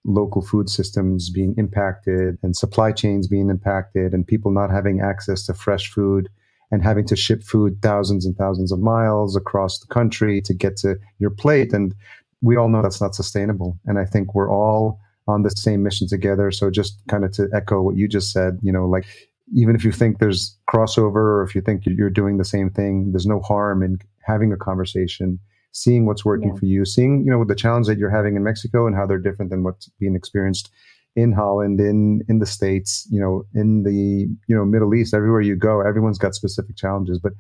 local 0.05 0.43
food 0.43 0.69
systems 0.69 1.31
being 1.31 1.55
impacted 1.57 2.37
and 2.43 2.55
supply 2.55 2.93
chains 2.93 3.27
being 3.27 3.49
impacted 3.49 4.13
and 4.13 4.27
people 4.27 4.53
not 4.53 4.71
having 4.71 5.01
access 5.01 5.45
to 5.47 5.55
fresh 5.55 5.91
food 5.91 6.29
and 6.71 6.83
having 6.83 7.07
to 7.07 7.17
ship 7.17 7.43
food 7.43 7.81
thousands 7.81 8.27
and 8.27 8.37
thousands 8.37 8.71
of 8.71 8.81
miles 8.81 9.35
across 9.37 9.79
the 9.79 9.87
country 9.87 10.41
to 10.43 10.53
get 10.53 10.77
to 10.77 10.97
your 11.19 11.31
plate. 11.31 11.73
And 11.73 11.95
we 12.43 12.57
all 12.57 12.69
know 12.69 12.83
that's 12.83 13.01
not 13.01 13.15
sustainable. 13.15 13.79
And 13.87 13.99
I 13.99 14.05
think 14.05 14.35
we're 14.35 14.51
all 14.51 15.01
on 15.29 15.43
the 15.43 15.51
same 15.51 15.83
mission 15.83 16.07
together. 16.07 16.51
So 16.51 16.71
just 16.71 17.01
kind 17.09 17.25
of 17.25 17.33
to 17.33 17.49
echo 17.55 17.83
what 17.83 17.97
you 17.97 18.09
just 18.09 18.33
said, 18.33 18.59
you 18.63 18.73
know, 18.73 18.87
like 18.87 19.07
even 19.55 19.75
if 19.75 19.85
you 19.85 19.93
think 19.93 20.19
there's 20.19 20.57
crossover 20.71 21.17
or 21.17 21.43
if 21.43 21.55
you 21.55 21.61
think 21.61 21.83
you're 21.85 22.11
doing 22.11 22.37
the 22.37 22.45
same 22.45 22.71
thing, 22.71 23.13
there's 23.13 23.27
no 23.27 23.41
harm 23.41 23.83
in 23.83 23.99
having 24.25 24.53
a 24.53 24.57
conversation 24.57 25.39
seeing 25.77 26.07
what's 26.07 26.25
working 26.25 26.49
yeah. 26.49 26.59
for 26.59 26.67
you, 26.67 26.85
seeing 26.85 27.23
you 27.25 27.31
know 27.31 27.45
the 27.45 27.55
challenge 27.55 27.87
that 27.87 27.99
you're 27.99 28.11
having 28.11 28.35
in 28.35 28.43
Mexico 28.43 28.87
and 28.87 28.97
how 28.97 29.07
they're 29.07 29.19
different 29.19 29.51
than 29.51 29.63
what's 29.63 29.89
being 30.01 30.17
experienced 30.17 30.71
in 31.15 31.33
Holland, 31.33 31.81
in 31.81 32.23
in 32.29 32.39
the 32.39 32.47
states, 32.47 33.07
you 33.11 33.21
know, 33.21 33.45
in 33.55 33.83
the 33.83 34.27
you 34.49 34.57
know 34.57 34.65
Middle 34.65 34.95
East, 34.95 35.15
everywhere 35.15 35.43
you 35.43 35.55
go, 35.55 35.81
everyone's 35.81 36.19
got 36.19 36.35
specific 36.35 36.77
challenges, 36.77 37.19
but 37.19 37.33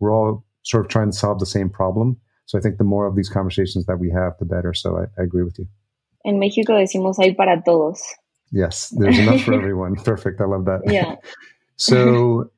we're 0.00 0.12
all 0.12 0.44
sort 0.62 0.84
of 0.84 0.90
trying 0.90 1.10
to 1.10 1.16
solve 1.16 1.38
the 1.38 1.46
same 1.46 1.68
problem. 1.68 2.16
So 2.46 2.58
I 2.58 2.60
think 2.60 2.78
the 2.78 2.84
more 2.84 3.06
of 3.06 3.16
these 3.16 3.28
conversations 3.28 3.86
that 3.86 3.98
we 3.98 4.10
have, 4.10 4.32
the 4.38 4.44
better. 4.44 4.74
So 4.74 4.98
I, 4.98 5.20
I 5.20 5.24
agree 5.24 5.42
with 5.42 5.58
you. 5.58 5.66
En 6.24 6.38
México 6.38 6.74
decimos 6.74 7.16
hay 7.18 7.34
para 7.34 7.62
todos. 7.64 8.00
Yes, 8.52 8.94
there's 8.98 9.18
enough 9.18 9.42
for 9.42 9.54
everyone. 9.60 9.96
Perfect. 9.96 10.40
I 10.40 10.44
love 10.44 10.66
that. 10.66 10.82
Yeah. 10.86 11.16
so 11.76 12.50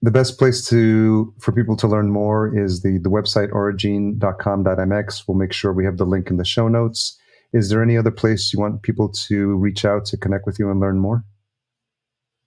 the 0.00 0.10
best 0.10 0.38
place 0.38 0.66
to 0.68 1.32
for 1.38 1.52
people 1.52 1.76
to 1.76 1.86
learn 1.86 2.10
more 2.10 2.56
is 2.56 2.82
the 2.82 2.98
the 2.98 3.10
website 3.10 3.50
origeen.com.mx. 3.50 5.28
We'll 5.28 5.38
make 5.38 5.52
sure 5.52 5.72
we 5.72 5.84
have 5.84 5.98
the 5.98 6.06
link 6.06 6.30
in 6.30 6.36
the 6.36 6.44
show 6.44 6.68
notes. 6.68 7.18
Is 7.52 7.68
there 7.68 7.82
any 7.82 7.96
other 7.98 8.10
place 8.10 8.52
you 8.52 8.58
want 8.58 8.82
people 8.82 9.10
to 9.28 9.54
reach 9.56 9.84
out 9.84 10.06
to 10.06 10.16
connect 10.16 10.46
with 10.46 10.58
you 10.58 10.70
and 10.70 10.80
learn 10.80 10.98
more? 10.98 11.24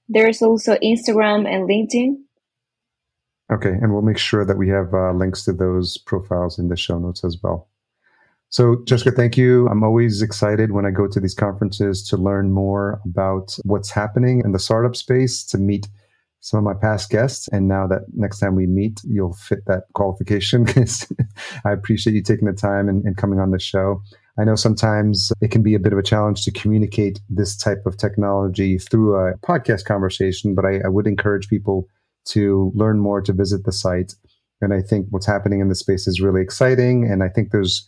There's 0.10 0.42
also 0.42 0.76
Instagram 0.78 1.48
and 1.48 1.70
LinkedIn. 1.70 2.25
Okay, 3.52 3.70
and 3.70 3.94
we'll 3.94 4.02
make 4.02 4.18
sure 4.18 4.44
that 4.44 4.58
we 4.58 4.70
have 4.70 4.94
uh, 4.94 5.12
links 5.12 5.46
to 5.46 5.54
those 5.54 5.98
profiles 6.00 6.58
in 6.58 6.70
the 6.70 6.76
show 6.76 6.98
notes 6.98 7.24
as 7.24 7.38
well. 7.44 7.70
So, 8.50 8.82
Jessica, 8.86 9.12
thank 9.12 9.38
you. 9.38 9.68
I'm 9.68 9.84
always 9.84 10.22
excited 10.22 10.72
when 10.72 10.86
I 10.86 10.92
go 10.92 11.08
to 11.08 11.20
these 11.20 11.36
conferences 11.36 12.08
to 12.10 12.18
learn 12.18 12.52
more 12.52 13.02
about 13.06 13.56
what's 13.64 13.92
happening 13.92 14.42
in 14.44 14.52
the 14.52 14.60
startup 14.60 14.96
space, 14.96 15.44
to 15.46 15.58
meet 15.58 15.88
some 16.40 16.60
of 16.60 16.64
my 16.64 16.80
past 16.80 17.10
guests. 17.10 17.48
And 17.50 17.68
now 17.68 17.88
that 17.88 18.04
next 18.14 18.40
time 18.40 18.56
we 18.56 18.68
meet, 18.68 19.02
you'll 19.04 19.34
fit 19.34 19.66
that 19.66 19.84
qualification 19.94 20.64
because 20.66 21.12
I 21.66 21.72
appreciate 21.72 22.14
you 22.14 22.22
taking 22.22 22.46
the 22.46 22.54
time 22.54 22.88
and, 22.88 23.04
and, 23.04 23.18
coming 23.18 23.40
on 23.40 23.52
the 23.52 23.60
show. 23.60 24.02
I 24.38 24.44
know 24.44 24.56
sometimes 24.56 25.32
it 25.42 25.50
can 25.50 25.64
be 25.64 25.74
a 25.74 25.80
bit 25.80 25.92
of 25.92 26.00
a 26.00 26.04
challenge 26.04 26.44
to 26.46 26.52
communicate 26.52 27.20
this 27.30 27.58
type 27.58 27.86
of 27.86 27.98
technology 27.98 28.78
through 28.78 29.16
a 29.16 29.38
podcast 29.40 29.86
conversation, 29.86 30.54
but 30.54 30.66
I, 30.66 30.82
I 30.86 30.88
would 30.88 31.08
encourage 31.08 31.48
people 31.48 31.88
to 32.26 32.72
learn 32.76 33.00
more, 33.00 33.22
to 33.22 33.34
visit 33.34 33.66
the 33.66 33.72
site. 33.72 34.14
And 34.62 34.74
I 34.74 34.82
think 34.82 35.08
what's 35.10 35.26
happening 35.26 35.60
in 35.60 35.70
the 35.70 35.76
space 35.76 36.08
is 36.08 36.22
really 36.22 36.42
exciting. 36.42 37.10
And 37.10 37.24
I 37.24 37.30
think 37.30 37.52
there's 37.52 37.88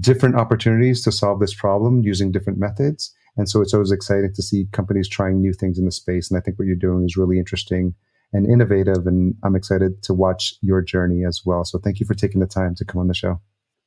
different 0.00 0.36
opportunities 0.36 1.02
to 1.04 1.12
solve 1.12 1.40
this 1.40 1.54
problem 1.54 2.00
using 2.02 2.32
different 2.32 2.58
methods. 2.58 3.14
And 3.36 3.48
so 3.48 3.60
it's 3.60 3.74
always 3.74 3.92
exciting 3.92 4.32
to 4.34 4.42
see 4.42 4.66
companies 4.72 5.08
trying 5.08 5.40
new 5.40 5.52
things 5.52 5.78
in 5.78 5.84
the 5.84 5.92
space. 5.92 6.30
And 6.30 6.38
I 6.38 6.40
think 6.40 6.58
what 6.58 6.66
you're 6.66 6.76
doing 6.76 7.04
is 7.04 7.16
really 7.16 7.38
interesting 7.38 7.94
and 8.32 8.50
innovative. 8.50 9.06
And 9.06 9.34
I'm 9.44 9.56
excited 9.56 10.02
to 10.04 10.14
watch 10.14 10.54
your 10.62 10.82
journey 10.82 11.24
as 11.24 11.42
well. 11.44 11.64
So 11.64 11.78
thank 11.78 12.00
you 12.00 12.06
for 12.06 12.14
taking 12.14 12.40
the 12.40 12.46
time 12.46 12.74
to 12.76 12.84
come 12.84 13.00
on 13.00 13.08
the 13.08 13.14
show. 13.14 13.40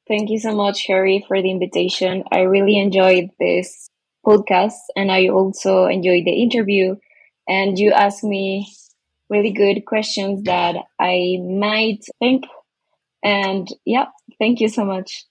Thank 0.08 0.30
you 0.30 0.40
so 0.40 0.56
much, 0.56 0.88
Harry, 0.88 1.24
for 1.28 1.42
the 1.42 1.52
invitation. 1.52 2.24
I 2.32 2.42
really 2.42 2.78
enjoyed 2.80 3.30
this 3.40 3.90
podcast 4.26 4.80
and 4.96 5.12
I 5.12 5.28
also 5.28 5.86
enjoyed 5.86 6.26
the 6.26 6.42
interview. 6.42 6.96
And 7.48 7.78
you 7.78 7.92
asked 7.92 8.24
me 8.24 8.72
really 9.30 9.52
good 9.52 9.86
questions 9.86 10.44
that 10.44 10.76
I 11.00 11.38
might 11.42 12.04
think. 12.20 12.46
And 13.24 13.68
yeah, 13.86 14.06
thank 14.40 14.60
you 14.60 14.70
so 14.70 14.86
much. 14.86 15.26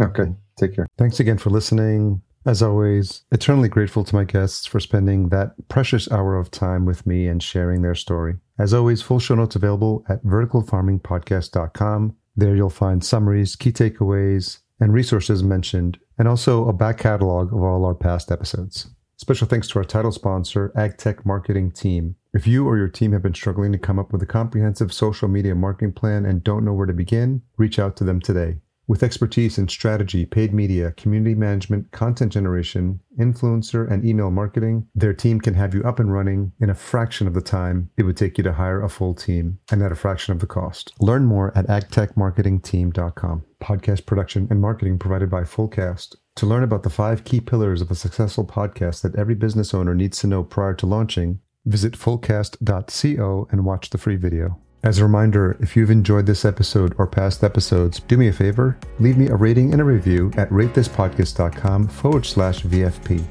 Okay, 0.00 0.34
take 0.58 0.74
care. 0.74 0.86
Thanks 0.98 1.20
again 1.20 1.38
for 1.38 1.50
listening. 1.50 2.22
As 2.44 2.60
always, 2.60 3.22
eternally 3.30 3.68
grateful 3.68 4.02
to 4.02 4.14
my 4.14 4.24
guests 4.24 4.66
for 4.66 4.80
spending 4.80 5.28
that 5.28 5.52
precious 5.68 6.10
hour 6.10 6.36
of 6.36 6.50
time 6.50 6.84
with 6.84 7.06
me 7.06 7.28
and 7.28 7.40
sharing 7.40 7.82
their 7.82 7.94
story. 7.94 8.34
As 8.58 8.74
always, 8.74 9.00
full 9.00 9.20
show 9.20 9.36
notes 9.36 9.54
available 9.54 10.04
at 10.08 10.24
verticalfarmingpodcast.com. 10.24 12.16
There 12.34 12.56
you'll 12.56 12.70
find 12.70 13.04
summaries, 13.04 13.54
key 13.54 13.70
takeaways, 13.70 14.58
and 14.80 14.92
resources 14.92 15.44
mentioned, 15.44 15.98
and 16.18 16.26
also 16.26 16.66
a 16.66 16.72
back 16.72 16.98
catalog 16.98 17.52
of 17.52 17.62
all 17.62 17.84
our 17.84 17.94
past 17.94 18.32
episodes. 18.32 18.88
Special 19.16 19.46
thanks 19.46 19.68
to 19.68 19.78
our 19.78 19.84
title 19.84 20.10
sponsor, 20.10 20.72
AgTech 20.76 21.24
Marketing 21.24 21.70
Team. 21.70 22.16
If 22.34 22.46
you 22.46 22.66
or 22.66 22.78
your 22.78 22.88
team 22.88 23.12
have 23.12 23.22
been 23.22 23.34
struggling 23.34 23.72
to 23.72 23.78
come 23.78 23.98
up 23.98 24.10
with 24.10 24.22
a 24.22 24.26
comprehensive 24.26 24.90
social 24.90 25.28
media 25.28 25.54
marketing 25.54 25.92
plan 25.92 26.24
and 26.24 26.42
don't 26.42 26.64
know 26.64 26.72
where 26.72 26.86
to 26.86 26.94
begin, 26.94 27.42
reach 27.58 27.78
out 27.78 27.94
to 27.96 28.04
them 28.04 28.20
today. 28.20 28.56
With 28.86 29.02
expertise 29.02 29.58
in 29.58 29.68
strategy, 29.68 30.24
paid 30.24 30.54
media, 30.54 30.92
community 30.92 31.34
management, 31.34 31.92
content 31.92 32.32
generation, 32.32 33.00
influencer, 33.18 33.88
and 33.90 34.02
email 34.02 34.30
marketing, 34.30 34.88
their 34.94 35.12
team 35.12 35.42
can 35.42 35.52
have 35.54 35.74
you 35.74 35.82
up 35.82 36.00
and 36.00 36.10
running 36.10 36.52
in 36.58 36.70
a 36.70 36.74
fraction 36.74 37.26
of 37.26 37.34
the 37.34 37.42
time 37.42 37.90
it 37.98 38.04
would 38.04 38.16
take 38.16 38.38
you 38.38 38.44
to 38.44 38.54
hire 38.54 38.82
a 38.82 38.88
full 38.88 39.14
team 39.14 39.58
and 39.70 39.82
at 39.82 39.92
a 39.92 39.94
fraction 39.94 40.32
of 40.32 40.40
the 40.40 40.46
cost. 40.46 40.94
Learn 41.00 41.26
more 41.26 41.56
at 41.56 41.66
agtechmarketingteam.com. 41.66 43.44
Podcast 43.60 44.06
production 44.06 44.48
and 44.50 44.60
marketing 44.60 44.98
provided 44.98 45.28
by 45.28 45.42
Fullcast. 45.42 46.16
To 46.36 46.46
learn 46.46 46.62
about 46.62 46.82
the 46.82 46.90
five 46.90 47.24
key 47.24 47.40
pillars 47.40 47.82
of 47.82 47.90
a 47.90 47.94
successful 47.94 48.46
podcast 48.46 49.02
that 49.02 49.16
every 49.16 49.34
business 49.34 49.74
owner 49.74 49.94
needs 49.94 50.18
to 50.20 50.26
know 50.26 50.42
prior 50.42 50.72
to 50.74 50.86
launching, 50.86 51.40
visit 51.64 51.94
fullcast.co 51.94 53.48
and 53.50 53.64
watch 53.64 53.90
the 53.90 53.98
free 53.98 54.16
video. 54.16 54.58
As 54.84 54.98
a 54.98 55.04
reminder, 55.04 55.56
if 55.60 55.76
you've 55.76 55.92
enjoyed 55.92 56.26
this 56.26 56.44
episode 56.44 56.94
or 56.98 57.06
past 57.06 57.44
episodes, 57.44 58.00
do 58.00 58.16
me 58.16 58.28
a 58.28 58.32
favor, 58.32 58.76
leave 58.98 59.16
me 59.16 59.28
a 59.28 59.36
rating 59.36 59.72
and 59.72 59.80
a 59.80 59.84
review 59.84 60.32
at 60.36 60.50
ratethispodcast.com 60.50 61.86
forward 61.86 62.26
slash 62.26 62.62
VFP. 62.62 63.24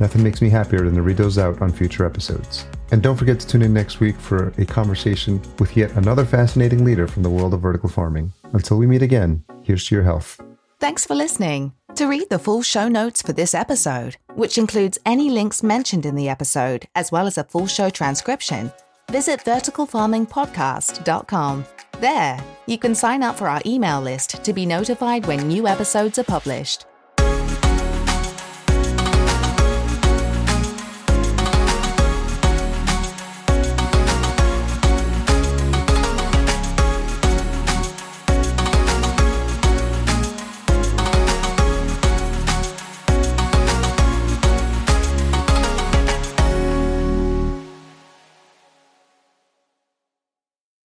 Nothing 0.00 0.22
makes 0.22 0.42
me 0.42 0.50
happier 0.50 0.80
than 0.80 0.94
to 0.94 1.02
read 1.02 1.16
those 1.16 1.38
out 1.38 1.60
on 1.62 1.72
future 1.72 2.04
episodes. 2.04 2.66
And 2.90 3.02
don't 3.02 3.16
forget 3.16 3.40
to 3.40 3.46
tune 3.46 3.62
in 3.62 3.72
next 3.72 4.00
week 4.00 4.16
for 4.16 4.52
a 4.58 4.66
conversation 4.66 5.40
with 5.58 5.76
yet 5.76 5.92
another 5.96 6.24
fascinating 6.24 6.84
leader 6.84 7.06
from 7.08 7.22
the 7.22 7.30
world 7.30 7.54
of 7.54 7.60
vertical 7.60 7.88
farming. 7.88 8.32
Until 8.52 8.76
we 8.76 8.86
meet 8.86 9.02
again, 9.02 9.44
here's 9.62 9.86
to 9.88 9.94
your 9.94 10.04
health. 10.04 10.40
Thanks 10.80 11.04
for 11.04 11.16
listening. 11.16 11.72
To 11.96 12.06
read 12.06 12.30
the 12.30 12.38
full 12.38 12.62
show 12.62 12.86
notes 12.86 13.20
for 13.20 13.32
this 13.32 13.52
episode, 13.52 14.16
which 14.34 14.56
includes 14.56 14.96
any 15.04 15.28
links 15.28 15.64
mentioned 15.64 16.06
in 16.06 16.14
the 16.14 16.28
episode, 16.28 16.86
as 16.94 17.10
well 17.10 17.26
as 17.26 17.36
a 17.36 17.42
full 17.42 17.66
show 17.66 17.90
transcription, 17.90 18.70
visit 19.10 19.40
verticalfarmingpodcast.com. 19.40 21.64
There, 21.98 22.44
you 22.66 22.78
can 22.78 22.94
sign 22.94 23.24
up 23.24 23.36
for 23.36 23.48
our 23.48 23.60
email 23.66 24.00
list 24.00 24.44
to 24.44 24.52
be 24.52 24.64
notified 24.64 25.26
when 25.26 25.48
new 25.48 25.66
episodes 25.66 26.16
are 26.20 26.24
published. 26.24 26.84